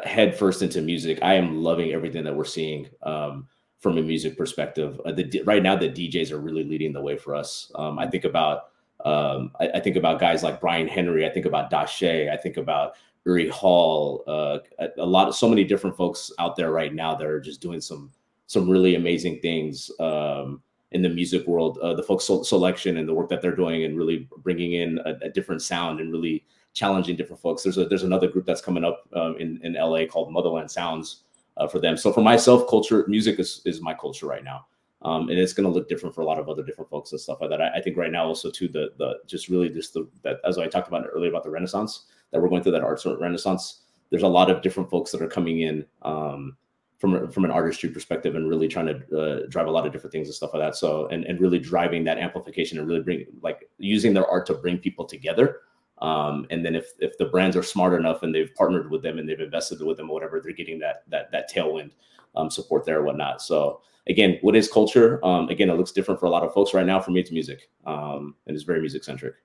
head 0.03 0.37
first 0.37 0.61
into 0.61 0.81
music. 0.81 1.19
I 1.21 1.35
am 1.35 1.63
loving 1.63 1.93
everything 1.93 2.25
that 2.25 2.35
we're 2.35 2.43
seeing 2.43 2.89
um, 3.03 3.47
from 3.79 3.97
a 3.97 4.01
music 4.01 4.37
perspective. 4.37 4.99
Uh, 5.05 5.13
the, 5.13 5.41
right 5.45 5.63
now, 5.63 5.77
the 5.77 5.89
DJs 5.89 6.31
are 6.31 6.39
really 6.39 6.65
leading 6.65 6.91
the 6.91 7.01
way 7.01 7.15
for 7.15 7.33
us. 7.33 7.71
Um, 7.75 7.97
I 7.97 8.07
think 8.07 8.25
about 8.25 8.71
um, 9.05 9.51
I, 9.61 9.69
I, 9.75 9.79
think 9.79 9.95
about 9.95 10.19
guys 10.19 10.41
like 10.41 10.59
Brian 10.59 10.87
Henry. 10.87 11.25
I 11.25 11.29
think 11.29 11.45
about 11.45 11.69
Dashe. 11.69 12.31
I 12.31 12.37
think 12.37 12.57
about 12.57 12.95
Uri 13.25 13.49
Hall. 13.49 14.23
Uh, 14.27 14.59
a, 14.79 14.87
a, 14.97 15.05
lot 15.05 15.27
of 15.27 15.35
so 15.35 15.47
many 15.47 15.63
different 15.63 15.95
folks 15.95 16.31
out 16.39 16.55
there 16.55 16.71
right 16.71 16.93
now 16.93 17.13
that 17.15 17.27
are 17.27 17.39
just 17.39 17.61
doing 17.61 17.79
some 17.81 18.09
some 18.47 18.69
really 18.69 18.95
amazing 18.95 19.39
things 19.41 19.91
um, 19.99 20.61
in 20.91 21.01
the 21.01 21.09
music 21.09 21.45
world. 21.47 21.77
Uh, 21.79 21.93
the 21.93 22.03
folks 22.03 22.29
selection 22.47 22.97
and 22.97 23.07
the 23.07 23.13
work 23.13 23.29
that 23.29 23.41
they're 23.41 23.55
doing, 23.55 23.83
and 23.83 23.97
really 23.97 24.27
bringing 24.37 24.73
in 24.73 24.99
a, 25.05 25.13
a, 25.25 25.29
different 25.29 25.61
sound 25.61 25.99
and 25.99 26.11
really 26.11 26.45
challenging 26.73 27.15
different 27.15 27.41
folks. 27.41 27.63
There's 27.63 27.77
a 27.77 27.85
there's 27.85 28.03
another 28.03 28.27
group 28.27 28.45
that's 28.45 28.61
coming 28.61 28.83
up 28.83 29.07
um, 29.13 29.35
in 29.39 29.59
in 29.63 29.73
LA 29.73 30.05
called 30.05 30.31
Motherland 30.31 30.69
Sounds 30.69 31.23
uh, 31.57 31.67
for 31.67 31.79
them. 31.79 31.97
So 31.97 32.13
for 32.13 32.21
myself, 32.21 32.69
culture 32.69 33.05
music 33.07 33.39
is 33.39 33.61
is 33.65 33.81
my 33.81 33.93
culture 33.93 34.27
right 34.27 34.43
now. 34.43 34.67
Um, 35.01 35.29
and 35.29 35.37
it's 35.37 35.53
going 35.53 35.67
to 35.67 35.73
look 35.73 35.87
different 35.87 36.15
for 36.15 36.21
a 36.21 36.25
lot 36.25 36.39
of 36.39 36.49
other 36.49 36.63
different 36.63 36.89
folks 36.89 37.11
and 37.11 37.21
stuff 37.21 37.39
like 37.39 37.51
that. 37.51 37.61
I, 37.61 37.75
I, 37.75 37.81
think 37.81 37.95
right 37.95 38.11
now 38.11 38.25
also 38.25 38.49
too 38.49 38.67
the 38.67 38.91
the 38.97 39.19
just 39.27 39.49
really 39.49 39.69
just 39.69 39.93
the 39.93 40.07
that 40.23 40.39
as 40.45 40.57
I 40.57 40.67
talked 40.67 40.87
about 40.87 41.05
earlier 41.13 41.29
about 41.29 41.43
the 41.43 41.51
Renaissance 41.51 42.05
that 42.31 42.41
we're 42.41 42.49
going 42.49 42.63
through 42.63 42.73
that 42.73 42.83
arts 42.83 43.05
Renaissance. 43.05 43.81
There's 44.09 44.23
a 44.23 44.27
lot 44.27 44.49
of 44.49 44.61
different 44.61 44.89
folks 44.89 45.11
that 45.11 45.21
are 45.21 45.27
coming 45.27 45.61
in 45.61 45.85
um, 46.01 46.57
from 46.97 47.29
from 47.29 47.45
an 47.45 47.51
artistry 47.51 47.89
perspective 47.89 48.35
and 48.35 48.49
really 48.49 48.67
trying 48.67 48.87
to 48.87 49.17
uh, 49.17 49.45
drive 49.49 49.67
a 49.67 49.71
lot 49.71 49.85
of 49.85 49.91
different 49.91 50.11
things 50.11 50.27
and 50.27 50.35
stuff 50.35 50.51
like 50.53 50.61
that. 50.61 50.75
So 50.75 51.07
and 51.07 51.25
and 51.25 51.39
really 51.39 51.59
driving 51.59 52.03
that 52.05 52.17
amplification 52.17 52.79
and 52.79 52.87
really 52.87 53.01
bring 53.01 53.25
like 53.41 53.69
using 53.77 54.13
their 54.13 54.27
art 54.27 54.45
to 54.47 54.53
bring 54.53 54.77
people 54.77 55.05
together. 55.05 55.61
Um, 55.99 56.45
and 56.49 56.65
then 56.65 56.75
if 56.75 56.91
if 56.99 57.17
the 57.17 57.25
brands 57.25 57.55
are 57.55 57.63
smart 57.63 57.99
enough 57.99 58.23
and 58.23 58.33
they've 58.33 58.53
partnered 58.55 58.89
with 58.89 59.01
them 59.01 59.19
and 59.19 59.27
they've 59.27 59.39
invested 59.39 59.81
with 59.81 59.97
them, 59.97 60.07
whatever, 60.07 60.39
they're 60.41 60.53
getting 60.53 60.79
that 60.79 61.03
that 61.09 61.31
that 61.31 61.51
tailwind 61.51 61.91
um, 62.35 62.49
support 62.49 62.85
there 62.85 62.99
or 62.99 63.03
whatnot. 63.03 63.41
So 63.41 63.81
again, 64.07 64.37
what 64.41 64.55
is 64.55 64.71
culture? 64.71 65.23
Um, 65.25 65.49
again, 65.49 65.69
it 65.69 65.73
looks 65.73 65.91
different 65.91 66.19
for 66.19 66.25
a 66.25 66.29
lot 66.29 66.43
of 66.43 66.53
folks 66.53 66.73
right 66.73 66.85
now. 66.85 66.99
For 66.99 67.11
me, 67.11 67.21
it's 67.21 67.31
music, 67.31 67.69
um, 67.85 68.35
and 68.47 68.55
it's 68.55 68.63
very 68.63 68.79
music 68.79 69.03
centric. 69.03 69.35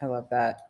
I 0.00 0.06
love 0.06 0.28
that. 0.30 0.60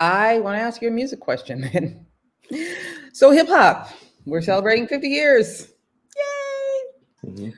I 0.00 0.40
want 0.40 0.56
to 0.58 0.62
ask 0.62 0.82
you 0.82 0.88
a 0.88 0.90
music 0.90 1.20
question. 1.20 2.06
so, 3.12 3.30
hip 3.30 3.48
hop, 3.48 3.90
we're 4.26 4.42
celebrating 4.42 4.86
50 4.86 5.08
years. 5.08 5.68
Yay! 6.16 7.30
Mm-hmm. 7.30 7.50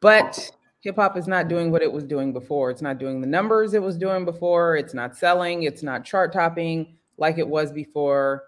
But 0.00 0.50
hip 0.80 0.96
hop 0.96 1.16
is 1.16 1.28
not 1.28 1.48
doing 1.48 1.70
what 1.70 1.82
it 1.82 1.92
was 1.92 2.04
doing 2.04 2.32
before. 2.32 2.70
It's 2.70 2.82
not 2.82 2.98
doing 2.98 3.20
the 3.20 3.26
numbers 3.26 3.74
it 3.74 3.82
was 3.82 3.96
doing 3.96 4.24
before. 4.24 4.76
It's 4.76 4.94
not 4.94 5.16
selling. 5.16 5.64
It's 5.64 5.82
not 5.82 6.04
chart 6.04 6.32
topping 6.32 6.96
like 7.16 7.38
it 7.38 7.46
was 7.46 7.72
before. 7.72 8.44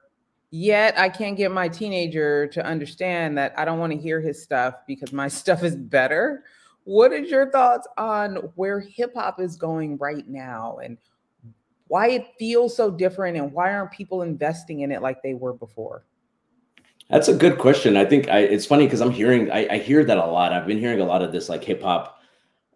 Yet 0.51 0.99
I 0.99 1.09
can't 1.09 1.37
get 1.37 1.53
my 1.53 1.69
teenager 1.69 2.47
to 2.49 2.65
understand 2.65 3.39
that 3.39 3.55
I 3.57 3.65
don't 3.65 3.79
want 3.79 3.93
to 3.93 3.99
hear 3.99 4.21
his 4.21 4.43
stuff 4.43 4.75
because 4.87 5.13
my 5.13 5.29
stuff 5.29 5.63
is 5.63 5.77
better. 5.77 6.45
What 6.85 7.13
is 7.13 7.31
your 7.31 7.51
thoughts 7.51 7.87
on 7.99 8.37
where 8.55 8.81
hip 8.81 9.15
hop 9.15 9.39
is 9.41 9.57
going 9.57 9.99
right 9.99 10.27
now 10.27 10.79
and 10.83 10.99
why 11.89 12.09
it 12.11 12.27
feels 12.39 12.77
so 12.77 12.91
different 12.91 13.37
and 13.37 13.53
why 13.53 13.75
aren't 13.75 13.91
people 13.91 14.23
investing 14.23 14.81
in 14.81 14.91
it 14.91 15.03
like 15.03 15.23
they 15.23 15.35
were 15.35 15.53
before? 15.53 16.05
That's 17.11 17.29
a 17.29 17.35
good 17.35 17.59
question. 17.59 17.97
I 17.97 18.05
think 18.05 18.29
I, 18.29 18.41
it's 18.41 18.67
funny 18.67 18.87
because 18.87 19.01
I'm 19.01 19.11
hearing 19.11 19.51
I, 19.51 19.67
I, 19.69 19.79
hear 19.79 20.05
that 20.05 20.17
a 20.17 20.27
lot. 20.27 20.53
I've 20.53 20.67
been 20.67 20.79
hearing 20.79 21.01
a 21.01 21.05
lot 21.05 21.23
of 21.23 21.33
this 21.33 21.49
like 21.49 21.65
hip 21.65 21.83
hop, 21.83 22.21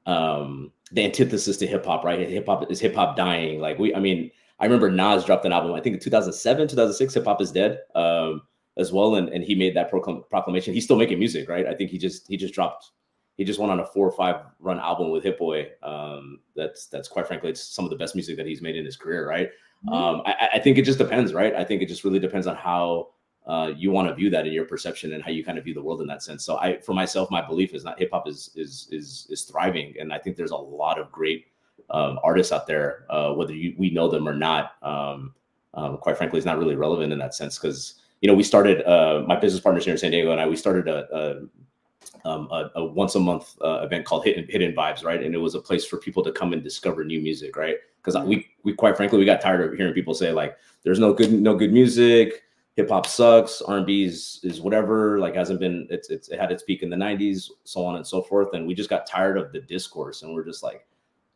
um, 0.07 0.73
the 0.91 1.05
antithesis 1.05 1.57
to 1.59 1.67
hip 1.67 1.87
hop, 1.87 2.05
right? 2.05 2.29
Hip 2.29 2.47
hop 2.47 2.71
is 2.71 2.81
hip 2.81 2.95
hop 2.95 3.17
dying. 3.17 3.61
Like 3.61 3.79
we, 3.79 3.95
I 3.95 4.01
mean, 4.01 4.31
I 4.61 4.65
remember 4.65 4.91
Nas 4.91 5.25
dropped 5.25 5.45
an 5.45 5.53
album, 5.53 5.75
I 5.75 5.81
think 5.81 5.95
in 5.95 6.01
2007, 6.01 6.69
2006, 6.69 7.15
Hip 7.15 7.25
Hop 7.25 7.41
is 7.41 7.51
Dead, 7.51 7.81
um, 7.95 8.43
as 8.77 8.93
well. 8.93 9.17
And, 9.17 9.29
and 9.29 9.43
he 9.43 9.55
made 9.55 9.75
that 9.77 9.91
proclam- 9.91 10.29
proclamation. 10.31 10.75
He's 10.75 10.85
still 10.85 10.97
making 10.97 11.19
music, 11.19 11.49
right? 11.49 11.67
I 11.67 11.75
think 11.75 11.91
he 11.91 11.99
just 11.99 12.29
he 12.29 12.37
just 12.37 12.55
dropped 12.55 12.91
he 13.37 13.45
just 13.45 13.59
went 13.59 13.73
on 13.73 13.81
a 13.81 13.87
four 13.87 14.07
or 14.07 14.13
five 14.13 14.37
run 14.61 14.79
album 14.79 15.11
with 15.11 15.25
Hit 15.25 15.39
Boy. 15.39 15.71
Um, 15.83 16.41
that's 16.55 16.87
that's 16.87 17.09
quite 17.09 17.27
frankly, 17.27 17.51
it's 17.51 17.63
some 17.63 17.85
of 17.85 17.91
the 17.91 17.97
best 17.97 18.15
music 18.15 18.37
that 18.37 18.47
he's 18.47 18.63
made 18.63 18.77
in 18.77 18.85
his 18.85 18.97
career, 18.97 19.29
right? 19.29 19.51
Mm-hmm. 19.87 19.93
Um, 19.93 20.23
I, 20.25 20.51
I, 20.55 20.59
think 20.61 20.79
it 20.79 20.83
just 20.83 20.99
depends, 20.99 21.35
right? 21.35 21.55
I 21.55 21.63
think 21.65 21.83
it 21.83 21.87
just 21.87 22.05
really 22.05 22.19
depends 22.19 22.47
on 22.47 22.57
how 22.57 23.09
uh, 23.47 23.71
you 23.77 23.91
want 23.91 24.09
to 24.09 24.15
view 24.15 24.31
that 24.31 24.47
in 24.47 24.53
your 24.53 24.65
perception 24.65 25.13
and 25.13 25.23
how 25.23 25.31
you 25.31 25.45
kind 25.45 25.59
of 25.59 25.65
view 25.65 25.75
the 25.75 25.83
world 25.83 26.01
in 26.01 26.07
that 26.07 26.23
sense. 26.23 26.45
So 26.45 26.57
I, 26.57 26.81
for 26.81 26.95
myself, 26.95 27.31
my 27.31 27.47
belief 27.47 27.75
is 27.75 27.85
not 27.85 27.99
hip 27.99 28.11
hop 28.13 28.27
is 28.27 28.51
is 28.57 28.89
is 28.91 29.27
is 29.31 29.43
thriving, 29.43 29.95
and 30.01 30.13
I 30.13 30.19
think 30.19 30.37
there's 30.37 30.51
a 30.51 30.57
lot 30.57 30.99
of 30.99 31.13
great 31.13 31.47
um, 31.91 32.19
artists 32.23 32.53
out 32.53 32.67
there, 32.67 33.05
uh, 33.11 33.33
whether 33.35 33.55
you, 33.55 33.75
we 33.77 33.91
know 33.91 34.09
them 34.09 34.29
or 34.29 34.35
not. 34.35 34.73
Um, 34.83 35.35
um, 35.75 35.99
quite 35.99 36.17
frankly, 36.17 36.39
is 36.39 36.45
not 36.45 36.59
really 36.59 36.77
relevant 36.77 37.13
in 37.13 37.19
that 37.19 37.35
sense 37.35 37.59
because 37.59 37.95
you 38.21 38.29
know 38.29 38.35
we 38.35 38.43
started 38.43 38.83
uh, 38.89 39.25
my 39.27 39.37
business 39.37 39.61
partners 39.61 39.85
here 39.85 39.93
in 39.93 39.99
San 39.99 40.13
Diego 40.13 40.31
and 40.33 40.41
I 40.41 40.47
we 40.47 40.57
started 40.57 40.89
a, 40.89 41.07
a, 41.15 42.29
um, 42.29 42.49
a, 42.51 42.71
a 42.77 42.85
once 42.85 43.17
a 43.17 43.21
month 43.21 43.57
uh, 43.61 43.81
event 43.83 44.07
called 44.07 44.25
Hidden, 44.25 44.47
Hidden 44.49 44.75
Vibes, 44.75 45.05
right? 45.05 45.23
And 45.23 45.35
it 45.35 45.39
was 45.39 45.55
a 45.55 45.61
place 45.61 45.85
for 45.85 45.99
people 45.99 46.23
to 46.23 46.33
come 46.33 46.53
and 46.53 46.63
discover 46.63 47.05
new 47.05 47.21
music, 47.21 47.57
right? 47.57 47.77
Because 48.03 48.17
we 48.25 48.47
we 48.63 48.73
quite 48.73 48.97
frankly 48.97 49.19
we 49.19 49.25
got 49.25 49.41
tired 49.41 49.61
of 49.61 49.77
hearing 49.77 49.95
people 49.95 50.15
say 50.15 50.33
like 50.33 50.57
there's 50.85 51.01
no 51.01 51.13
good 51.13 51.33
no 51.33 51.57
good 51.57 51.73
music 51.73 52.45
hip 52.77 52.89
hop 52.89 53.07
sucks, 53.07 53.63
R 53.63 53.79
and 53.79 53.87
B 53.87 54.05
is, 54.05 54.41
is 54.43 54.61
whatever, 54.61 55.19
like 55.19 55.35
hasn't 55.35 55.61
been, 55.61 55.87
it's, 55.91 56.11
it's, 56.11 56.29
it 56.29 56.41
had 56.41 56.51
its 56.51 56.63
peak 56.63 56.83
in 56.83 56.91
the 56.91 56.97
nineties, 56.97 57.51
so 57.65 57.85
on 57.85 57.97
and 57.97 58.07
so 58.07 58.23
forth. 58.23 58.53
And 58.53 58.67
we 58.67 58.75
just 58.75 58.91
got 58.91 59.07
tired 59.07 59.39
of 59.39 59.53
the 59.53 59.61
discourse 59.61 60.23
and 60.23 60.35
we're 60.35 60.45
just 60.45 60.63
like, 60.63 60.87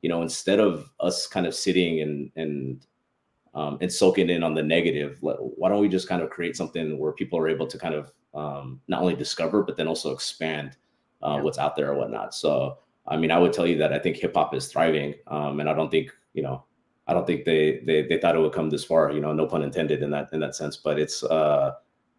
you 0.03 0.09
know, 0.09 0.23
instead 0.23 0.61
of 0.61 0.91
us 1.01 1.27
kind 1.27 1.47
of 1.47 1.55
sitting 1.55 2.01
and 2.03 2.31
and 2.37 2.87
um, 3.55 3.79
and 3.81 3.93
soaking 3.93 4.31
in 4.31 4.43
on 4.45 4.55
the 4.55 4.63
negative, 4.63 5.19
why 5.21 5.69
don't 5.69 5.81
we 5.81 5.89
just 5.89 6.09
kind 6.09 6.23
of 6.23 6.31
create 6.31 6.57
something 6.57 6.99
where 6.99 7.13
people 7.13 7.39
are 7.39 7.49
able 7.49 7.67
to 7.67 7.79
kind 7.79 7.95
of 7.95 8.13
um, 8.35 8.81
not 8.87 9.01
only 9.01 9.17
discover 9.17 9.63
but 9.63 9.77
then 9.77 9.89
also 9.89 10.13
expand 10.13 10.77
uh, 11.23 11.37
yeah. 11.37 11.43
what's 11.43 11.59
out 11.59 11.75
there 11.75 11.91
or 11.91 11.95
whatnot. 11.97 12.35
So, 12.35 12.79
I 13.07 13.17
mean, 13.17 13.33
I 13.33 13.39
would 13.39 13.53
tell 13.53 13.67
you 13.67 13.79
that 13.79 13.93
I 13.93 13.99
think 13.99 14.17
hip 14.17 14.35
hop 14.35 14.55
is 14.55 14.69
thriving, 14.69 15.15
um, 15.27 15.59
and 15.59 15.69
I 15.69 15.75
don't 15.75 15.91
think 15.91 16.13
you 16.39 16.43
know, 16.45 16.65
I 17.09 17.15
don't 17.15 17.27
think 17.27 17.45
they, 17.45 17.81
they 17.87 18.03
they 18.03 18.19
thought 18.19 18.37
it 18.37 18.41
would 18.41 18.53
come 18.53 18.71
this 18.71 18.85
far. 18.85 19.11
You 19.11 19.21
know, 19.21 19.33
no 19.33 19.47
pun 19.47 19.63
intended 19.63 20.03
in 20.03 20.11
that 20.11 20.29
in 20.33 20.41
that 20.41 20.55
sense. 20.55 20.77
But 20.77 20.99
it's 20.99 21.23
uh, 21.25 21.73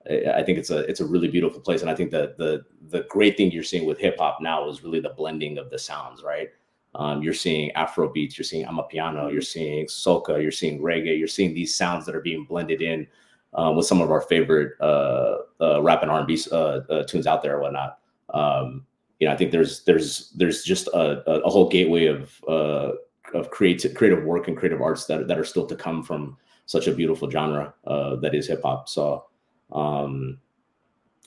I 0.09 0.43
think 0.43 0.57
it's 0.57 0.71
a 0.71 0.79
it's 0.79 0.99
a 0.99 1.05
really 1.05 1.27
beautiful 1.27 1.61
place, 1.61 1.81
and 1.81 1.89
I 1.89 1.95
think 1.95 2.11
that 2.11 2.37
the 2.37 2.65
the 2.89 3.05
great 3.09 3.37
thing 3.37 3.51
you're 3.51 3.63
seeing 3.63 3.85
with 3.85 3.99
hip 3.99 4.17
hop 4.17 4.39
now 4.41 4.67
is 4.67 4.83
really 4.83 4.99
the 4.99 5.09
blending 5.09 5.57
of 5.57 5.69
the 5.69 5.77
sounds, 5.77 6.23
right? 6.23 6.49
Um, 6.95 7.21
you're 7.21 7.33
seeing 7.33 7.71
Afro 7.73 8.11
beats, 8.11 8.37
you're 8.37 8.45
seeing 8.45 8.65
Amapiano, 8.65 9.31
you're 9.31 9.41
seeing 9.41 9.85
soca, 9.85 10.41
you're 10.41 10.51
seeing 10.51 10.81
reggae, 10.81 11.17
you're 11.17 11.27
seeing 11.27 11.53
these 11.53 11.75
sounds 11.75 12.05
that 12.07 12.15
are 12.15 12.21
being 12.21 12.45
blended 12.45 12.81
in 12.81 13.05
um, 13.53 13.75
with 13.75 13.85
some 13.85 14.01
of 14.01 14.09
our 14.09 14.21
favorite 14.21 14.73
uh, 14.81 15.37
uh, 15.61 15.81
rap 15.83 16.01
and 16.01 16.09
R&B 16.09 16.39
uh, 16.51 16.55
uh, 16.55 17.03
tunes 17.03 17.27
out 17.27 17.43
there 17.43 17.57
or 17.57 17.61
whatnot. 17.61 17.99
Um, 18.33 18.85
you 19.19 19.27
know, 19.27 19.33
I 19.33 19.37
think 19.37 19.51
there's 19.51 19.83
there's 19.83 20.31
there's 20.31 20.63
just 20.63 20.87
a, 20.87 21.21
a 21.43 21.49
whole 21.49 21.69
gateway 21.69 22.05
of 22.05 22.43
uh, 22.47 22.91
of 23.33 23.49
creative 23.51 23.93
creative 23.93 24.23
work 24.23 24.47
and 24.47 24.57
creative 24.57 24.81
arts 24.81 25.05
that 25.05 25.27
that 25.27 25.37
are 25.37 25.45
still 25.45 25.65
to 25.65 25.75
come 25.75 26.03
from 26.03 26.37
such 26.65 26.87
a 26.87 26.91
beautiful 26.91 27.29
genre 27.29 27.73
uh, 27.87 28.15
that 28.17 28.35
is 28.35 28.47
hip 28.47 28.61
hop. 28.63 28.87
So, 28.87 29.25
um, 29.71 30.39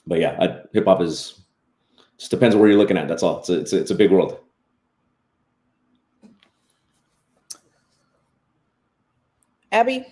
but 0.07 0.19
yeah, 0.19 0.61
hip 0.73 0.85
hop 0.85 1.01
is 1.01 1.41
just 2.17 2.31
depends 2.31 2.55
where 2.55 2.69
you're 2.69 2.77
looking 2.77 2.97
at. 2.97 3.07
That's 3.07 3.23
all. 3.23 3.39
It's 3.39 3.49
a, 3.49 3.59
it's 3.59 3.73
a, 3.73 3.79
it's 3.79 3.91
a 3.91 3.95
big 3.95 4.11
world. 4.11 4.39
Abby, 9.71 10.05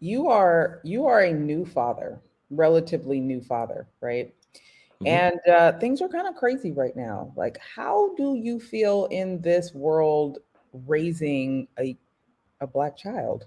you 0.00 0.28
are 0.28 0.80
you 0.82 1.06
are 1.06 1.20
a 1.20 1.32
new 1.32 1.64
father, 1.64 2.20
relatively 2.50 3.20
new 3.20 3.40
father, 3.40 3.86
right? 4.00 4.34
Mm-hmm. 5.04 5.06
And 5.06 5.54
uh, 5.54 5.78
things 5.78 6.00
are 6.00 6.08
kind 6.08 6.28
of 6.28 6.36
crazy 6.36 6.72
right 6.72 6.94
now. 6.94 7.32
Like, 7.36 7.58
how 7.58 8.14
do 8.16 8.36
you 8.36 8.60
feel 8.60 9.06
in 9.06 9.40
this 9.40 9.72
world 9.74 10.38
raising 10.72 11.68
a 11.78 11.96
a 12.60 12.66
black 12.66 12.96
child? 12.96 13.46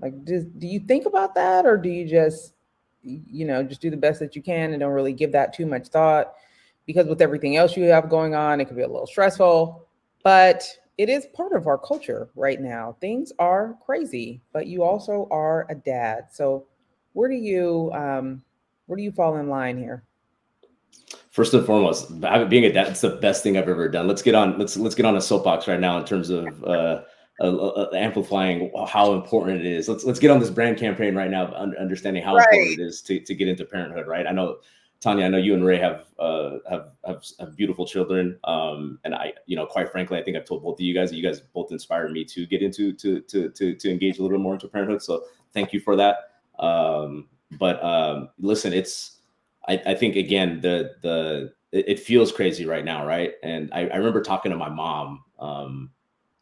Like, 0.00 0.24
do, 0.24 0.46
you 0.60 0.80
think 0.80 1.06
about 1.06 1.34
that, 1.34 1.66
or 1.66 1.76
do 1.76 1.88
you 1.88 2.06
just, 2.06 2.54
you 3.02 3.46
know, 3.46 3.62
just 3.62 3.80
do 3.80 3.90
the 3.90 3.96
best 3.96 4.20
that 4.20 4.36
you 4.36 4.42
can 4.42 4.72
and 4.72 4.80
don't 4.80 4.92
really 4.92 5.14
give 5.14 5.32
that 5.32 5.54
too 5.54 5.66
much 5.66 5.88
thought? 5.88 6.34
Because 6.86 7.06
with 7.06 7.22
everything 7.22 7.56
else 7.56 7.76
you 7.76 7.84
have 7.84 8.10
going 8.10 8.34
on, 8.34 8.60
it 8.60 8.66
can 8.66 8.76
be 8.76 8.82
a 8.82 8.88
little 8.88 9.06
stressful. 9.06 9.86
But 10.22 10.64
it 10.98 11.08
is 11.08 11.26
part 11.34 11.52
of 11.52 11.66
our 11.66 11.78
culture 11.78 12.28
right 12.36 12.60
now. 12.60 12.96
Things 13.00 13.32
are 13.38 13.76
crazy, 13.84 14.40
but 14.52 14.66
you 14.66 14.82
also 14.82 15.26
are 15.30 15.66
a 15.70 15.74
dad. 15.74 16.26
So, 16.30 16.66
where 17.14 17.28
do 17.28 17.34
you 17.34 17.90
um, 17.92 18.42
where 18.86 18.96
do 18.96 19.02
you 19.02 19.12
fall 19.12 19.36
in 19.38 19.48
line 19.48 19.78
here? 19.78 20.04
First 21.30 21.52
and 21.52 21.66
foremost, 21.66 22.08
being 22.48 22.64
a 22.64 22.72
dad, 22.72 22.88
it's 22.88 23.02
the 23.02 23.10
best 23.10 23.42
thing 23.42 23.58
I've 23.58 23.68
ever 23.68 23.88
done. 23.88 24.08
Let's 24.08 24.22
get 24.22 24.34
on. 24.34 24.58
Let's 24.58 24.76
let's 24.76 24.94
get 24.94 25.04
on 25.04 25.16
a 25.16 25.20
soapbox 25.20 25.68
right 25.68 25.78
now 25.78 25.98
in 25.98 26.04
terms 26.06 26.30
of 26.30 26.64
uh, 26.64 27.02
uh, 27.40 27.44
uh, 27.44 27.90
amplifying 27.94 28.72
how 28.88 29.12
important 29.12 29.60
it 29.60 29.66
is. 29.66 29.88
Let's 29.88 30.04
let's 30.04 30.18
get 30.18 30.30
on 30.30 30.40
this 30.40 30.48
brand 30.48 30.78
campaign 30.78 31.14
right 31.14 31.30
now, 31.30 31.52
understanding 31.52 32.22
how 32.22 32.34
right. 32.34 32.46
important 32.50 32.80
it 32.80 32.82
is 32.82 33.02
to, 33.02 33.20
to 33.20 33.34
get 33.34 33.48
into 33.48 33.66
parenthood. 33.66 34.06
Right? 34.06 34.26
I 34.26 34.32
know, 34.32 34.56
Tonya. 35.04 35.26
I 35.26 35.28
know 35.28 35.36
you 35.36 35.52
and 35.52 35.62
Ray 35.62 35.76
have 35.78 36.06
uh, 36.18 36.56
have, 36.70 36.88
have, 37.06 37.22
have 37.38 37.54
beautiful 37.54 37.86
children, 37.86 38.38
um, 38.44 38.98
and 39.04 39.14
I, 39.14 39.34
you 39.44 39.56
know, 39.56 39.66
quite 39.66 39.92
frankly, 39.92 40.18
I 40.18 40.22
think 40.22 40.38
I've 40.38 40.46
told 40.46 40.62
both 40.62 40.76
of 40.76 40.80
you 40.80 40.94
guys. 40.94 41.12
You 41.12 41.22
guys 41.22 41.40
both 41.40 41.70
inspired 41.70 42.12
me 42.12 42.24
to 42.24 42.46
get 42.46 42.62
into 42.62 42.94
to 42.94 43.20
to 43.20 43.50
to 43.50 43.74
to 43.74 43.90
engage 43.90 44.18
a 44.18 44.22
little 44.22 44.38
bit 44.38 44.42
more 44.42 44.54
into 44.54 44.68
parenthood. 44.68 45.02
So 45.02 45.24
thank 45.52 45.74
you 45.74 45.80
for 45.80 45.96
that. 45.96 46.30
Um, 46.58 47.28
but 47.58 47.84
um, 47.84 48.30
listen, 48.38 48.72
it's 48.72 49.15
I, 49.68 49.82
I 49.86 49.94
think 49.94 50.16
again 50.16 50.60
the 50.60 50.94
the 51.02 51.52
it, 51.72 52.00
feels 52.00 52.32
crazy 52.32 52.64
right 52.64 52.84
now, 52.84 53.06
right? 53.06 53.34
And 53.42 53.70
I, 53.74 53.88
I 53.88 53.96
remember 53.96 54.22
talking 54.22 54.50
to 54.50 54.56
my 54.56 54.68
mom 54.68 55.24
um, 55.38 55.90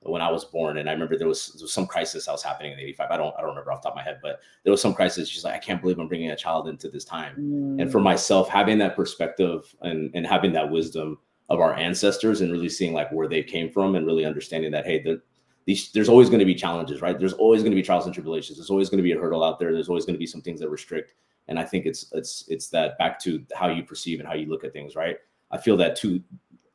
when 0.01 0.23
I 0.23 0.31
was 0.31 0.45
born, 0.45 0.79
and 0.79 0.89
I 0.89 0.93
remember 0.93 1.17
there 1.17 1.27
was, 1.27 1.53
there 1.55 1.65
was, 1.65 1.73
some 1.73 1.87
crisis 1.87 2.27
that 2.27 2.33
was 2.33 2.43
happening 2.43 2.73
in 2.73 2.79
'85. 2.79 3.11
I 3.11 3.17
don't 3.17 3.35
I 3.37 3.41
don't 3.41 3.51
remember 3.51 3.73
off 3.73 3.83
the 3.83 3.89
top 3.89 3.95
of 3.95 3.97
my 3.97 4.03
head, 4.03 4.21
but 4.23 4.41
there 4.63 4.71
was 4.71 4.81
some 4.81 4.95
crisis. 4.95 5.29
She's 5.29 5.45
like, 5.45 5.55
I 5.55 5.59
can't 5.59 5.81
believe 5.81 5.99
I'm 5.99 6.09
bringing 6.09 6.31
a 6.31 6.37
child 6.37 6.69
into 6.69 6.89
this 6.89 7.05
time. 7.05 7.35
Mm. 7.37 7.83
And 7.83 7.91
for 7.91 7.99
mm. 7.99 8.05
myself, 8.05 8.49
having 8.49 8.79
that 8.79 8.97
perspective 8.97 9.75
and 9.81 10.11
and 10.15 10.27
having 10.27 10.53
that 10.53 10.71
wisdom 10.71 11.19
of 11.49 11.61
our 11.61 11.75
ancestors 11.75 12.41
and 12.41 12.53
really 12.53 12.69
seeing 12.69 12.93
like 12.93 13.11
where 13.13 13.29
they 13.29 13.43
came 13.43 13.71
from 13.71 13.97
and 13.97 14.07
really 14.07 14.25
understanding 14.25 14.71
that 14.71 14.87
hey, 14.87 15.03
the, 15.03 15.21
these, 15.67 15.93
there's 15.93 16.09
always 16.09 16.29
going 16.29 16.39
to 16.39 16.45
be 16.45 16.55
challenges, 16.55 17.01
right? 17.01 17.19
There's 17.19 17.33
always 17.33 17.63
going 17.63 17.73
to 17.73 17.77
be 17.77 17.83
trials 17.83 18.05
and 18.05 18.15
tribulations. 18.15 18.59
There's 18.59 18.71
always 18.71 18.91
going 18.91 18.99
to 18.99 19.03
be 19.03 19.13
a 19.13 19.19
hurdle 19.19 19.43
out 19.43 19.59
there. 19.59 19.73
There's 19.73 19.89
always 19.89 20.05
going 20.05 20.15
to 20.15 20.19
be 20.19 20.27
some 20.27 20.43
things 20.43 20.61
that 20.61 20.69
restrict 20.69 21.15
and 21.49 21.59
i 21.59 21.65
think 21.65 21.87
it's 21.87 22.07
it's 22.13 22.45
it's 22.49 22.69
that 22.69 22.97
back 22.99 23.19
to 23.21 23.45
how 23.55 23.69
you 23.69 23.83
perceive 23.83 24.19
and 24.21 24.29
how 24.29 24.35
you 24.35 24.47
look 24.47 24.65
at 24.65 24.73
things 24.73 24.97
right? 24.97 25.17
I 25.51 25.59
feel 25.59 25.77
that 25.77 25.97
two 25.97 26.23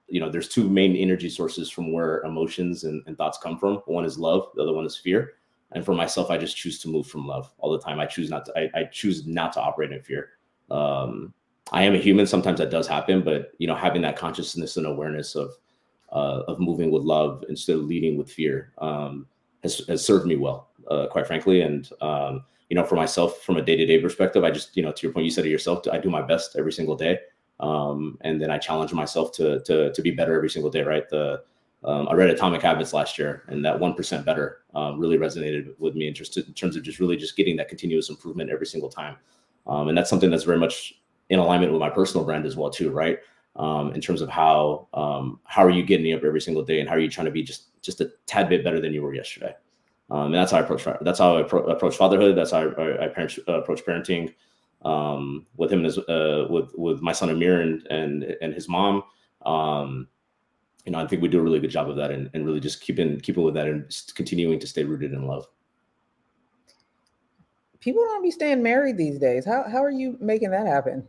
you 0.08 0.20
know 0.20 0.30
there's 0.30 0.48
two 0.48 0.70
main 0.70 0.96
energy 0.96 1.30
sources 1.30 1.70
from 1.70 1.92
where 1.94 2.22
emotions 2.22 2.84
and, 2.84 3.04
and 3.06 3.18
thoughts 3.18 3.38
come 3.38 3.60
from. 3.60 3.76
One 3.86 4.06
is 4.06 4.18
love 4.18 4.48
the 4.56 4.64
other 4.64 4.74
one 4.74 4.86
is 4.86 4.98
fear. 4.98 5.34
And 5.72 5.86
for 5.86 5.94
myself 5.94 6.32
i 6.32 6.38
just 6.38 6.58
choose 6.58 6.80
to 6.80 6.88
move 6.90 7.08
from 7.08 7.28
love 7.28 7.52
all 7.60 7.72
the 7.72 7.80
time. 7.80 8.00
I 8.00 8.06
choose 8.06 8.30
not 8.30 8.46
to 8.46 8.54
i, 8.58 8.80
I 8.80 8.84
choose 8.86 9.28
not 9.28 9.54
to 9.54 9.62
operate 9.62 9.92
in 9.92 10.02
fear. 10.02 10.32
Um 10.72 11.34
i 11.72 11.84
am 11.84 11.94
a 11.94 12.00
human. 12.00 12.26
Sometimes 12.26 12.60
that 12.60 12.72
does 12.72 12.88
happen 12.88 13.22
but 13.22 13.52
you 13.58 13.68
know 13.68 13.76
having 13.76 14.02
that 14.04 14.18
consciousness 14.18 14.78
and 14.78 14.88
awareness 14.88 15.36
of 15.36 15.52
uh, 16.12 16.42
of 16.48 16.60
moving 16.60 16.90
with 16.90 17.04
love 17.04 17.44
instead 17.50 17.76
of 17.76 17.84
leading 17.84 18.18
with 18.18 18.32
fear 18.32 18.72
um 18.80 19.28
has, 19.62 19.86
has 19.88 20.04
served 20.04 20.26
me 20.26 20.38
well 20.38 20.70
uh, 20.90 21.06
quite 21.08 21.28
frankly. 21.28 21.62
And 21.62 21.90
um 22.02 22.46
you 22.70 22.76
know, 22.76 22.86
for 22.86 22.96
myself 22.96 23.42
from 23.42 23.58
a 23.58 23.62
day 23.62 23.76
to 23.76 23.86
day 23.86 24.00
perspective, 24.00 24.44
I 24.44 24.52
just, 24.52 24.78
you 24.78 24.84
know, 24.84 24.92
to 24.92 25.04
your 25.04 25.12
point, 25.12 25.26
you 25.26 25.32
said 25.32 25.46
it 25.46 25.50
yourself, 25.50 25.86
I 25.92 25.98
do 25.98 26.10
my 26.10 26.22
best 26.22 26.56
every 26.56 26.72
single 26.72 26.96
day. 26.96 27.20
Um, 27.60 28.18
and 28.22 28.42
then 28.42 28.52
I 28.52 28.58
challenge 28.58 28.94
myself 28.94 29.32
to, 29.34 29.60
to, 29.64 29.92
to 29.92 30.02
be 30.02 30.12
better 30.12 30.36
every 30.36 30.50
single 30.50 30.72
day. 30.72 30.84
Right. 30.84 31.10
The, 31.10 31.42
um, 31.84 32.08
I 32.08 32.14
read 32.14 32.30
Atomic 32.30 32.62
Habits 32.62 32.94
last 32.94 33.18
year, 33.18 33.44
and 33.48 33.66
that 33.66 33.80
one 33.80 33.94
percent 33.96 34.26
better 34.26 34.62
um, 34.76 35.00
really 35.00 35.18
resonated 35.18 35.74
with 35.80 35.96
me 35.96 36.08
in, 36.08 36.14
just, 36.14 36.38
in 36.38 36.54
terms 36.54 36.76
of 36.76 36.84
just 36.84 37.00
really 37.00 37.18
just 37.18 37.36
getting 37.36 37.58
that 37.58 37.70
continuous 37.70 38.10
improvement 38.10 38.50
every 38.50 38.66
single 38.66 38.90
time. 38.90 39.16
Um, 39.68 39.88
and 39.88 39.98
that's 39.98 40.10
something 40.10 40.30
that's 40.30 40.44
very 40.44 40.60
much 40.60 41.02
in 41.30 41.40
alignment 41.40 41.72
with 41.72 41.82
my 41.82 41.90
personal 41.90 42.26
brand 42.26 42.46
as 42.46 42.56
well, 42.56 42.70
too. 42.70 42.92
Right. 42.92 43.20
Um, 43.56 43.94
in 43.94 44.00
terms 44.00 44.22
of 44.22 44.30
how 44.30 44.88
um, 44.94 45.40
how 45.44 45.66
are 45.66 45.70
you 45.70 45.84
getting 45.84 46.14
up 46.14 46.24
every 46.24 46.40
single 46.40 46.64
day, 46.64 46.80
and 46.80 46.88
how 46.88 46.96
are 46.96 47.00
you 47.00 47.10
trying 47.10 47.26
to 47.26 47.32
be 47.32 47.44
just 47.44 47.82
just 47.82 48.00
a 48.00 48.12
tad 48.26 48.48
bit 48.48 48.64
better 48.64 48.80
than 48.80 48.94
you 48.94 49.02
were 49.02 49.14
yesterday. 49.14 49.54
Um, 50.12 50.28
and 50.28 50.36
that's 50.36 50.52
how 50.52 50.58
I 50.58 50.62
approach. 50.62 50.86
That's 51.02 51.20
how 51.20 51.38
I 51.38 51.42
approach 51.42 51.96
fatherhood. 51.96 52.36
That's 52.36 52.52
how 52.52 52.70
I, 52.70 53.06
I 53.06 53.08
parent, 53.10 53.38
uh, 53.48 53.62
approach 53.62 53.86
parenting 53.86 54.34
um, 54.84 55.46
with 55.58 55.72
him 55.72 55.80
and 55.80 55.86
his, 55.86 55.98
uh, 55.98 56.48
with 56.50 56.72
with 56.76 57.02
my 57.02 57.12
son 57.12 57.30
Amir 57.30 57.62
and 57.62 57.86
and 57.88 58.24
and 58.42 58.54
his 58.54 58.68
mom. 58.68 59.04
Um, 59.46 60.08
you 60.86 60.92
know, 60.92 61.00
I 61.00 61.08
think 61.08 61.22
we 61.22 61.28
do 61.28 61.40
a 61.40 61.44
really 61.44 61.60
good 61.60 61.70
job 61.70 61.90
of 61.90 61.96
that, 61.98 62.12
and, 62.12 62.30
and 62.34 62.46
really 62.46 62.60
just 62.60 62.82
keeping 62.82 63.20
keeping 63.20 63.44
with 63.44 63.54
that 63.54 63.68
and 63.68 63.86
continuing 64.16 64.60
to 64.60 64.68
stay 64.68 64.84
rooted 64.84 65.14
in 65.14 65.28
love. 65.28 65.46
People 67.80 68.04
don't 68.04 68.24
be 68.24 68.32
staying 68.32 68.64
married 68.64 68.98
these 68.98 69.20
days. 69.20 69.46
How 69.46 69.64
how 69.70 69.84
are 69.84 69.92
you 69.92 70.18
making 70.20 70.52
that 70.52 70.66
happen? 70.66 71.08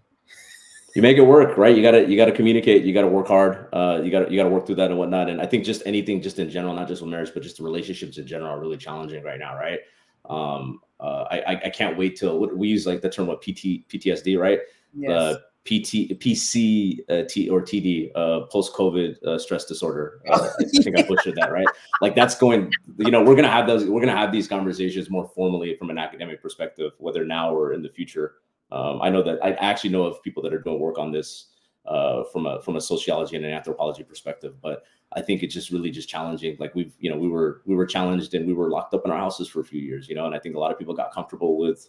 You 0.95 1.03
make 1.03 1.17
it 1.17 1.23
work, 1.23 1.57
right? 1.57 1.75
You 1.75 1.83
gotta 1.83 2.09
you 2.09 2.17
gotta 2.17 2.33
communicate. 2.33 2.85
You 2.85 2.93
gotta 2.93 3.09
work 3.09 3.29
hard. 3.29 3.69
Uh, 3.73 4.01
you 4.03 4.11
gotta 4.11 4.31
you 4.31 4.37
gotta 4.37 4.49
work 4.49 4.67
through 4.67 4.77
that 4.77 4.91
and 4.91 4.99
whatnot. 4.99 5.29
And 5.29 5.41
I 5.41 5.47
think 5.47 5.65
just 5.65 5.83
anything, 5.87 6.21
just 6.21 6.39
in 6.39 6.51
general, 6.51 6.75
not 6.75 6.89
just 6.89 7.03
with 7.03 7.11
marriage, 7.11 7.31
but 7.33 7.43
just 7.43 7.61
relationships 7.61 8.19
in 8.19 8.27
general, 8.27 8.51
are 8.51 8.61
really 8.61 8.77
challenging 8.77 9.23
right 9.23 9.39
now, 9.39 9.57
right? 9.57 9.81
Um, 10.29 10.81
uh, 10.99 11.25
I 11.31 11.61
I 11.65 11.71
can't 11.71 11.97
wait 11.97 12.17
till 12.17 12.39
we 12.39 12.69
use 12.69 12.87
like 12.87 13.01
the 13.03 13.11
term 13.11 13.27
what 13.27 13.41
PT 13.41 13.87
PTSD, 13.89 14.39
right? 14.39 14.61
Yes. 14.95 15.11
Uh, 15.11 15.37
PT 15.65 16.19
PC 16.19 17.01
uh, 17.11 17.23
T 17.29 17.49
or 17.51 17.61
TD 17.61 18.11
uh, 18.15 18.47
post 18.47 18.73
COVID 18.75 19.23
uh, 19.25 19.39
stress 19.39 19.67
disorder. 19.67 20.23
Uh, 20.29 20.49
I 20.59 20.65
think 20.83 20.99
I 20.99 21.03
butchered 21.03 21.37
that 21.37 21.53
right. 21.53 21.67
Like 22.01 22.15
that's 22.15 22.37
going. 22.37 22.73
You 22.97 23.11
know, 23.11 23.23
we're 23.23 23.37
gonna 23.37 23.51
have 23.51 23.67
those. 23.67 23.85
We're 23.85 24.01
gonna 24.01 24.17
have 24.17 24.33
these 24.33 24.49
conversations 24.49 25.11
more 25.11 25.31
formally 25.35 25.77
from 25.77 25.91
an 25.91 25.99
academic 25.99 26.41
perspective, 26.41 26.93
whether 26.99 27.25
now 27.25 27.55
or 27.55 27.75
in 27.75 27.83
the 27.83 27.91
future. 27.91 28.37
Um, 28.73 29.01
I 29.03 29.11
know 29.11 29.23
that 29.23 29.39
I 29.45 29.53
actually 29.55 29.91
know 29.91 30.05
of 30.05 30.23
people 30.23 30.43
that 30.43 30.53
are 30.53 30.61
doing 30.61 30.79
work 30.79 30.99
on 30.99 31.13
this 31.13 31.47
uh, 31.87 32.25
from 32.25 32.47
a 32.47 32.61
from 32.63 32.77
a 32.77 32.81
sociology 32.81 33.37
and 33.37 33.45
an 33.45 33.53
anthropology 33.53 34.03
perspective, 34.03 34.55
but 34.61 34.85
I 35.13 35.23
think 35.23 35.43
it's 35.43 35.55
just 35.55 35.71
really 35.71 35.91
just 35.91 36.09
challenging. 36.09 36.57
Like 36.59 36.75
we've 36.75 36.95
you 37.01 37.11
know 37.11 37.17
we 37.17 37.29
were 37.29 37.63
we 37.67 37.75
were 37.75 37.87
challenged 37.87 38.35
and 38.35 38.47
we 38.47 38.53
were 38.53 38.71
locked 38.71 38.95
up 38.95 39.03
in 39.05 39.11
our 39.11 39.19
houses 39.19 39.49
for 39.49 39.61
a 39.61 39.65
few 39.65 39.81
years, 39.81 40.09
you 40.09 40.15
know, 40.15 40.27
and 40.27 40.35
I 40.35 40.39
think 40.39 40.55
a 40.55 40.59
lot 40.59 40.71
of 40.71 40.79
people 40.79 40.95
got 40.95 41.13
comfortable 41.13 41.59
with 41.59 41.89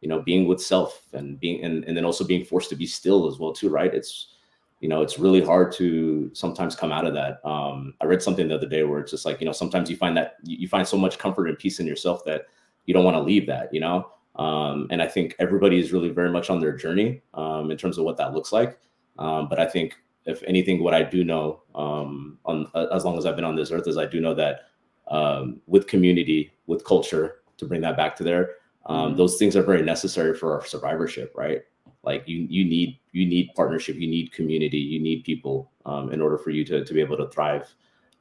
you 0.00 0.08
know 0.08 0.20
being 0.22 0.46
with 0.46 0.60
self 0.60 1.02
and 1.12 1.38
being 1.40 1.64
and, 1.64 1.84
and 1.84 1.96
then 1.96 2.04
also 2.04 2.24
being 2.24 2.44
forced 2.44 2.70
to 2.70 2.76
be 2.76 2.86
still 2.86 3.26
as 3.26 3.38
well 3.38 3.52
too, 3.52 3.68
right? 3.68 3.92
It's 3.92 4.34
you 4.80 4.88
know 4.88 5.02
it's 5.02 5.18
really 5.18 5.44
hard 5.44 5.72
to 5.72 6.30
sometimes 6.32 6.76
come 6.76 6.92
out 6.92 7.06
of 7.06 7.14
that. 7.14 7.44
Um, 7.44 7.94
I 8.00 8.04
read 8.04 8.22
something 8.22 8.46
the 8.46 8.54
other 8.54 8.68
day 8.68 8.84
where 8.84 9.00
it's 9.00 9.10
just 9.10 9.26
like 9.26 9.40
you 9.40 9.46
know 9.46 9.52
sometimes 9.52 9.90
you 9.90 9.96
find 9.96 10.16
that 10.16 10.36
you 10.44 10.68
find 10.68 10.86
so 10.86 10.96
much 10.96 11.18
comfort 11.18 11.48
and 11.48 11.58
peace 11.58 11.80
in 11.80 11.86
yourself 11.86 12.24
that 12.26 12.42
you 12.86 12.94
don't 12.94 13.04
want 13.04 13.16
to 13.16 13.22
leave 13.22 13.46
that, 13.46 13.72
you 13.74 13.80
know. 13.80 14.10
Um, 14.40 14.86
and 14.90 15.02
I 15.02 15.06
think 15.06 15.36
everybody 15.38 15.78
is 15.78 15.92
really 15.92 16.08
very 16.08 16.30
much 16.30 16.48
on 16.48 16.60
their 16.60 16.72
journey 16.72 17.20
um, 17.34 17.70
in 17.70 17.76
terms 17.76 17.98
of 17.98 18.04
what 18.04 18.16
that 18.16 18.32
looks 18.32 18.52
like. 18.52 18.78
Um, 19.18 19.50
but 19.50 19.60
I 19.60 19.66
think, 19.66 19.96
if 20.24 20.42
anything, 20.44 20.82
what 20.82 20.94
I 20.94 21.02
do 21.02 21.24
know, 21.24 21.60
um, 21.74 22.38
on 22.46 22.66
uh, 22.74 22.86
as 22.90 23.04
long 23.04 23.18
as 23.18 23.26
I've 23.26 23.36
been 23.36 23.44
on 23.44 23.54
this 23.54 23.70
earth, 23.70 23.86
is 23.86 23.98
I 23.98 24.06
do 24.06 24.18
know 24.18 24.32
that 24.34 24.62
um, 25.08 25.60
with 25.66 25.86
community, 25.86 26.54
with 26.66 26.86
culture, 26.86 27.42
to 27.58 27.66
bring 27.66 27.82
that 27.82 27.98
back 27.98 28.16
to 28.16 28.24
there, 28.24 28.54
um, 28.86 29.08
mm-hmm. 29.08 29.18
those 29.18 29.36
things 29.36 29.56
are 29.56 29.62
very 29.62 29.82
necessary 29.82 30.34
for 30.34 30.58
our 30.58 30.64
survivorship, 30.64 31.34
right? 31.36 31.60
Like 32.02 32.26
you, 32.26 32.46
you 32.48 32.64
need 32.64 32.98
you 33.12 33.26
need 33.26 33.50
partnership, 33.54 33.96
you 33.96 34.08
need 34.08 34.32
community, 34.32 34.78
you 34.78 35.00
need 35.00 35.22
people 35.22 35.70
in 36.10 36.22
order 36.22 36.38
for 36.38 36.48
you 36.48 36.64
to 36.64 36.82
to 36.82 36.94
be 36.94 37.00
able 37.00 37.18
to 37.18 37.28
thrive. 37.28 37.68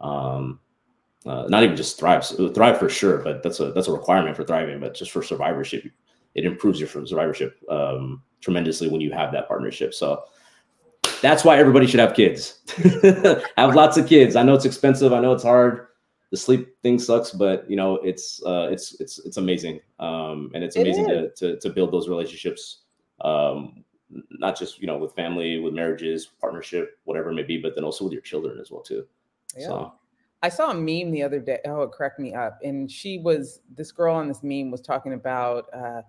Um, 0.01 0.59
uh, 1.25 1.45
not 1.47 1.63
even 1.63 1.77
just 1.77 1.97
thrive, 1.97 2.25
thrive 2.53 2.77
for 2.77 2.89
sure, 2.89 3.19
but 3.19 3.41
that's 3.41 3.61
a 3.61 3.71
that's 3.71 3.87
a 3.87 3.91
requirement 3.93 4.35
for 4.35 4.43
thriving. 4.43 4.81
But 4.81 4.95
just 4.95 5.11
for 5.11 5.23
survivorship, 5.23 5.85
it 6.39 6.45
improves 6.45 6.79
your 6.79 6.87
survivorship 6.87 7.61
um, 7.69 8.23
tremendously 8.39 8.87
when 8.87 9.01
you 9.01 9.11
have 9.11 9.33
that 9.33 9.47
partnership. 9.47 9.93
So 9.93 10.23
that's 11.21 11.43
why 11.43 11.57
everybody 11.57 11.85
should 11.85 11.99
have 11.99 12.13
kids. 12.13 12.59
have 13.57 13.75
lots 13.75 13.97
of 13.97 14.07
kids. 14.07 14.37
I 14.37 14.43
know 14.43 14.53
it's 14.53 14.63
expensive. 14.63 15.11
I 15.11 15.19
know 15.19 15.33
it's 15.33 15.43
hard. 15.43 15.87
The 16.31 16.37
sleep 16.37 16.81
thing 16.81 16.97
sucks, 16.97 17.31
but 17.31 17.69
you 17.69 17.75
know 17.75 17.95
it's 17.97 18.41
uh, 18.45 18.69
it's 18.71 19.01
it's 19.01 19.19
it's 19.25 19.37
amazing, 19.37 19.81
um, 19.99 20.51
and 20.53 20.63
it's 20.63 20.75
amazing 20.75 21.09
it 21.09 21.35
to, 21.37 21.55
to 21.55 21.59
to 21.59 21.69
build 21.69 21.91
those 21.91 22.07
relationships. 22.07 22.83
Um, 23.21 23.83
not 24.29 24.57
just 24.57 24.79
you 24.79 24.87
know 24.87 24.97
with 24.97 25.13
family, 25.15 25.59
with 25.59 25.73
marriages, 25.73 26.27
partnership, 26.39 26.99
whatever 27.03 27.31
it 27.31 27.33
may 27.33 27.43
be, 27.43 27.57
but 27.57 27.75
then 27.75 27.83
also 27.83 28.05
with 28.05 28.13
your 28.13 28.21
children 28.21 28.59
as 28.61 28.71
well 28.71 28.81
too. 28.81 29.05
Yeah. 29.57 29.67
So 29.67 29.93
I 30.41 30.49
saw 30.49 30.71
a 30.71 30.73
meme 30.73 31.11
the 31.11 31.23
other 31.23 31.39
day. 31.39 31.59
Oh, 31.65 31.81
it 31.81 31.91
cracked 31.91 32.19
me 32.19 32.33
up. 32.33 32.59
And 32.63 32.89
she 32.89 33.17
was 33.17 33.61
this 33.75 33.91
girl 33.91 34.15
on 34.15 34.27
this 34.27 34.41
meme 34.41 34.71
was 34.71 34.81
talking 34.81 35.13
about 35.13 35.65
uh, 35.73 36.01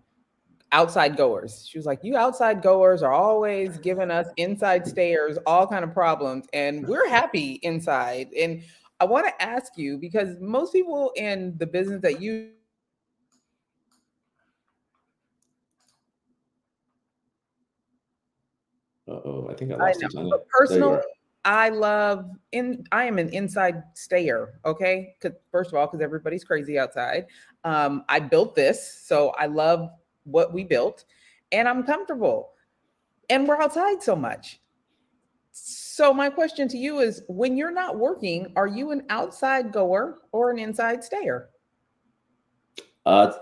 outside 0.72 1.16
goers. 1.16 1.66
She 1.68 1.78
was 1.78 1.86
like, 1.86 2.04
"You 2.04 2.16
outside 2.16 2.62
goers 2.62 3.02
are 3.02 3.12
always 3.12 3.78
giving 3.78 4.10
us 4.10 4.28
inside 4.36 4.86
stairs, 4.86 5.38
all 5.46 5.66
kind 5.66 5.84
of 5.84 5.92
problems, 5.92 6.46
and 6.52 6.86
we're 6.86 7.08
happy 7.08 7.58
inside." 7.62 8.28
And 8.34 8.62
I 9.00 9.04
want 9.04 9.26
to 9.26 9.42
ask 9.42 9.76
you 9.76 9.98
because 9.98 10.36
most 10.40 10.72
people 10.72 11.12
in 11.16 11.56
the 11.58 11.66
business 11.66 12.02
that 12.02 12.20
you 12.20 12.50
oh, 19.08 19.48
I 19.50 19.54
think 19.54 19.72
I 19.72 19.76
lost 19.76 20.04
I 20.04 20.08
know. 20.22 20.30
But 20.30 20.48
personally, 20.48 21.00
I 21.44 21.70
love 21.70 22.26
in 22.52 22.84
I 22.92 23.04
am 23.04 23.18
an 23.18 23.30
inside 23.30 23.82
stayer, 23.94 24.60
okay? 24.64 25.14
First 25.50 25.72
of 25.72 25.78
all 25.78 25.88
cuz 25.88 26.00
everybody's 26.00 26.44
crazy 26.44 26.78
outside. 26.78 27.26
Um 27.64 28.04
I 28.08 28.20
built 28.20 28.54
this, 28.54 29.02
so 29.02 29.30
I 29.30 29.46
love 29.46 29.88
what 30.30 30.52
we 30.52 30.64
built 30.64 31.04
and 31.52 31.68
I'm 31.68 31.82
comfortable. 31.84 32.50
And 33.28 33.46
we're 33.46 33.60
outside 33.60 34.02
so 34.02 34.16
much. 34.16 34.60
So 35.52 36.12
my 36.12 36.30
question 36.30 36.68
to 36.68 36.78
you 36.78 37.00
is 37.00 37.22
when 37.28 37.56
you're 37.56 37.72
not 37.72 37.98
working, 37.98 38.52
are 38.56 38.66
you 38.66 38.90
an 38.92 39.04
outside 39.10 39.72
goer 39.72 40.18
or 40.32 40.50
an 40.50 40.58
inside 40.58 41.04
stayer? 41.04 41.50
Uh, 43.04 43.32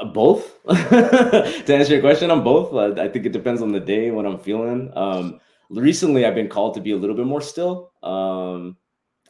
uh 0.00 0.04
both. 0.04 0.62
to 0.68 1.74
answer 1.74 1.92
your 1.92 2.00
question, 2.00 2.30
I'm 2.30 2.44
both. 2.44 2.72
Uh, 2.72 3.00
I 3.00 3.08
think 3.08 3.26
it 3.26 3.32
depends 3.32 3.62
on 3.62 3.72
the 3.72 3.80
day, 3.80 4.10
what 4.10 4.26
I'm 4.26 4.38
feeling. 4.38 4.92
Um, 4.96 5.40
recently 5.70 6.24
I've 6.24 6.34
been 6.34 6.48
called 6.48 6.74
to 6.74 6.80
be 6.80 6.92
a 6.92 6.96
little 6.96 7.16
bit 7.16 7.26
more 7.26 7.40
still 7.40 7.92
um, 8.02 8.76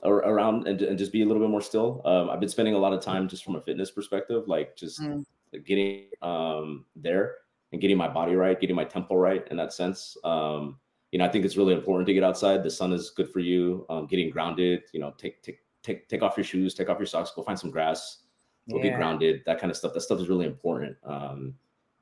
around 0.04 0.68
and, 0.68 0.80
and, 0.82 0.98
just 0.98 1.12
be 1.12 1.22
a 1.22 1.26
little 1.26 1.42
bit 1.42 1.50
more 1.50 1.62
still. 1.62 2.02
Um, 2.04 2.30
I've 2.30 2.40
been 2.40 2.48
spending 2.48 2.74
a 2.74 2.78
lot 2.78 2.92
of 2.92 3.00
time 3.00 3.28
just 3.28 3.44
from 3.44 3.56
a 3.56 3.60
fitness 3.60 3.90
perspective, 3.90 4.44
like 4.46 4.76
just 4.76 5.00
mm. 5.00 5.24
Getting 5.64 6.06
um, 6.22 6.84
there 6.94 7.36
and 7.72 7.80
getting 7.80 7.96
my 7.96 8.08
body 8.08 8.34
right, 8.34 8.60
getting 8.60 8.76
my 8.76 8.84
tempo 8.84 9.16
right 9.16 9.46
in 9.50 9.56
that 9.56 9.72
sense. 9.72 10.16
Um, 10.24 10.78
you 11.12 11.18
know, 11.18 11.24
I 11.24 11.28
think 11.28 11.44
it's 11.44 11.56
really 11.56 11.74
important 11.74 12.06
to 12.08 12.14
get 12.14 12.24
outside. 12.24 12.62
The 12.62 12.70
sun 12.70 12.92
is 12.92 13.10
good 13.10 13.30
for 13.30 13.40
you. 13.40 13.86
Um, 13.88 14.06
getting 14.06 14.30
grounded, 14.30 14.82
you 14.92 15.00
know, 15.00 15.14
take 15.16 15.42
take 15.42 15.60
take 15.82 16.08
take 16.08 16.22
off 16.22 16.36
your 16.36 16.44
shoes, 16.44 16.74
take 16.74 16.88
off 16.88 16.98
your 16.98 17.06
socks, 17.06 17.32
go 17.34 17.42
find 17.42 17.58
some 17.58 17.70
grass, 17.70 18.22
go 18.70 18.76
yeah. 18.76 18.84
get 18.84 18.96
grounded. 18.96 19.42
That 19.46 19.60
kind 19.60 19.70
of 19.70 19.76
stuff. 19.76 19.94
That 19.94 20.00
stuff 20.00 20.20
is 20.20 20.28
really 20.28 20.46
important. 20.46 20.96
Um, 21.04 21.54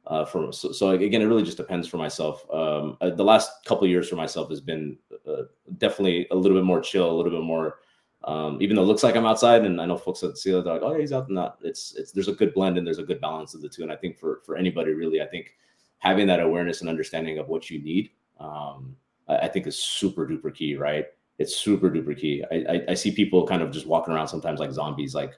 uh, 0.07 0.24
for 0.24 0.53
so, 0.53 0.70
so, 0.72 0.90
again, 0.90 1.22
it 1.22 1.26
really 1.26 1.42
just 1.42 1.57
depends 1.57 1.88
for 1.88 1.97
myself. 1.97 2.45
Um, 2.53 2.97
uh, 3.01 3.11
the 3.11 3.24
last 3.24 3.64
couple 3.64 3.86
years 3.86 4.09
for 4.09 4.16
myself 4.16 4.51
has 4.51 4.61
been 4.61 4.99
uh, 5.26 5.45
definitely 5.78 6.26
a 6.30 6.34
little 6.34 6.57
bit 6.59 6.64
more 6.64 6.80
chill, 6.80 7.11
a 7.11 7.14
little 7.14 7.32
bit 7.32 7.42
more. 7.42 7.78
Um, 8.24 8.56
even 8.60 8.74
though 8.76 8.82
it 8.82 8.86
looks 8.86 9.02
like 9.02 9.16
I'm 9.16 9.26
outside, 9.26 9.64
and 9.64 9.80
I 9.80 9.86
know 9.86 9.98
folks 9.98 10.20
that 10.20 10.38
see 10.38 10.50
that 10.50 10.64
they're 10.64 10.74
like, 10.74 10.82
"Oh, 10.82 10.92
yeah, 10.92 11.00
he's 11.00 11.12
out." 11.12 11.28
Not 11.28 11.58
it's 11.62 11.94
it's 11.94 12.10
there's 12.12 12.28
a 12.28 12.32
good 12.32 12.54
blend 12.54 12.78
and 12.78 12.86
there's 12.86 12.98
a 12.98 13.04
good 13.04 13.20
balance 13.20 13.54
of 13.54 13.60
the 13.60 13.68
two. 13.68 13.82
And 13.82 13.92
I 13.92 13.96
think 13.96 14.18
for 14.18 14.40
for 14.46 14.56
anybody 14.56 14.92
really, 14.92 15.20
I 15.20 15.26
think 15.26 15.54
having 15.98 16.26
that 16.28 16.40
awareness 16.40 16.80
and 16.80 16.88
understanding 16.88 17.38
of 17.38 17.48
what 17.48 17.70
you 17.70 17.82
need, 17.82 18.10
um, 18.40 18.96
I, 19.28 19.36
I 19.38 19.48
think 19.48 19.66
is 19.66 19.78
super 19.78 20.26
duper 20.26 20.54
key. 20.54 20.74
Right? 20.76 21.06
It's 21.38 21.56
super 21.56 21.90
duper 21.90 22.16
key. 22.16 22.42
I, 22.50 22.64
I 22.68 22.84
I 22.88 22.94
see 22.94 23.12
people 23.12 23.46
kind 23.46 23.60
of 23.62 23.70
just 23.70 23.86
walking 23.86 24.14
around 24.14 24.28
sometimes 24.28 24.58
like 24.58 24.72
zombies, 24.72 25.14
like 25.14 25.34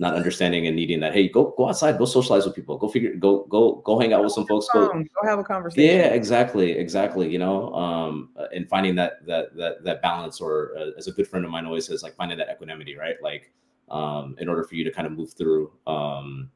not 0.00 0.14
understanding 0.14 0.66
and 0.66 0.74
needing 0.74 0.98
that. 1.00 1.12
Hey, 1.12 1.28
go 1.28 1.54
go 1.58 1.68
outside, 1.68 1.98
go 1.98 2.06
socialize 2.06 2.46
with 2.46 2.54
people, 2.56 2.78
go 2.78 2.88
figure, 2.88 3.14
go 3.14 3.44
go 3.50 3.82
go 3.84 4.00
hang 4.00 4.14
out 4.14 4.24
with 4.24 4.32
some 4.32 4.46
folks. 4.46 4.66
Go, 4.72 4.88
go 4.88 5.28
have 5.28 5.38
a 5.38 5.44
conversation. 5.44 5.84
Yeah, 5.84 6.06
exactly, 6.06 6.72
exactly. 6.72 7.28
You 7.30 7.38
know, 7.38 7.72
um, 7.74 8.30
uh, 8.34 8.46
and 8.54 8.66
finding 8.66 8.94
that 8.94 9.24
that 9.26 9.54
that 9.56 9.84
that 9.84 10.00
balance, 10.00 10.40
or 10.40 10.72
uh, 10.78 10.96
as 10.96 11.06
a 11.06 11.12
good 11.12 11.28
friend 11.28 11.44
of 11.44 11.50
mine 11.50 11.66
always 11.66 11.86
says, 11.86 12.02
like 12.02 12.16
finding 12.16 12.38
that 12.38 12.48
equanimity, 12.50 12.96
right? 12.96 13.16
Like, 13.22 13.52
um, 13.90 14.36
in 14.38 14.48
order 14.48 14.64
for 14.64 14.74
you 14.74 14.84
to 14.84 14.90
kind 14.90 15.06
of 15.06 15.12
move 15.12 15.34
through, 15.34 15.70
um, 15.86 16.50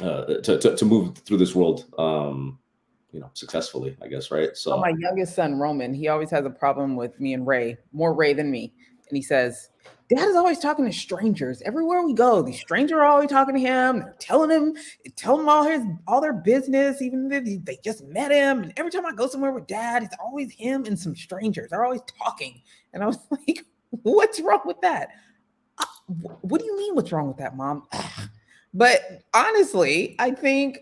uh, 0.00 0.24
to, 0.42 0.58
to 0.58 0.76
to 0.76 0.84
move 0.84 1.16
through 1.18 1.38
this 1.38 1.54
world, 1.54 1.84
um, 1.96 2.58
you 3.12 3.20
know, 3.20 3.30
successfully, 3.34 3.96
I 4.02 4.08
guess, 4.08 4.32
right? 4.32 4.56
So, 4.56 4.76
my 4.78 4.94
youngest 4.98 5.36
son, 5.36 5.60
Roman, 5.60 5.94
he 5.94 6.08
always 6.08 6.30
has 6.30 6.44
a 6.44 6.50
problem 6.50 6.96
with 6.96 7.20
me 7.20 7.34
and 7.34 7.46
Ray, 7.46 7.76
more 7.92 8.14
Ray 8.14 8.32
than 8.32 8.50
me, 8.50 8.72
and 9.08 9.16
he 9.16 9.22
says 9.22 9.70
dad 10.08 10.28
is 10.28 10.36
always 10.36 10.58
talking 10.58 10.84
to 10.84 10.92
strangers 10.92 11.62
everywhere 11.62 12.02
we 12.02 12.14
go. 12.14 12.42
These 12.42 12.60
strangers 12.60 12.96
are 12.96 13.04
always 13.04 13.30
talking 13.30 13.54
to 13.54 13.60
him. 13.60 14.00
They're 14.00 14.14
telling 14.18 14.50
him, 14.50 14.76
telling 15.16 15.40
him 15.40 15.48
all 15.48 15.64
his 15.64 15.82
all 16.06 16.20
their 16.20 16.32
business, 16.32 17.00
even 17.00 17.30
if 17.32 17.64
they 17.64 17.78
just 17.84 18.04
met 18.04 18.30
him. 18.30 18.62
And 18.62 18.72
every 18.76 18.90
time 18.90 19.06
I 19.06 19.12
go 19.12 19.26
somewhere 19.26 19.52
with 19.52 19.66
dad, 19.66 20.02
it's 20.02 20.16
always 20.22 20.52
him 20.52 20.84
and 20.84 20.98
some 20.98 21.16
strangers. 21.16 21.70
They're 21.70 21.84
always 21.84 22.02
talking. 22.18 22.60
And 22.92 23.02
I 23.02 23.06
was 23.06 23.18
like, 23.30 23.64
what's 23.90 24.40
wrong 24.40 24.62
with 24.64 24.80
that? 24.82 25.08
Uh, 25.78 25.84
what 26.42 26.60
do 26.60 26.66
you 26.66 26.76
mean, 26.76 26.94
what's 26.94 27.12
wrong 27.12 27.28
with 27.28 27.38
that, 27.38 27.56
mom? 27.56 27.86
But 28.74 29.22
honestly, 29.32 30.16
I 30.18 30.32
think 30.32 30.80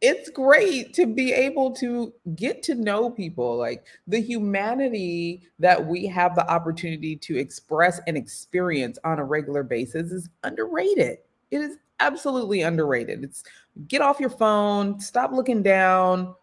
it's 0.00 0.30
great 0.30 0.94
to 0.94 1.06
be 1.06 1.32
able 1.32 1.72
to 1.72 2.12
get 2.34 2.62
to 2.62 2.74
know 2.74 3.10
people 3.10 3.56
like 3.56 3.84
the 4.06 4.20
humanity 4.20 5.42
that 5.58 5.84
we 5.84 6.06
have 6.06 6.34
the 6.34 6.50
opportunity 6.50 7.16
to 7.16 7.36
express 7.36 8.00
and 8.06 8.16
experience 8.16 8.98
on 9.04 9.18
a 9.18 9.24
regular 9.24 9.62
basis 9.62 10.10
is 10.10 10.28
underrated. 10.42 11.18
It 11.50 11.60
is 11.60 11.76
absolutely 12.00 12.62
underrated. 12.62 13.22
It's 13.22 13.44
get 13.88 14.00
off 14.00 14.20
your 14.20 14.30
phone 14.30 14.98
stop 14.98 15.32
looking 15.32 15.62
down 15.62 16.34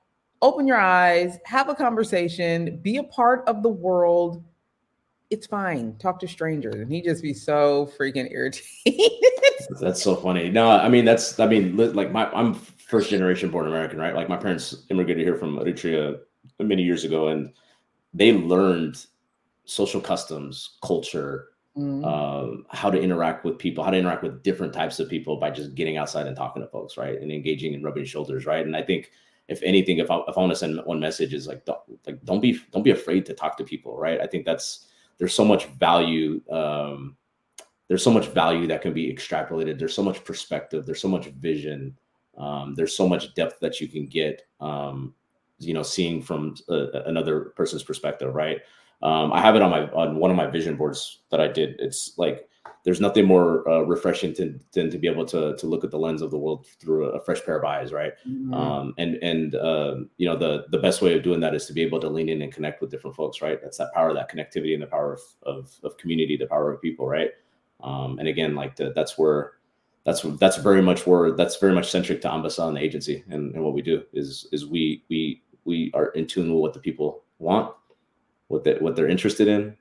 open 0.43 0.67
your 0.67 0.79
eyes 0.79 1.39
have 1.45 1.67
a 1.67 1.75
conversation 1.75 2.77
be 2.83 2.97
a 2.97 3.03
part 3.03 3.43
of 3.47 3.63
the 3.63 3.69
world. 3.69 4.43
It's 5.29 5.45
fine. 5.45 5.97
Talk 5.97 6.19
to 6.21 6.27
strangers. 6.27 6.75
And 6.75 6.91
he 6.91 7.01
just 7.01 7.21
be 7.21 7.33
so 7.33 7.91
freaking 7.99 8.31
irritated. 8.31 9.11
That's 9.81 10.01
so 10.01 10.15
funny. 10.15 10.49
No 10.49 10.69
i 10.69 10.87
mean 10.87 11.05
that's 11.05 11.39
i 11.39 11.47
mean 11.47 11.75
like 11.75 12.11
my 12.11 12.29
i'm 12.31 12.53
first 12.87 13.09
generation 13.09 13.51
born 13.51 13.67
American, 13.67 13.99
right? 13.99 14.15
Like 14.15 14.29
my 14.29 14.37
parents 14.37 14.85
immigrated 14.89 15.25
here 15.25 15.35
from 15.35 15.57
Eritrea 15.57 16.19
many 16.59 16.83
years 16.83 17.03
ago, 17.03 17.27
and 17.27 17.53
they 18.13 18.31
learned 18.31 19.05
social 19.65 19.99
customs, 19.99 20.77
culture, 20.81 21.49
mm-hmm. 21.77 22.05
um, 22.05 22.65
how 22.69 22.89
to 22.89 22.99
interact 22.99 23.43
with 23.43 23.59
people, 23.59 23.83
how 23.83 23.91
to 23.91 23.97
interact 23.97 24.23
with 24.23 24.41
different 24.41 24.73
types 24.73 25.01
of 25.01 25.09
people 25.09 25.35
by 25.35 25.51
just 25.51 25.75
getting 25.75 25.97
outside 25.97 26.27
and 26.27 26.37
talking 26.37 26.61
to 26.61 26.67
folks, 26.69 26.95
right, 26.95 27.21
and 27.21 27.29
engaging 27.29 27.75
and 27.75 27.83
rubbing 27.83 28.05
shoulders, 28.05 28.45
right. 28.45 28.65
And 28.65 28.75
I 28.75 28.81
think 28.81 29.11
if 29.49 29.61
anything, 29.63 29.97
if 29.97 30.09
I, 30.09 30.19
if 30.25 30.37
I 30.37 30.39
want 30.39 30.53
to 30.53 30.57
send 30.57 30.79
one 30.85 31.01
message 31.01 31.33
is 31.33 31.45
like, 31.45 31.65
don't, 31.65 31.79
like 32.05 32.23
don't 32.23 32.39
be 32.39 32.57
don't 32.71 32.83
be 32.83 32.91
afraid 32.91 33.25
to 33.25 33.33
talk 33.33 33.57
to 33.57 33.65
people, 33.65 33.97
right? 33.97 34.21
I 34.21 34.27
think 34.27 34.45
that's 34.45 34.87
there's 35.17 35.33
so 35.33 35.43
much 35.43 35.65
value. 35.65 36.41
Um, 36.49 37.17
there's 37.89 38.03
so 38.03 38.11
much 38.11 38.27
value 38.27 38.65
that 38.67 38.81
can 38.81 38.93
be 38.93 39.13
extrapolated. 39.13 39.77
There's 39.77 39.95
so 39.95 40.03
much 40.03 40.23
perspective. 40.23 40.85
There's 40.85 41.01
so 41.01 41.07
much 41.09 41.25
vision 41.27 41.97
um, 42.37 42.75
there's 42.75 42.95
so 42.95 43.07
much 43.07 43.33
depth 43.33 43.59
that 43.61 43.81
you 43.81 43.87
can 43.87 44.07
get, 44.07 44.43
um, 44.59 45.13
you 45.59 45.73
know, 45.73 45.83
seeing 45.83 46.21
from 46.21 46.55
a, 46.69 47.03
another 47.05 47.53
person's 47.55 47.83
perspective, 47.83 48.33
right? 48.33 48.61
Um, 49.01 49.31
I 49.31 49.41
have 49.41 49.55
it 49.55 49.61
on 49.61 49.69
my 49.69 49.89
on 49.91 50.17
one 50.17 50.31
of 50.31 50.37
my 50.37 50.47
vision 50.47 50.75
boards 50.75 51.19
that 51.29 51.39
I 51.39 51.47
did. 51.47 51.75
It's 51.79 52.13
like 52.17 52.47
there's 52.83 53.01
nothing 53.01 53.25
more 53.25 53.67
uh, 53.69 53.81
refreshing 53.81 54.33
to, 54.35 54.59
than 54.71 54.89
to 54.89 54.97
be 54.97 55.07
able 55.07 55.25
to 55.25 55.55
to 55.55 55.67
look 55.67 55.83
at 55.83 55.91
the 55.91 55.99
lens 55.99 56.21
of 56.21 56.31
the 56.31 56.37
world 56.37 56.65
through 56.79 57.05
a, 57.05 57.19
fresh 57.19 57.43
pair 57.43 57.57
of 57.57 57.63
eyes, 57.63 57.91
right? 57.91 58.13
Mm-hmm. 58.27 58.53
Um, 58.53 58.93
and 58.97 59.15
and 59.15 59.55
uh, 59.55 59.95
you 60.17 60.27
know 60.27 60.37
the 60.37 60.65
the 60.71 60.79
best 60.79 61.01
way 61.01 61.15
of 61.15 61.23
doing 61.23 61.39
that 61.41 61.53
is 61.53 61.65
to 61.67 61.73
be 61.73 61.81
able 61.81 61.99
to 61.99 62.09
lean 62.09 62.29
in 62.29 62.41
and 62.41 62.53
connect 62.53 62.81
with 62.81 62.89
different 62.89 63.15
folks, 63.15 63.41
right? 63.41 63.59
That's 63.61 63.77
that 63.77 63.93
power, 63.93 64.13
that 64.13 64.31
connectivity, 64.31 64.73
and 64.73 64.81
the 64.81 64.87
power 64.87 65.13
of 65.13 65.21
of, 65.43 65.71
of 65.83 65.97
community, 65.97 66.37
the 66.37 66.47
power 66.47 66.71
of 66.71 66.81
people, 66.81 67.07
right? 67.07 67.31
Um, 67.81 68.17
and 68.17 68.27
again, 68.27 68.55
like 68.55 68.75
the, 68.75 68.91
that's 68.95 69.17
where 69.17 69.53
that's 70.07 70.21
that's 70.39 70.55
very 70.55 70.81
much 70.81 71.05
where 71.05 71.33
that's 71.33 71.57
very 71.57 71.73
much 71.73 71.91
centric 71.91 72.21
to 72.21 72.29
AMBESA 72.29 72.65
and 72.69 72.77
the 72.77 72.81
agency 72.81 73.25
and, 73.27 73.53
and 73.53 73.61
what 73.61 73.73
we 73.73 73.81
do 73.81 74.03
is 74.13 74.47
is 74.53 74.65
we 74.65 75.03
we 75.09 75.41
we 75.65 75.91
are 75.93 76.07
in 76.11 76.25
tune 76.25 76.51
with 76.53 76.61
what 76.61 76.73
the 76.73 76.79
people 76.79 77.23
want, 77.39 77.75
what 78.47 78.63
they 78.63 78.75
what 78.75 78.95
they're 78.95 79.09
interested 79.09 79.49
in, 79.49 79.75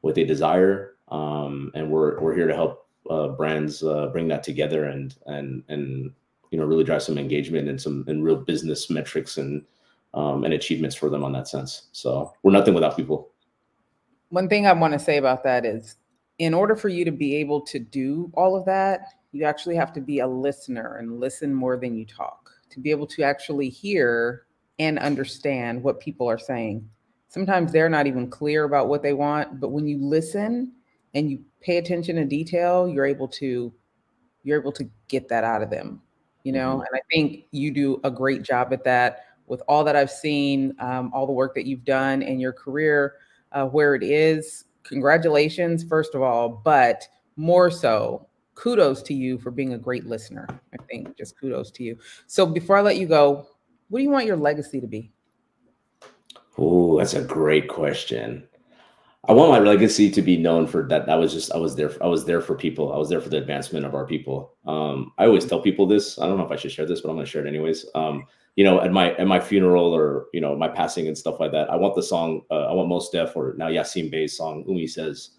what 0.00 0.16
they 0.16 0.24
desire, 0.24 0.96
um, 1.12 1.70
and 1.74 1.88
we're 1.88 2.20
we're 2.20 2.34
here 2.34 2.48
to 2.48 2.54
help 2.54 2.88
uh, 3.08 3.28
brands 3.28 3.84
uh, 3.84 4.08
bring 4.08 4.26
that 4.28 4.42
together 4.42 4.86
and 4.86 5.14
and 5.26 5.62
and 5.68 6.10
you 6.50 6.58
know 6.58 6.64
really 6.64 6.82
drive 6.82 7.02
some 7.02 7.16
engagement 7.16 7.68
and 7.68 7.80
some 7.80 8.04
and 8.08 8.24
real 8.24 8.36
business 8.36 8.90
metrics 8.90 9.38
and 9.38 9.64
um, 10.12 10.42
and 10.42 10.52
achievements 10.52 10.96
for 10.96 11.08
them 11.08 11.22
on 11.22 11.32
that 11.32 11.46
sense. 11.46 11.84
So 11.92 12.34
we're 12.42 12.50
nothing 12.50 12.74
without 12.74 12.96
people. 12.96 13.30
One 14.30 14.48
thing 14.48 14.66
I 14.66 14.72
want 14.72 14.92
to 14.92 14.98
say 14.98 15.18
about 15.18 15.44
that 15.44 15.64
is, 15.64 15.96
in 16.40 16.52
order 16.52 16.74
for 16.74 16.88
you 16.88 17.04
to 17.04 17.12
be 17.12 17.36
able 17.36 17.60
to 17.62 17.78
do 17.78 18.30
all 18.34 18.56
of 18.56 18.64
that, 18.66 19.14
you 19.32 19.44
actually 19.44 19.76
have 19.76 19.92
to 19.92 20.00
be 20.00 20.20
a 20.20 20.26
listener 20.26 20.96
and 20.96 21.20
listen 21.20 21.52
more 21.52 21.76
than 21.76 21.94
you 21.96 22.04
talk 22.04 22.50
to 22.70 22.80
be 22.80 22.90
able 22.90 23.06
to 23.06 23.22
actually 23.22 23.68
hear 23.68 24.46
and 24.78 24.98
understand 24.98 25.82
what 25.82 26.00
people 26.00 26.28
are 26.28 26.38
saying. 26.38 26.88
Sometimes 27.28 27.72
they're 27.72 27.88
not 27.88 28.06
even 28.06 28.30
clear 28.30 28.64
about 28.64 28.88
what 28.88 29.02
they 29.02 29.12
want, 29.12 29.60
but 29.60 29.70
when 29.70 29.86
you 29.86 29.98
listen 29.98 30.72
and 31.14 31.30
you 31.30 31.40
pay 31.60 31.78
attention 31.78 32.16
to 32.16 32.24
detail, 32.24 32.88
you're 32.88 33.06
able 33.06 33.28
to 33.28 33.72
you're 34.44 34.60
able 34.60 34.72
to 34.72 34.88
get 35.08 35.28
that 35.28 35.44
out 35.44 35.62
of 35.62 35.68
them, 35.68 36.00
you 36.44 36.52
know. 36.52 36.76
Mm-hmm. 36.76 36.80
And 36.80 36.88
I 36.94 37.00
think 37.12 37.44
you 37.50 37.70
do 37.70 38.00
a 38.04 38.10
great 38.10 38.42
job 38.42 38.72
at 38.72 38.84
that 38.84 39.24
with 39.46 39.62
all 39.68 39.82
that 39.84 39.96
I've 39.96 40.10
seen, 40.10 40.74
um, 40.78 41.10
all 41.12 41.26
the 41.26 41.32
work 41.32 41.54
that 41.54 41.66
you've 41.66 41.84
done 41.84 42.22
in 42.22 42.38
your 42.38 42.52
career, 42.52 43.14
uh, 43.52 43.66
where 43.66 43.94
it 43.94 44.02
is. 44.02 44.64
Congratulations, 44.84 45.84
first 45.84 46.14
of 46.14 46.22
all, 46.22 46.48
but 46.48 47.06
more 47.36 47.70
so, 47.70 48.27
kudos 48.58 49.02
to 49.02 49.14
you 49.14 49.38
for 49.38 49.50
being 49.50 49.74
a 49.74 49.78
great 49.78 50.06
listener. 50.06 50.46
I 50.78 50.82
think 50.84 51.16
just 51.16 51.38
kudos 51.38 51.70
to 51.72 51.84
you. 51.84 51.96
So 52.26 52.44
before 52.44 52.76
I 52.76 52.80
let 52.80 52.98
you 52.98 53.06
go, 53.06 53.46
what 53.88 54.00
do 54.00 54.02
you 54.02 54.10
want 54.10 54.26
your 54.26 54.36
legacy 54.36 54.80
to 54.80 54.86
be? 54.86 55.12
Oh, 56.58 56.98
that's 56.98 57.14
a 57.14 57.22
great 57.22 57.68
question. 57.68 58.46
I 59.28 59.32
want 59.32 59.52
my 59.52 59.58
legacy 59.58 60.10
to 60.10 60.22
be 60.22 60.36
known 60.36 60.66
for 60.66 60.88
that. 60.88 61.08
I 61.08 61.14
was 61.14 61.32
just, 61.32 61.52
I 61.52 61.58
was 61.58 61.76
there. 61.76 61.92
I 62.02 62.06
was 62.06 62.24
there 62.24 62.40
for 62.40 62.56
people. 62.56 62.92
I 62.92 62.96
was 62.96 63.08
there 63.08 63.20
for 63.20 63.28
the 63.28 63.36
advancement 63.36 63.84
of 63.84 63.94
our 63.94 64.06
people. 64.06 64.54
Um, 64.66 65.12
I 65.18 65.26
always 65.26 65.44
tell 65.44 65.60
people 65.60 65.86
this. 65.86 66.18
I 66.18 66.26
don't 66.26 66.38
know 66.38 66.44
if 66.44 66.50
I 66.50 66.56
should 66.56 66.72
share 66.72 66.86
this, 66.86 67.00
but 67.00 67.10
I'm 67.10 67.16
going 67.16 67.26
to 67.26 67.30
share 67.30 67.44
it 67.44 67.48
anyways. 67.48 67.86
Um, 67.94 68.26
you 68.56 68.64
know, 68.64 68.80
at 68.80 68.90
my 68.90 69.14
at 69.14 69.28
my 69.28 69.38
funeral 69.38 69.94
or 69.94 70.26
you 70.32 70.40
know 70.40 70.56
my 70.56 70.66
passing 70.66 71.06
and 71.06 71.16
stuff 71.16 71.38
like 71.38 71.52
that, 71.52 71.70
I 71.70 71.76
want 71.76 71.94
the 71.94 72.02
song, 72.02 72.42
uh, 72.50 72.66
I 72.66 72.72
want 72.72 72.88
Mos 72.88 73.10
Def 73.10 73.36
or 73.36 73.54
now 73.56 73.68
Yasiin 73.68 74.10
Bey's 74.10 74.36
song 74.36 74.64
Umi 74.66 74.88
says 74.88 75.30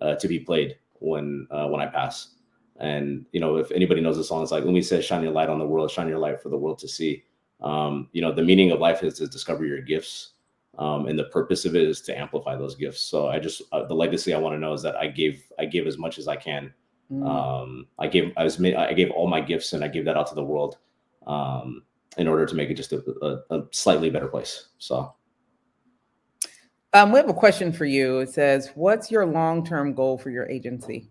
uh, 0.00 0.14
to 0.14 0.28
be 0.28 0.38
played 0.38 0.76
when 1.00 1.48
uh, 1.50 1.66
when 1.66 1.80
I 1.80 1.86
pass. 1.86 2.37
And 2.78 3.26
you 3.32 3.40
know, 3.40 3.56
if 3.56 3.70
anybody 3.72 4.00
knows 4.00 4.16
the 4.16 4.24
song, 4.24 4.42
it's 4.42 4.52
like 4.52 4.64
Umi 4.64 4.82
says, 4.82 5.04
"Shine 5.04 5.22
your 5.22 5.32
light 5.32 5.48
on 5.48 5.58
the 5.58 5.66
world, 5.66 5.90
shine 5.90 6.08
your 6.08 6.18
light 6.18 6.40
for 6.40 6.48
the 6.48 6.56
world 6.56 6.78
to 6.80 6.88
see." 6.88 7.24
Um, 7.60 8.08
you 8.12 8.22
know, 8.22 8.32
the 8.32 8.42
meaning 8.42 8.70
of 8.70 8.78
life 8.78 9.02
is 9.02 9.14
to 9.14 9.26
discover 9.26 9.64
your 9.64 9.80
gifts, 9.80 10.34
um, 10.78 11.06
and 11.06 11.18
the 11.18 11.24
purpose 11.24 11.64
of 11.64 11.74
it 11.74 11.82
is 11.82 12.00
to 12.02 12.16
amplify 12.16 12.56
those 12.56 12.76
gifts. 12.76 13.00
So 13.00 13.28
I 13.28 13.40
just 13.40 13.62
uh, 13.72 13.84
the 13.86 13.94
legacy 13.94 14.32
I 14.32 14.38
want 14.38 14.54
to 14.54 14.60
know 14.60 14.72
is 14.72 14.82
that 14.82 14.96
I 14.96 15.08
gave 15.08 15.44
I 15.58 15.64
gave 15.64 15.86
as 15.86 15.98
much 15.98 16.18
as 16.18 16.28
I 16.28 16.36
can. 16.36 16.72
Mm. 17.10 17.26
Um, 17.26 17.86
I 17.98 18.06
gave 18.06 18.32
I 18.36 18.44
was 18.44 18.62
I 18.62 18.92
gave 18.92 19.10
all 19.10 19.26
my 19.26 19.40
gifts 19.40 19.72
and 19.72 19.82
I 19.82 19.88
gave 19.88 20.04
that 20.04 20.16
out 20.16 20.28
to 20.28 20.34
the 20.36 20.44
world 20.44 20.78
um, 21.26 21.82
in 22.16 22.28
order 22.28 22.46
to 22.46 22.54
make 22.54 22.70
it 22.70 22.74
just 22.74 22.92
a, 22.92 23.02
a, 23.22 23.58
a 23.58 23.64
slightly 23.72 24.10
better 24.10 24.28
place. 24.28 24.68
So. 24.78 25.14
Um, 26.94 27.12
we 27.12 27.18
have 27.18 27.28
a 27.28 27.34
question 27.34 27.70
for 27.70 27.84
you. 27.84 28.20
It 28.20 28.30
says, 28.30 28.70
"What's 28.74 29.10
your 29.10 29.26
long-term 29.26 29.92
goal 29.92 30.16
for 30.16 30.30
your 30.30 30.48
agency?" 30.48 31.10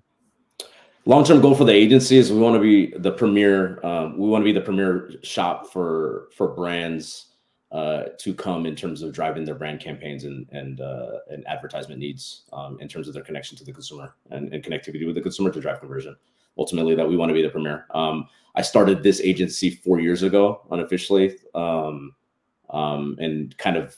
Long-term 1.07 1.39
goal 1.39 1.55
for 1.55 1.63
the 1.63 1.71
agency 1.71 2.17
is 2.17 2.31
we 2.31 2.39
want 2.39 2.53
to 2.53 2.59
be 2.59 2.93
the 2.97 3.11
premier 3.11 3.83
um, 3.85 4.17
we 4.17 4.27
want 4.27 4.41
to 4.41 4.45
be 4.45 4.51
the 4.51 4.61
premier 4.61 5.09
shop 5.23 5.67
for 5.71 6.27
for 6.35 6.49
brands 6.49 7.27
uh, 7.71 8.03
to 8.17 8.33
come 8.33 8.65
in 8.65 8.75
terms 8.75 9.01
of 9.01 9.11
driving 9.13 9.43
their 9.43 9.55
brand 9.55 9.79
campaigns 9.79 10.25
and 10.25 10.47
and 10.51 10.81
uh, 10.81 11.19
and 11.31 11.47
advertisement 11.47 11.99
needs 11.99 12.43
um, 12.53 12.77
in 12.81 12.87
terms 12.87 13.07
of 13.07 13.13
their 13.13 13.23
connection 13.23 13.57
to 13.57 13.63
the 13.63 13.71
consumer 13.71 14.15
and, 14.31 14.53
and, 14.53 14.63
connectivity 14.63 15.05
with 15.05 15.15
the 15.15 15.21
consumer 15.21 15.49
to 15.49 15.59
drive 15.59 15.79
conversion 15.79 16.15
ultimately 16.57 16.93
that 16.95 17.07
we 17.07 17.17
want 17.17 17.29
to 17.29 17.33
be 17.33 17.41
the 17.41 17.49
premier. 17.49 17.85
Um, 17.91 18.27
i 18.55 18.61
started 18.61 19.01
this 19.01 19.21
agency 19.21 19.69
four 19.69 19.99
years 19.99 20.23
ago 20.23 20.61
unofficially 20.71 21.37
um, 21.55 22.13
um, 22.69 23.15
and 23.19 23.57
kind 23.57 23.77
of 23.77 23.95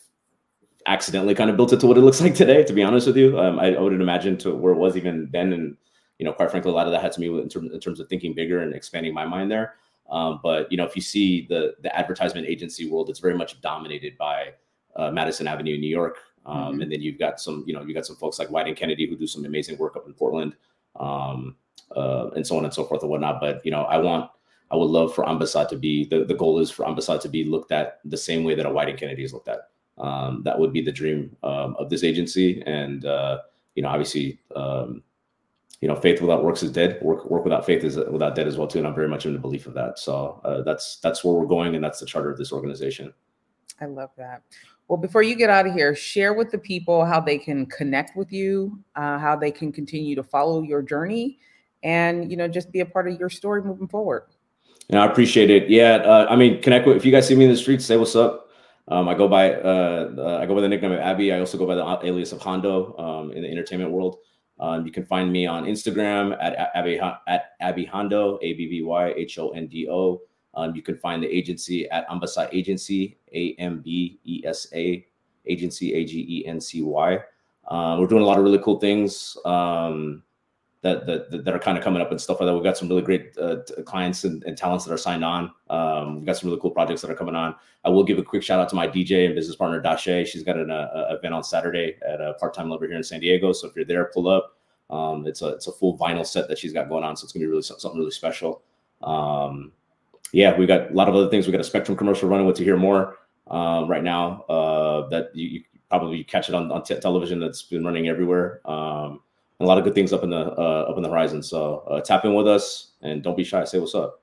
accidentally 0.86 1.36
kind 1.36 1.50
of 1.50 1.58
built 1.58 1.74
it 1.74 1.80
to 1.80 1.88
what 1.88 1.98
it 1.98 2.02
looks 2.02 2.22
like 2.26 2.36
today 2.36 2.64
to 2.64 2.74
be 2.74 2.84
honest 2.84 3.08
with 3.08 3.18
you. 3.18 3.40
Um, 3.40 3.60
I, 3.60 3.76
I 3.76 3.80
wouldn't 3.80 4.02
imagine 4.02 4.38
to 4.40 4.54
where 4.54 4.74
it 4.74 4.78
was 4.78 4.96
even 4.96 5.30
then 5.32 5.54
and 5.54 5.78
you 6.20 6.26
know, 6.26 6.34
quite 6.34 6.52
frankly, 6.52 6.70
a 6.70 6.74
lot 6.74 6.86
of 6.86 6.92
that 6.92 7.02
had 7.02 7.14
to 7.14 7.22
me 7.22 7.28
in 7.28 7.50
terms 7.50 7.72
in 7.74 7.80
terms 7.80 8.00
of 8.00 8.08
thinking 8.08 8.34
bigger 8.34 8.60
and 8.60 8.76
expanding 8.76 9.14
my 9.14 9.26
mind 9.26 9.50
there. 9.50 9.76
Um, 10.12 10.40
but 10.44 10.72
you 10.72 10.78
know, 10.78 10.86
if 10.86 10.96
you 10.96 11.02
see 11.02 11.48
the 11.48 11.76
the 11.82 11.96
advertisement 11.98 12.46
agency 12.46 12.90
world, 12.90 13.10
it's 13.10 13.20
very 13.20 13.36
much 13.36 13.60
dominated 13.62 14.18
by 14.18 14.54
uh, 14.96 15.12
Madison 15.12 15.48
Avenue, 15.48 15.76
in 15.76 15.82
New 15.82 15.88
York, 15.88 16.18
um, 16.46 16.74
mm-hmm. 16.74 16.82
and 16.82 16.92
then 16.92 17.02
you've 17.02 17.20
got 17.20 17.40
some, 17.40 17.64
you 17.66 17.74
know, 17.74 17.82
you 17.84 17.94
got 17.94 18.06
some 18.06 18.18
folks 18.18 18.38
like 18.38 18.50
Wieden 18.50 18.70
and 18.70 18.76
Kennedy 18.76 19.08
who 19.08 19.16
do 19.16 19.28
some 19.28 19.46
amazing 19.46 19.78
work 19.78 19.96
up 19.96 20.08
in 20.08 20.14
Portland, 20.14 20.56
um, 21.00 21.56
uh, 21.96 22.30
and 22.36 22.46
so 22.46 22.58
on 22.58 22.66
and 22.66 22.74
so 22.74 22.84
forth 22.84 23.02
and 23.02 23.10
whatnot. 23.10 23.40
But 23.40 23.66
you 23.66 23.72
know, 23.72 23.84
I 23.84 23.98
want, 23.98 24.30
I 24.72 24.76
would 24.76 24.90
love 24.90 25.16
for 25.16 25.24
AMBESA 25.26 25.70
to 25.70 25.78
be 25.78 26.06
the 26.06 26.26
the 26.26 26.34
goal 26.34 26.60
is 26.60 26.70
for 26.70 26.86
AMBESA 26.86 27.22
to 27.22 27.30
be 27.30 27.44
looked 27.46 27.72
at 27.72 28.00
the 28.04 28.18
same 28.18 28.44
way 28.44 28.56
that 28.56 28.66
a 28.66 28.70
Wieden 28.70 28.90
and 28.90 29.00
Kennedy 29.00 29.24
is 29.24 29.34
looked 29.34 29.48
at. 29.48 29.70
Um, 29.98 30.44
that 30.44 30.58
would 30.58 30.74
be 30.74 30.82
the 30.82 30.92
dream 30.92 31.36
um, 31.44 31.76
of 31.78 31.90
this 31.90 32.04
agency, 32.04 32.62
and 32.66 33.06
uh, 33.06 33.40
you 33.76 33.84
know, 33.84 33.90
obviously, 33.90 34.40
um, 34.56 35.04
you 35.82 35.88
know, 35.88 35.96
faith 35.96 36.22
without 36.22 36.44
works 36.44 36.62
is 36.62 36.72
dead. 36.72 37.00
Work 37.02 37.30
work 37.30 37.44
without 37.44 37.66
faith 37.66 37.84
is 37.84 37.96
without 37.96 38.36
dead 38.36 38.48
as 38.48 38.58
well 38.58 38.68
too. 38.68 38.80
And 38.80 38.88
I'm 38.88 38.96
very 38.96 39.08
much 39.08 39.26
in 39.26 39.34
the 39.34 39.40
belief 39.40 39.66
of 39.66 39.74
that. 39.76 39.98
So 39.98 40.42
uh, 40.44 40.62
that's 40.64 40.98
that's 40.98 41.24
where 41.24 41.34
we're 41.34 41.46
going, 41.46 41.76
and 41.76 41.84
that's 41.84 42.00
the 42.00 42.06
charter 42.06 42.30
of 42.30 42.38
this 42.38 42.52
organization. 42.52 43.14
I 43.80 43.86
love 43.86 44.10
that. 44.18 44.44
Well, 44.90 44.98
before 44.98 45.22
you 45.22 45.36
get 45.36 45.50
out 45.50 45.68
of 45.68 45.74
here, 45.74 45.96
share 45.96 46.34
with 46.34 46.52
the 46.52 46.58
people 46.58 47.06
how 47.06 47.22
they 47.22 47.38
can 47.38 47.66
connect 47.68 48.18
with 48.18 48.32
you, 48.32 48.80
uh, 48.96 49.20
how 49.20 49.36
they 49.36 49.52
can 49.52 49.72
continue 49.72 50.16
to 50.16 50.24
follow 50.24 50.64
your 50.64 50.82
journey, 50.82 51.40
and 51.84 52.30
you 52.30 52.36
know, 52.36 52.48
just 52.48 52.72
be 52.72 52.82
a 52.82 52.86
part 52.86 53.08
of 53.08 53.20
your 53.20 53.30
story 53.30 53.62
moving 53.62 53.88
forward. 53.88 54.24
And 54.90 55.00
I 55.00 55.06
appreciate 55.06 55.50
it. 55.50 55.70
Yeah, 55.70 55.98
uh, 55.98 56.28
I 56.30 56.36
mean, 56.36 56.62
connect 56.62 56.88
with. 56.88 56.98
If 56.98 57.06
you 57.06 57.12
guys 57.12 57.28
see 57.28 57.36
me 57.36 57.46
in 57.46 57.52
the 57.52 57.58
streets, 57.58 57.86
say 57.86 57.96
what's 57.96 58.16
up. 58.16 58.50
Um, 58.90 59.08
I 59.08 59.14
go 59.14 59.28
by 59.28 59.54
uh, 59.54 60.12
uh, 60.18 60.40
I 60.42 60.46
go 60.46 60.56
by 60.56 60.62
the 60.62 60.68
nickname 60.68 60.92
of 60.92 61.00
Abby. 61.00 61.32
I 61.32 61.40
also 61.40 61.58
go 61.58 61.68
by 61.68 61.76
the 61.76 62.08
alias 62.08 62.34
of 62.34 62.42
Hondo 62.42 62.98
um, 62.98 63.32
in 63.32 63.44
the 63.44 63.50
entertainment 63.50 63.92
world. 63.92 64.18
Um, 64.60 64.86
you 64.86 64.92
can 64.92 65.06
find 65.06 65.32
me 65.32 65.48
on 65.48 65.66
Instagram 65.66 66.38
at, 66.42 66.72
Abby 66.76 67.00
at 67.00 67.54
Abby 67.62 67.86
Hondo, 67.86 68.38
A 68.42 68.54
B 68.54 68.68
B 68.68 68.82
Y 68.84 69.14
H 69.16 69.40
O 69.40 69.50
N 69.50 69.68
D 69.68 69.88
O. 69.90 70.22
Um, 70.56 70.76
you 70.76 70.82
can 70.82 70.98
find 70.98 71.24
the 71.24 71.28
agency 71.28 71.90
at 71.90 72.08
Ambesa 72.10 72.50
Agency, 72.52 73.18
A 73.34 73.54
M 73.60 73.80
B 73.80 74.20
E 74.26 74.44
S 74.46 74.68
A 74.74 75.06
Agency, 75.46 75.94
A 75.94 76.04
G 76.06 76.26
E 76.28 76.46
N 76.46 76.60
C 76.60 76.82
Y. 76.82 77.20
Um, 77.70 78.00
we're 78.00 78.08
doing 78.08 78.24
a 78.24 78.26
lot 78.26 78.38
of 78.38 78.44
really 78.44 78.60
cool 78.60 78.80
things 78.80 79.38
um, 79.46 80.24
that, 80.82 81.06
that 81.06 81.44
that 81.44 81.54
are 81.54 81.60
kind 81.60 81.78
of 81.78 81.84
coming 81.84 82.02
up 82.02 82.10
and 82.12 82.22
stuff 82.22 82.40
like 82.40 82.48
that. 82.48 82.54
We've 82.54 82.64
got 82.64 82.78
some 82.78 82.88
really 82.88 83.02
great 83.02 83.38
uh, 83.38 83.58
clients 83.86 84.24
and, 84.24 84.44
and, 84.46 84.58
talents 84.58 84.86
that 84.86 84.94
are 84.94 84.98
signed 84.98 85.26
on. 85.26 85.52
Um, 85.70 86.16
we've 86.16 86.26
got 86.26 86.38
some 86.38 86.50
really 86.50 86.62
cool 86.62 86.72
projects 86.72 87.02
that 87.02 87.12
are 87.12 87.16
coming 87.16 87.36
on. 87.36 87.54
I 87.84 87.90
will 87.90 88.04
give 88.04 88.18
a 88.18 88.24
quick 88.24 88.44
shout 88.44 88.62
out 88.62 88.70
to 88.70 88.76
my 88.76 88.88
DJ 88.88 89.26
and 89.26 89.36
business 89.36 89.58
partner 89.58 89.82
Dashe. 89.82 90.26
She's 90.26 90.44
got 90.44 90.56
an 90.56 90.72
uh, 90.72 91.08
event 91.10 91.34
on 91.34 91.44
Saturday 91.44 91.98
at 92.08 92.22
a 92.22 92.34
part 92.36 92.54
time 92.54 92.70
lover 92.70 92.88
here 92.88 92.96
in 92.96 93.04
San 93.04 93.20
Diego. 93.20 93.52
So 93.52 93.68
if 93.68 93.76
you're 93.76 93.86
there, 93.86 94.06
pull 94.06 94.30
up. 94.30 94.56
Um, 94.90 95.28
it's 95.28 95.42
a 95.42 95.50
it's 95.50 95.68
a 95.68 95.72
full 95.72 95.98
vinyl 95.98 96.26
set 96.26 96.48
that 96.48 96.58
she's 96.58 96.74
got 96.74 96.90
going 96.90 97.04
on, 97.04 97.16
so 97.16 97.26
it's 97.26 97.34
gonna 97.34 97.44
be 97.44 97.50
really 97.50 97.62
something 97.62 97.98
really 97.98 98.12
special. 98.12 98.64
Um, 99.02 99.74
yeah, 100.32 100.58
we 100.58 100.66
got 100.66 100.92
a 100.92 100.94
lot 100.94 101.10
of 101.10 101.16
other 101.16 101.30
things. 101.30 101.46
We 101.46 101.52
got 101.52 101.62
a 101.62 101.66
Spectrum 101.66 101.98
commercial 101.98 102.30
running 102.30 102.48
with 102.48 102.56
to 102.58 102.64
hear 102.64 102.78
more 102.78 103.18
um, 103.48 103.88
right 103.88 104.04
now. 104.04 104.44
Uh, 104.44 105.10
that 105.10 105.36
you, 105.36 105.48
you, 105.48 105.64
probably 105.90 106.24
catch 106.24 106.50
it 106.50 106.56
on, 106.56 106.72
on 106.72 106.84
t- 106.84 107.00
television. 107.00 107.40
That's 107.40 107.64
been 107.64 107.84
running 107.84 108.08
everywhere. 108.08 108.62
Um, 108.70 109.22
a 109.60 109.66
lot 109.66 109.78
of 109.78 109.84
good 109.84 109.94
things 109.96 110.14
up 110.14 110.24
in 110.24 110.30
the 110.30 110.38
uh, 110.58 110.88
up 110.90 110.98
in 110.98 111.04
the 111.04 111.10
horizon. 111.10 111.44
So 111.44 111.84
uh, 111.90 112.02
tap 112.02 112.26
in 112.26 112.34
with 112.34 112.48
us 112.48 112.92
and 113.02 113.22
don't 113.22 113.36
be 113.36 113.44
shy. 113.44 113.64
Say 113.66 113.80
what's 113.80 113.96
up. 113.96 114.22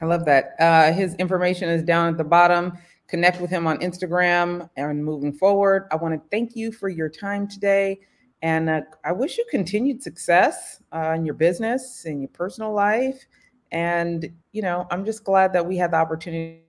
I 0.00 0.06
love 0.06 0.24
that. 0.24 0.54
Uh, 0.58 0.92
his 0.92 1.14
information 1.16 1.68
is 1.68 1.82
down 1.82 2.08
at 2.08 2.16
the 2.16 2.24
bottom. 2.24 2.78
Connect 3.08 3.40
with 3.40 3.50
him 3.50 3.66
on 3.66 3.78
Instagram 3.78 4.70
and 4.76 5.04
moving 5.04 5.32
forward. 5.32 5.88
I 5.90 5.96
want 5.96 6.14
to 6.14 6.20
thank 6.30 6.54
you 6.54 6.72
for 6.72 6.88
your 6.88 7.08
time 7.08 7.48
today. 7.48 8.00
And 8.42 8.70
uh, 8.70 8.82
I 9.04 9.12
wish 9.12 9.36
you 9.36 9.44
continued 9.50 10.02
success 10.02 10.80
uh, 10.92 11.12
in 11.16 11.26
your 11.26 11.34
business, 11.34 12.04
in 12.06 12.20
your 12.20 12.28
personal 12.28 12.72
life. 12.72 13.26
And, 13.72 14.30
you 14.52 14.62
know, 14.62 14.86
I'm 14.90 15.04
just 15.04 15.24
glad 15.24 15.52
that 15.52 15.66
we 15.66 15.76
had 15.76 15.90
the 15.90 15.96
opportunity. 15.96 16.62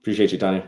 Appreciate 0.00 0.32
you, 0.32 0.38
Tonya. 0.38 0.66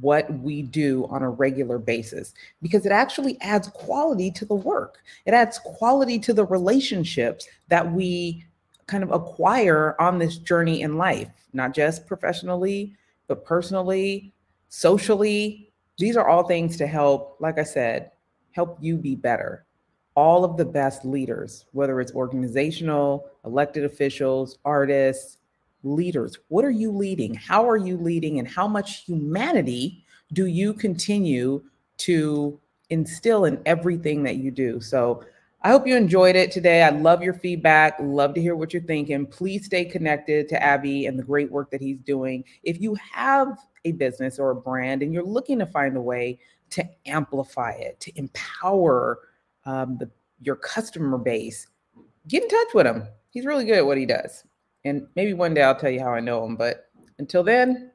What 0.00 0.32
we 0.40 0.62
do 0.62 1.06
on 1.10 1.22
a 1.22 1.30
regular 1.30 1.78
basis 1.78 2.34
because 2.62 2.86
it 2.86 2.92
actually 2.92 3.40
adds 3.40 3.68
quality 3.68 4.30
to 4.30 4.44
the 4.44 4.54
work. 4.54 4.98
It 5.26 5.34
adds 5.34 5.58
quality 5.58 6.18
to 6.20 6.32
the 6.32 6.44
relationships 6.44 7.46
that 7.68 7.92
we 7.92 8.44
kind 8.86 9.02
of 9.02 9.12
acquire 9.12 9.96
on 10.00 10.18
this 10.18 10.36
journey 10.36 10.82
in 10.82 10.96
life, 10.96 11.28
not 11.52 11.74
just 11.74 12.06
professionally, 12.06 12.94
but 13.28 13.44
personally, 13.44 14.32
socially. 14.68 15.70
These 15.98 16.16
are 16.16 16.28
all 16.28 16.44
things 16.44 16.76
to 16.78 16.86
help, 16.86 17.36
like 17.40 17.58
I 17.58 17.64
said, 17.64 18.10
help 18.52 18.78
you 18.80 18.96
be 18.96 19.14
better. 19.14 19.64
All 20.16 20.44
of 20.44 20.56
the 20.56 20.64
best 20.64 21.04
leaders, 21.04 21.66
whether 21.72 22.00
it's 22.00 22.12
organizational, 22.12 23.28
elected 23.44 23.84
officials, 23.84 24.58
artists, 24.64 25.38
leaders. 25.84 26.38
What 26.48 26.64
are 26.64 26.70
you 26.70 26.90
leading? 26.90 27.34
How 27.34 27.68
are 27.68 27.76
you 27.76 27.96
leading? 27.96 28.38
And 28.38 28.48
how 28.48 28.66
much 28.66 29.04
humanity 29.04 30.04
do 30.32 30.46
you 30.46 30.72
continue 30.74 31.62
to 31.98 32.58
instill 32.90 33.44
in 33.44 33.60
everything 33.66 34.22
that 34.24 34.36
you 34.36 34.50
do? 34.50 34.80
So 34.80 35.24
I 35.62 35.70
hope 35.70 35.86
you 35.86 35.96
enjoyed 35.96 36.36
it 36.36 36.50
today. 36.50 36.82
I 36.82 36.90
love 36.90 37.22
your 37.22 37.32
feedback. 37.32 37.96
Love 37.98 38.34
to 38.34 38.40
hear 38.40 38.54
what 38.54 38.74
you're 38.74 38.82
thinking. 38.82 39.26
Please 39.26 39.64
stay 39.64 39.86
connected 39.86 40.46
to 40.50 40.62
Abby 40.62 41.06
and 41.06 41.18
the 41.18 41.22
great 41.22 41.50
work 41.50 41.70
that 41.70 41.80
he's 41.80 42.00
doing. 42.00 42.44
If 42.64 42.80
you 42.80 42.96
have 43.12 43.56
a 43.86 43.92
business 43.92 44.38
or 44.38 44.50
a 44.50 44.56
brand 44.56 45.02
and 45.02 45.14
you're 45.14 45.24
looking 45.24 45.58
to 45.60 45.66
find 45.66 45.96
a 45.96 46.00
way 46.02 46.38
to 46.70 46.84
amplify 47.06 47.70
it, 47.72 47.98
to 48.00 48.18
empower 48.18 49.20
um, 49.64 49.96
the, 49.98 50.10
your 50.42 50.56
customer 50.56 51.16
base, 51.16 51.66
get 52.28 52.42
in 52.42 52.48
touch 52.48 52.74
with 52.74 52.86
him. 52.86 53.08
He's 53.30 53.46
really 53.46 53.64
good 53.64 53.78
at 53.78 53.86
what 53.86 53.96
he 53.96 54.04
does. 54.06 54.44
And 54.84 55.06
maybe 55.16 55.32
one 55.32 55.54
day 55.54 55.62
I'll 55.62 55.74
tell 55.74 55.90
you 55.90 56.00
how 56.00 56.12
I 56.12 56.20
know 56.20 56.44
him. 56.44 56.56
But 56.56 56.90
until 57.18 57.42
then, 57.42 57.92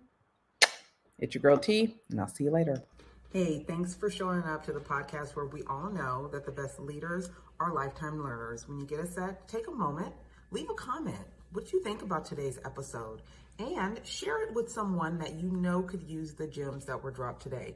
it's 1.17 1.35
your 1.35 1.41
girl 1.41 1.57
T, 1.57 1.95
and 2.09 2.19
I'll 2.19 2.27
see 2.27 2.45
you 2.45 2.51
later. 2.51 2.83
Hey, 3.31 3.63
thanks 3.67 3.93
for 3.93 4.09
showing 4.09 4.43
up 4.43 4.65
to 4.65 4.73
the 4.73 4.79
podcast 4.79 5.35
where 5.35 5.45
we 5.45 5.61
all 5.63 5.91
know 5.91 6.27
that 6.31 6.45
the 6.45 6.51
best 6.51 6.79
leaders 6.79 7.29
are 7.59 7.73
lifetime 7.73 8.23
learners. 8.23 8.67
When 8.67 8.79
you 8.79 8.87
get 8.87 8.99
a 8.99 9.07
set, 9.07 9.47
take 9.47 9.67
a 9.67 9.71
moment, 9.71 10.13
leave 10.51 10.69
a 10.69 10.73
comment 10.73 11.25
what 11.51 11.73
you 11.73 11.81
think 11.81 12.01
about 12.01 12.25
today's 12.25 12.59
episode 12.63 13.21
and 13.57 13.99
share 14.05 14.43
it 14.43 14.53
with 14.53 14.71
someone 14.71 15.17
that 15.17 15.33
you 15.39 15.49
know 15.49 15.81
could 15.81 16.03
use 16.03 16.33
the 16.33 16.47
gems 16.47 16.85
that 16.85 17.01
were 17.01 17.11
dropped 17.11 17.41
today. 17.41 17.75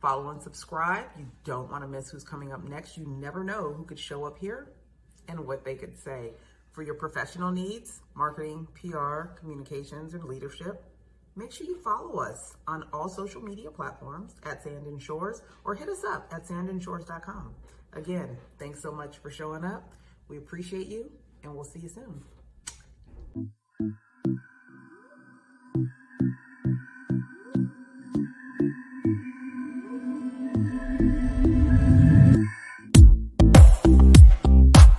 Follow 0.00 0.30
and 0.30 0.42
subscribe. 0.42 1.04
You 1.16 1.26
don't 1.44 1.70
want 1.70 1.84
to 1.84 1.88
miss 1.88 2.10
who's 2.10 2.24
coming 2.24 2.52
up 2.52 2.64
next. 2.64 2.96
You 2.96 3.06
never 3.06 3.44
know 3.44 3.72
who 3.72 3.84
could 3.84 3.98
show 3.98 4.24
up 4.24 4.38
here 4.38 4.72
and 5.28 5.46
what 5.46 5.64
they 5.64 5.76
could 5.76 5.96
say. 5.96 6.32
For 6.72 6.82
your 6.82 6.94
professional 6.94 7.52
needs, 7.52 8.00
marketing, 8.14 8.66
PR, 8.74 9.34
communications, 9.38 10.14
and 10.14 10.24
leadership, 10.24 10.82
make 11.36 11.52
sure 11.52 11.66
you 11.66 11.78
follow 11.82 12.18
us 12.20 12.56
on 12.66 12.84
all 12.94 13.10
social 13.10 13.42
media 13.42 13.70
platforms 13.70 14.36
at 14.44 14.62
Sand 14.62 14.86
and 14.86 15.00
Shores 15.00 15.42
or 15.64 15.74
hit 15.74 15.90
us 15.90 16.02
up 16.02 16.32
at 16.32 16.46
sandandshores.com. 16.46 17.54
Again, 17.92 18.38
thanks 18.58 18.80
so 18.80 18.90
much 18.90 19.18
for 19.18 19.30
showing 19.30 19.64
up. 19.64 19.92
We 20.28 20.38
appreciate 20.38 20.86
you 20.86 21.10
and 21.42 21.54
we'll 21.54 21.64
see 21.64 21.80
you 21.80 21.90
soon. 21.90 22.22